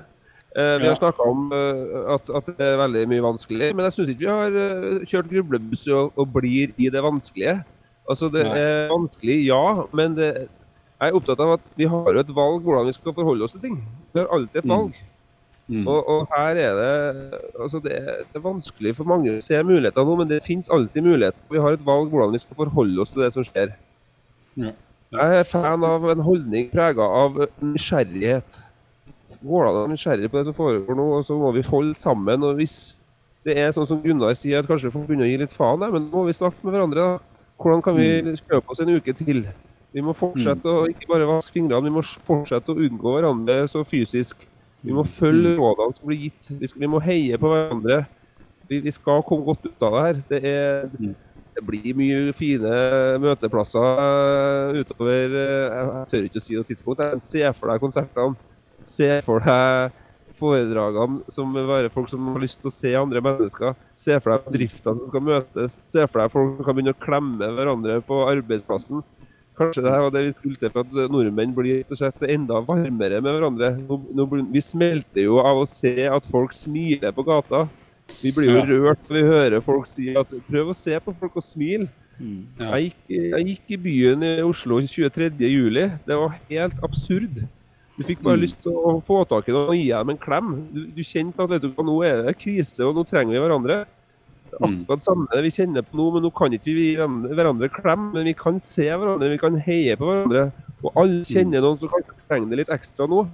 Eh, 0.56 0.78
vi 0.80 0.88
har 0.88 0.96
snakka 0.96 1.26
om 1.28 1.50
uh, 1.52 2.14
at, 2.16 2.30
at 2.40 2.46
det 2.56 2.64
er 2.64 2.78
veldig 2.80 3.02
mye 3.12 3.24
vanskelig, 3.26 3.74
men 3.76 3.84
jeg 3.90 3.96
syns 3.98 4.12
ikke 4.14 4.24
vi 4.24 4.30
har 4.32 4.54
uh, 4.56 5.02
kjørt 5.04 5.28
grublebuss 5.34 5.82
og, 5.92 6.14
og 6.16 6.30
blir 6.38 6.72
i 6.80 6.88
det 6.94 7.02
vanskelige. 7.04 7.58
Altså, 8.08 8.30
det 8.32 8.46
Nei. 8.48 8.54
er 8.62 8.94
vanskelig, 8.94 9.36
ja, 9.50 9.64
men 9.98 10.16
det, 10.16 10.30
jeg 11.02 11.10
er 11.12 11.18
opptatt 11.18 11.42
av 11.44 11.58
at 11.58 11.66
vi 11.76 11.90
har 11.92 12.08
jo 12.16 12.22
et 12.24 12.32
valg 12.38 12.64
hvordan 12.64 12.88
vi 12.88 12.94
skal 12.96 13.16
forholde 13.18 13.44
oss 13.50 13.58
til 13.58 13.66
ting. 13.66 13.76
Vi 14.14 14.22
har 14.22 14.32
alltid 14.32 14.62
et 14.62 14.70
Mm. 14.70 14.72
valg. 14.78 14.96
Mm. 15.68 15.88
Og, 15.90 16.10
og 16.14 16.28
her 16.30 16.60
er 16.62 16.76
det 16.78 17.40
altså 17.60 17.80
det, 17.82 17.92
er- 17.98 18.20
det 18.30 18.38
er 18.38 18.44
vanskelig 18.46 18.92
for 18.96 19.04
mange 19.10 19.32
å 19.34 19.42
se 19.42 19.58
muligheter 19.66 20.06
nå, 20.06 20.16
men 20.20 20.30
det 20.30 20.44
finnes 20.46 20.70
alltid 20.70 21.02
muligheter. 21.04 21.42
Vi 21.50 21.58
har 21.60 21.74
et 21.74 21.84
valg 21.88 22.12
hvordan 22.14 22.32
vi 22.38 22.42
skal 22.44 22.56
forholde 22.60 23.02
oss 23.02 23.12
til 23.16 23.24
det 23.26 23.32
som 23.34 23.44
skjer. 23.44 23.74
Ja. 24.62 24.72
Jeg 25.16 25.40
er 25.42 25.44
fan 25.50 25.84
av 25.84 26.06
en 26.14 26.22
holdning 26.22 26.70
prega 26.70 27.02
av 27.02 27.42
nysgjerrighet. 27.66 28.62
Går 29.42 29.68
an 29.68 29.76
å 29.76 29.82
være 29.84 29.94
nysgjerrig 29.94 30.32
på 30.32 30.40
det 30.40 30.48
som 30.50 30.58
foregår 30.58 30.98
nå, 30.98 31.08
og 31.18 31.26
så 31.28 31.38
må 31.40 31.52
vi 31.56 31.66
holde 31.68 31.98
sammen. 32.00 32.44
og 32.46 32.60
Hvis 32.60 32.96
det 33.46 33.58
er 33.62 33.74
sånn 33.76 33.88
som 33.90 34.02
Gunnar 34.02 34.34
sier, 34.38 34.62
at 34.62 34.70
kanskje 34.70 34.92
folk 34.94 35.06
begynner 35.10 35.28
å 35.28 35.30
gi 35.30 35.38
litt 35.44 35.54
faen, 35.54 35.84
men 35.84 36.08
nå 36.08 36.14
må 36.14 36.26
vi 36.30 36.38
snakke 36.38 36.66
med 36.66 36.74
hverandre. 36.74 37.06
da. 37.06 37.46
Hvordan 37.62 37.84
kan 37.86 37.96
vi 37.96 38.36
kjøpe 38.42 38.74
oss 38.74 38.82
en 38.84 38.96
uke 38.96 39.14
til? 39.16 39.46
Vi 39.96 40.04
må 40.04 40.12
fortsette 40.18 40.68
å 40.68 40.88
ikke 40.92 41.08
bare 41.08 41.28
vaske 41.30 41.54
fingrene, 41.56 41.88
vi 41.88 41.94
må 41.96 42.02
fortsette 42.04 42.74
å 42.74 42.82
unngå 42.88 43.14
hverandre 43.16 43.62
så 43.72 43.84
fysisk. 43.88 44.42
Vi 44.86 44.94
må 44.94 45.06
følge 45.08 45.56
rådene 45.58 45.96
som 45.98 46.10
blir 46.10 46.26
gitt. 46.28 46.50
Vi, 46.60 46.68
skal, 46.68 46.82
vi 46.84 46.90
må 46.92 47.00
heie 47.02 47.40
på 47.42 47.50
hverandre. 47.50 48.02
Vi, 48.70 48.82
vi 48.84 48.92
skal 48.94 49.24
komme 49.26 49.46
godt 49.48 49.66
ut 49.66 49.86
av 49.88 49.96
det 49.96 50.04
her. 50.04 50.20
Det, 50.30 50.42
er, 50.52 51.16
det 51.56 51.64
blir 51.66 51.96
mye 51.98 52.34
fine 52.38 52.74
møteplasser 53.24 54.02
eh, 54.04 54.82
utover 54.82 55.38
eh, 55.40 55.80
jeg 55.80 56.04
tør 56.12 56.28
ikke 56.28 56.42
å 56.42 56.46
si 56.46 56.58
noe 56.60 56.68
tidspunkt. 56.68 57.06
Jeg 57.06 57.26
ser 57.26 57.56
for 57.58 57.72
deg 57.72 57.82
konsertene. 57.82 58.36
Se 58.86 59.10
for 59.26 59.44
deg 59.46 60.02
foredragene 60.36 61.24
som 61.32 61.54
vil 61.56 61.68
være 61.70 61.92
folk 61.94 62.10
som 62.12 62.28
har 62.34 62.42
lyst 62.44 62.60
til 62.62 62.70
å 62.70 62.76
se 62.76 62.92
andre 63.00 63.22
mennesker. 63.24 63.76
Se 63.98 64.18
for 64.20 64.36
deg 64.36 64.50
bedriftene 64.52 65.02
som 65.02 65.12
skal 65.12 65.26
møtes. 65.30 65.80
Se 65.88 66.06
for 66.08 66.22
deg 66.22 66.34
folk 66.34 66.58
som 66.58 66.68
kan 66.68 66.78
begynne 66.78 66.96
å 66.96 67.04
klemme 67.06 67.52
hverandre 67.58 68.00
på 68.06 68.22
arbeidsplassen. 68.28 69.04
Kanskje 69.56 69.86
det 69.86 69.92
her 69.94 70.04
var 70.04 70.12
det 70.12 70.26
vi 70.26 70.34
skulle 70.36 70.60
til 70.60 70.72
for 70.74 70.84
at 70.84 71.12
nordmenn 71.14 71.54
blir 71.56 71.86
enda 72.28 72.60
varmere 72.68 73.22
med 73.24 73.38
hverandre. 73.38 73.72
Nå, 73.80 74.00
nå, 74.18 74.28
vi 74.52 74.64
smelter 74.64 75.24
jo 75.24 75.40
av 75.40 75.62
å 75.62 75.68
se 75.70 76.10
at 76.12 76.28
folk 76.28 76.56
smiler 76.56 77.16
på 77.16 77.24
gata. 77.28 77.64
Vi 78.20 78.34
blir 78.36 78.52
jo 78.52 78.66
rørt 78.68 79.08
når 79.08 79.16
vi 79.16 79.30
hører 79.30 79.64
folk 79.64 79.88
si 79.90 80.12
at 80.20 80.34
prøv 80.50 80.74
å 80.74 80.78
se 80.78 81.00
på 81.02 81.14
folk 81.16 81.40
og 81.40 81.46
smile. 81.46 81.88
Ja. 82.20 82.76
Jeg, 82.76 82.92
gikk, 82.92 83.00
jeg 83.16 83.48
gikk 83.50 83.72
i 83.76 83.80
byen 83.88 84.28
i 84.28 84.34
Oslo 84.44 84.82
23. 84.84 85.32
juli. 85.40 85.88
Det 86.08 86.20
var 86.20 86.36
helt 86.52 86.84
absurd. 86.86 87.46
Du 87.98 88.04
fikk 88.04 88.22
bare 88.22 88.36
Mm. 88.38 88.42
lyst 88.44 88.62
til 88.62 88.74
å 88.74 88.98
få 89.02 89.26
tak 89.28 89.48
i 89.48 89.52
noen 89.54 89.70
og 89.70 89.76
gi 89.76 89.88
dem 89.90 90.10
en 90.10 90.18
klem. 90.18 90.50
Du, 90.74 90.86
du 90.88 91.02
kjente 91.02 91.40
at 91.40 91.50
vet 91.50 91.62
du, 91.62 91.70
nå 91.78 92.04
er 92.04 92.24
det 92.26 92.38
krise, 92.40 92.82
og 92.84 92.96
nå 92.96 93.06
trenger 93.08 93.32
vi 93.32 93.40
hverandre. 93.48 93.86
Er 93.86 93.88
Mm. 94.62 94.86
Akkurat 94.86 95.02
samme 95.02 95.28
vi 95.44 95.50
kjenner 95.52 95.82
på 95.84 95.96
nå, 95.98 96.14
men 96.14 96.24
nå 96.24 96.30
kan 96.34 96.52
ikke 96.52 96.72
vi 96.76 96.94
gi 96.94 96.96
hverandre 96.98 97.70
klem. 97.72 98.12
Men 98.14 98.24
vi 98.26 98.34
kan 98.34 98.60
se 98.60 98.84
hverandre, 98.88 99.30
vi 99.32 99.38
kan 99.38 99.56
heie 99.60 99.96
på 99.98 100.06
hverandre. 100.06 100.52
Og 100.84 100.92
alle 100.96 101.24
Mm. 101.24 101.26
kjenner 101.26 101.62
noen 101.62 101.80
som 101.80 101.90
kanskje 101.90 102.28
trenger 102.28 102.50
det 102.50 102.58
litt 102.60 102.70
ekstra 102.70 103.08
nå. 103.08 103.28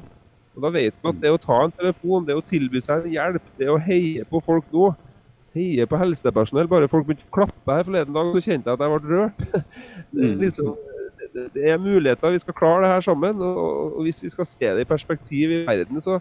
Og 0.56 0.62
da 0.62 0.70
vet 0.70 0.94
man 1.04 1.16
at 1.16 1.22
det 1.22 1.30
å 1.32 1.40
ta 1.42 1.64
en 1.64 1.72
telefon, 1.72 2.26
det 2.26 2.36
å 2.36 2.42
tilby 2.44 2.82
seg 2.82 3.06
en 3.06 3.12
hjelp, 3.12 3.42
det 3.58 3.68
å 3.68 3.80
heie 3.80 4.24
på 4.26 4.42
folk 4.44 4.66
nå 4.72 4.96
Heie 5.54 5.86
på 5.86 6.00
helsepersonell. 6.00 6.66
Bare 6.70 6.88
folk 6.88 7.06
begynte 7.06 7.28
å 7.28 7.34
klappe 7.36 7.68
her 7.76 7.84
forleden 7.84 8.14
dag, 8.14 8.32
så 8.34 8.40
kjente 8.40 8.72
jeg 8.72 8.72
at 8.72 8.80
jeg 8.80 9.02
ble 9.02 9.10
rørt. 9.12 9.38
Det 10.14 10.24
Mm. 10.32 10.40
liksom, 10.40 10.78
det, 11.34 11.66
er 11.70 11.78
muligheter. 11.82 12.34
Vi 12.34 12.42
skal 12.44 12.58
klare 12.58 12.86
det 12.86 12.94
her 12.94 13.04
sammen. 13.06 13.42
Og, 13.42 13.98
og 13.98 14.06
hvis 14.06 14.22
vi 14.24 14.30
skal 14.30 14.48
se 14.50 14.66
det 14.66 14.86
i 14.86 14.90
perspektiv 14.90 15.52
i 15.52 15.64
verden, 15.68 16.02
så 16.02 16.20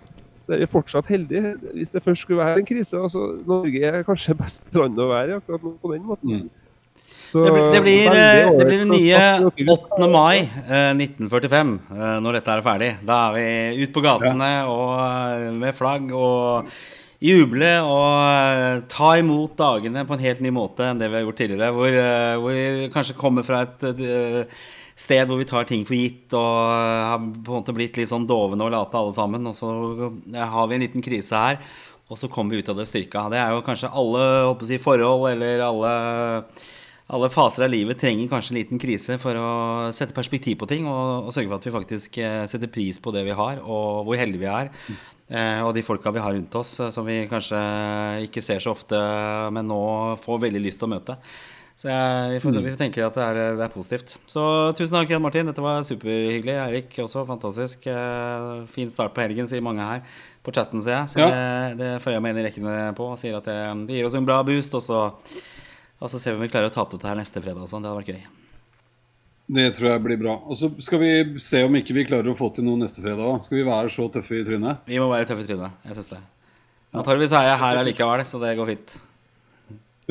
er 0.50 0.62
vi 0.62 0.70
fortsatt 0.70 1.10
heldige. 1.10 1.54
Hvis 1.74 1.90
det 1.94 2.02
først 2.02 2.26
skulle 2.26 2.42
være 2.42 2.62
en 2.62 2.66
krise 2.66 2.98
altså 2.98 3.26
Norge 3.46 3.84
er 3.86 4.02
kanskje 4.06 4.38
beste 4.44 4.78
landet 4.78 5.04
å 5.04 5.12
være 5.12 5.34
i 5.34 5.38
akkurat 5.38 5.66
nå 5.66 5.76
på 5.82 5.92
den 5.94 6.06
måten. 6.08 6.42
Mm. 6.42 6.48
Så, 7.30 7.44
Det 7.44 7.52
blir, 7.54 7.66
det 7.70 7.80
blir, 7.84 8.06
eh, 8.10 8.48
det 8.58 8.66
blir 8.66 8.80
ålreit. 8.82 8.90
nye 8.90 9.18
Takk 9.18 9.58
til 9.58 9.68
dere. 9.68 9.76
8. 9.78 10.08
mai 10.10 10.38
eh, 10.40 10.88
1945, 10.98 11.74
eh, 11.94 12.16
når 12.24 12.38
dette 12.40 12.56
er 12.56 12.64
ferdig. 12.66 12.88
Da 13.06 13.18
er 13.28 13.36
vi 13.36 13.84
ute 13.84 13.92
på 13.94 14.02
gatene 14.02 14.48
og 14.66 14.96
eh, 14.98 15.44
med 15.54 15.78
flagg 15.78 16.10
og 16.10 16.72
juble 17.20 17.70
og 17.84 18.10
eh, 18.24 18.82
ta 18.90 19.12
imot 19.20 19.54
dagene 19.60 20.04
på 20.08 20.16
en 20.16 20.24
helt 20.24 20.42
ny 20.42 20.52
måte 20.56 20.88
enn 20.88 21.00
det 21.00 21.10
vi 21.10 21.20
har 21.20 21.26
gjort 21.26 21.40
tidligere. 21.42 21.70
Hvor, 21.76 22.00
eh, 22.02 22.34
hvor 22.42 22.56
vi 22.56 22.90
kanskje 22.94 23.18
kommer 23.20 23.46
fra 23.46 23.62
et 23.66 23.88
eh, 23.92 24.60
sted 25.00 25.28
hvor 25.28 25.40
vi 25.40 25.48
tar 25.48 25.68
ting 25.68 25.86
for 25.88 25.96
gitt 25.96 26.34
og 26.36 26.48
har 26.70 27.20
på 27.20 27.54
en 27.54 27.60
måte 27.60 27.76
blitt 27.76 27.96
litt 27.98 28.10
sånn 28.10 28.28
dovne 28.28 28.66
og 28.66 28.74
late 28.74 29.00
alle 29.00 29.14
sammen. 29.16 29.48
Og 29.50 29.56
så 29.56 29.70
har 30.36 30.68
vi 30.68 30.76
en 30.76 30.84
liten 30.84 31.04
krise 31.04 31.40
her, 31.40 31.62
og 32.10 32.20
så 32.20 32.30
kommer 32.32 32.54
vi 32.54 32.64
ut 32.64 32.72
av 32.72 32.80
det 32.80 32.88
styrka. 32.90 33.28
Det 33.32 33.40
er 33.40 33.54
jo 33.54 33.64
kanskje 33.66 33.92
alle 34.02 34.26
på 34.52 34.66
å 34.66 34.70
si, 34.70 34.80
forhold 34.82 35.30
eller 35.32 35.64
alle 35.64 35.94
alle 37.10 37.30
faser 37.32 37.64
av 37.66 37.72
livet 37.72 37.98
trenger 37.98 38.28
kanskje 38.30 38.52
en 38.54 38.58
liten 38.60 38.80
krise 38.80 39.16
for 39.18 39.34
å 39.34 39.52
sette 39.94 40.14
perspektiv 40.14 40.60
på 40.60 40.68
ting 40.70 40.86
og, 40.86 41.26
og 41.26 41.32
sørge 41.34 41.50
for 41.50 41.58
at 41.58 41.66
vi 41.66 41.72
faktisk 41.74 42.18
eh, 42.22 42.44
setter 42.50 42.70
pris 42.70 43.00
på 43.02 43.10
det 43.14 43.24
vi 43.26 43.34
har, 43.34 43.58
og 43.64 44.06
hvor 44.06 44.20
heldige 44.20 44.44
vi 44.44 44.50
er. 44.50 44.70
Eh, 45.30 45.62
og 45.62 45.72
de 45.74 45.82
folka 45.86 46.12
vi 46.14 46.22
har 46.22 46.36
rundt 46.36 46.54
oss, 46.58 46.76
eh, 46.82 46.92
som 46.94 47.06
vi 47.06 47.24
kanskje 47.30 47.58
ikke 48.28 48.44
ser 48.46 48.62
så 48.62 48.76
ofte, 48.76 49.00
men 49.54 49.66
nå 49.70 49.80
får 50.22 50.44
veldig 50.46 50.62
lyst 50.62 50.82
til 50.82 50.90
å 50.90 50.92
møte. 50.94 51.18
Så 51.80 51.88
jeg, 51.88 52.32
vi, 52.34 52.40
får, 52.44 52.56
vi 52.60 52.70
får 52.74 52.80
tenke 52.82 53.00
at 53.06 53.14
det 53.16 53.22
er, 53.24 53.38
det 53.56 53.64
er 53.64 53.70
positivt. 53.72 54.18
Så 54.28 54.42
tusen 54.76 54.98
takk 54.98 55.08
igjen, 55.08 55.22
Martin. 55.24 55.48
Dette 55.48 55.62
var 55.64 55.78
superhyggelig. 55.88 56.56
Eirik 56.66 56.98
også, 57.00 57.22
fantastisk. 57.24 57.86
Eh, 57.88 58.66
fin 58.68 58.90
start 58.92 59.14
på 59.16 59.22
helgen, 59.24 59.48
sier 59.48 59.64
mange 59.64 59.86
her. 59.88 60.02
På 60.44 60.52
chatten, 60.52 60.82
ser 60.84 60.98
jeg. 60.98 61.12
Så 61.14 61.22
Ja. 61.22 61.30
det, 61.32 61.78
det 61.80 61.88
føyer 62.04 62.18
jeg 62.18 62.24
meg 62.26 62.34
inn 62.36 62.42
i 62.42 62.44
rekkene 62.50 62.74
på. 62.98 63.06
og 63.14 63.16
Sier 63.22 63.38
at 63.38 63.48
det, 63.48 63.56
det 63.88 63.96
gir 63.96 64.10
oss 64.10 64.18
en 64.18 64.28
bra 64.28 64.42
boost. 64.44 64.76
Og 64.76 64.84
så, 64.84 65.00
og 66.04 66.12
så 66.12 66.20
ser 66.20 66.36
vi 66.36 66.42
om 66.42 66.44
vi 66.44 66.50
klarer 66.52 66.68
å 66.68 66.74
tape 66.74 66.98
dette 66.98 67.08
her 67.08 67.16
neste 67.16 67.40
fredag 67.40 67.64
også. 67.64 67.80
Det 67.80 67.88
hadde 67.88 68.02
vært 68.02 68.12
gøy. 68.12 68.28
Det 69.56 69.64
tror 69.78 69.88
jeg 69.94 70.02
blir 70.04 70.20
bra. 70.20 70.34
Og 70.52 70.60
så 70.60 70.68
skal 70.84 71.00
vi 71.00 71.12
se 71.42 71.62
om 71.66 71.80
ikke 71.80 71.96
vi 71.96 72.04
klarer 72.12 72.28
å 72.30 72.36
få 72.38 72.50
til 72.54 72.68
noe 72.68 72.76
neste 72.84 73.00
fredag 73.00 73.24
òg. 73.24 73.40
Skal 73.48 73.56
vi 73.56 73.64
være 73.66 73.94
så 73.96 74.04
tøffe 74.12 74.36
i 74.36 74.44
trynet? 74.46 74.84
Vi 74.86 75.00
må 75.00 75.08
være 75.10 75.26
tøffe 75.32 75.46
i 75.46 75.48
trynet. 75.48 75.80
Jeg 75.88 75.96
syns 75.96 76.12
det. 76.12 76.20
Antakeligvis 76.92 77.32
er 77.40 77.48
jeg 77.48 77.58
her 77.64 77.80
allikevel, 77.80 78.22
så 78.28 78.38
det 78.44 78.52
går 78.60 78.70
fint. 78.74 78.98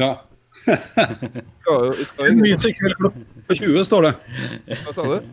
Ja. 0.01 0.11
Skal 1.69 1.91
vi 1.93 2.05
skal 2.09 2.25
Tenn 2.25 2.41
lys 2.43 2.65
i 2.65 2.73
kveld 2.73 2.95
klokken 2.97 3.25
20, 3.61 3.83
står 3.85 4.07
det. 4.09 4.13
Hva 4.85 4.93
sa 4.97 5.05
du? 5.05 5.29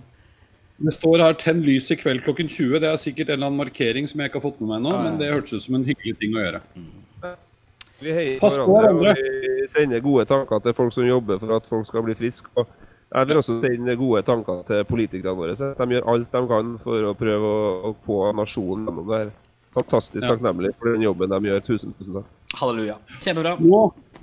Det 0.76 0.93
står 0.93 1.22
her 1.24 1.32
'tenn 1.41 1.62
lys 1.64 1.91
i 1.91 1.97
kveld 1.97 2.20
klokken 2.26 2.49
20'. 2.53 2.80
Det 2.84 2.89
er 2.93 2.97
sikkert 3.01 3.30
en 3.30 3.39
eller 3.39 3.47
annen 3.49 3.61
markering 3.64 4.09
som 4.09 4.20
jeg 4.20 4.28
ikke 4.28 4.41
har 4.43 4.45
fått 4.51 4.61
med 4.61 4.68
meg 4.68 4.76
ennå, 4.82 4.93
men 5.07 5.16
det 5.20 5.30
hørtes 5.32 5.55
ut 5.57 5.62
som 5.64 5.74
en 5.78 5.87
hyggelig 5.89 6.18
ting 6.20 6.37
å 6.37 6.43
gjøre. 6.45 6.61
Vi 8.05 8.12
heier 8.12 8.41
Pass 8.43 8.59
på 8.61 8.66
hverandre, 8.68 9.14
og 9.16 9.61
vi 9.62 9.66
sender 9.72 10.03
gode 10.05 10.26
tanker 10.28 10.61
til 10.61 10.74
folk 10.76 10.93
som 10.93 11.07
jobber 11.09 11.39
for 11.41 11.57
at 11.57 11.64
folk 11.66 11.87
skal 11.89 12.05
bli 12.05 12.12
friske. 12.18 12.51
Og 12.61 12.68
jeg 13.14 13.28
vil 13.30 13.41
også 13.41 13.57
sende 13.62 13.97
gode 13.97 14.20
tanker 14.26 14.61
til 14.68 14.84
politikerne 14.84 15.37
våre. 15.39 15.55
De 15.57 15.87
gjør 15.97 16.09
alt 16.12 16.28
de 16.37 16.43
kan 16.53 16.74
for 16.84 17.09
å 17.09 17.14
prøve 17.16 17.53
å, 17.89 17.95
få 18.05 18.18
nasjonen 18.37 18.84
gjennom 18.91 19.09
det 19.09 19.20
her. 19.22 19.30
Fantastisk 19.76 20.24
Ja. 20.24 20.34
takknemlig 20.34 20.74
for 20.76 20.93
den 20.93 21.03
jobben 21.09 21.30
de 21.32 21.41
gjør. 21.49 21.64
Tusen, 21.64 21.95
tusen 21.97 22.14
takk. 22.20 22.28
Halleluja. 22.61 22.99
Kjempebra. 23.24 23.57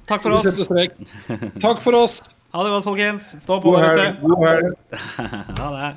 Takk 0.07 0.21
for 0.21 0.31
oss. 0.35 0.43
Takk 1.61 1.81
for 1.81 1.95
oss. 1.95 2.17
Ha 2.53 2.63
det 2.63 2.71
godt, 2.73 2.83
folkens. 2.85 3.31
Stå 3.41 3.59
på 3.63 3.71
der 3.77 3.93
ute. 3.93 4.07
Ha 5.61 5.69
det. 5.77 5.91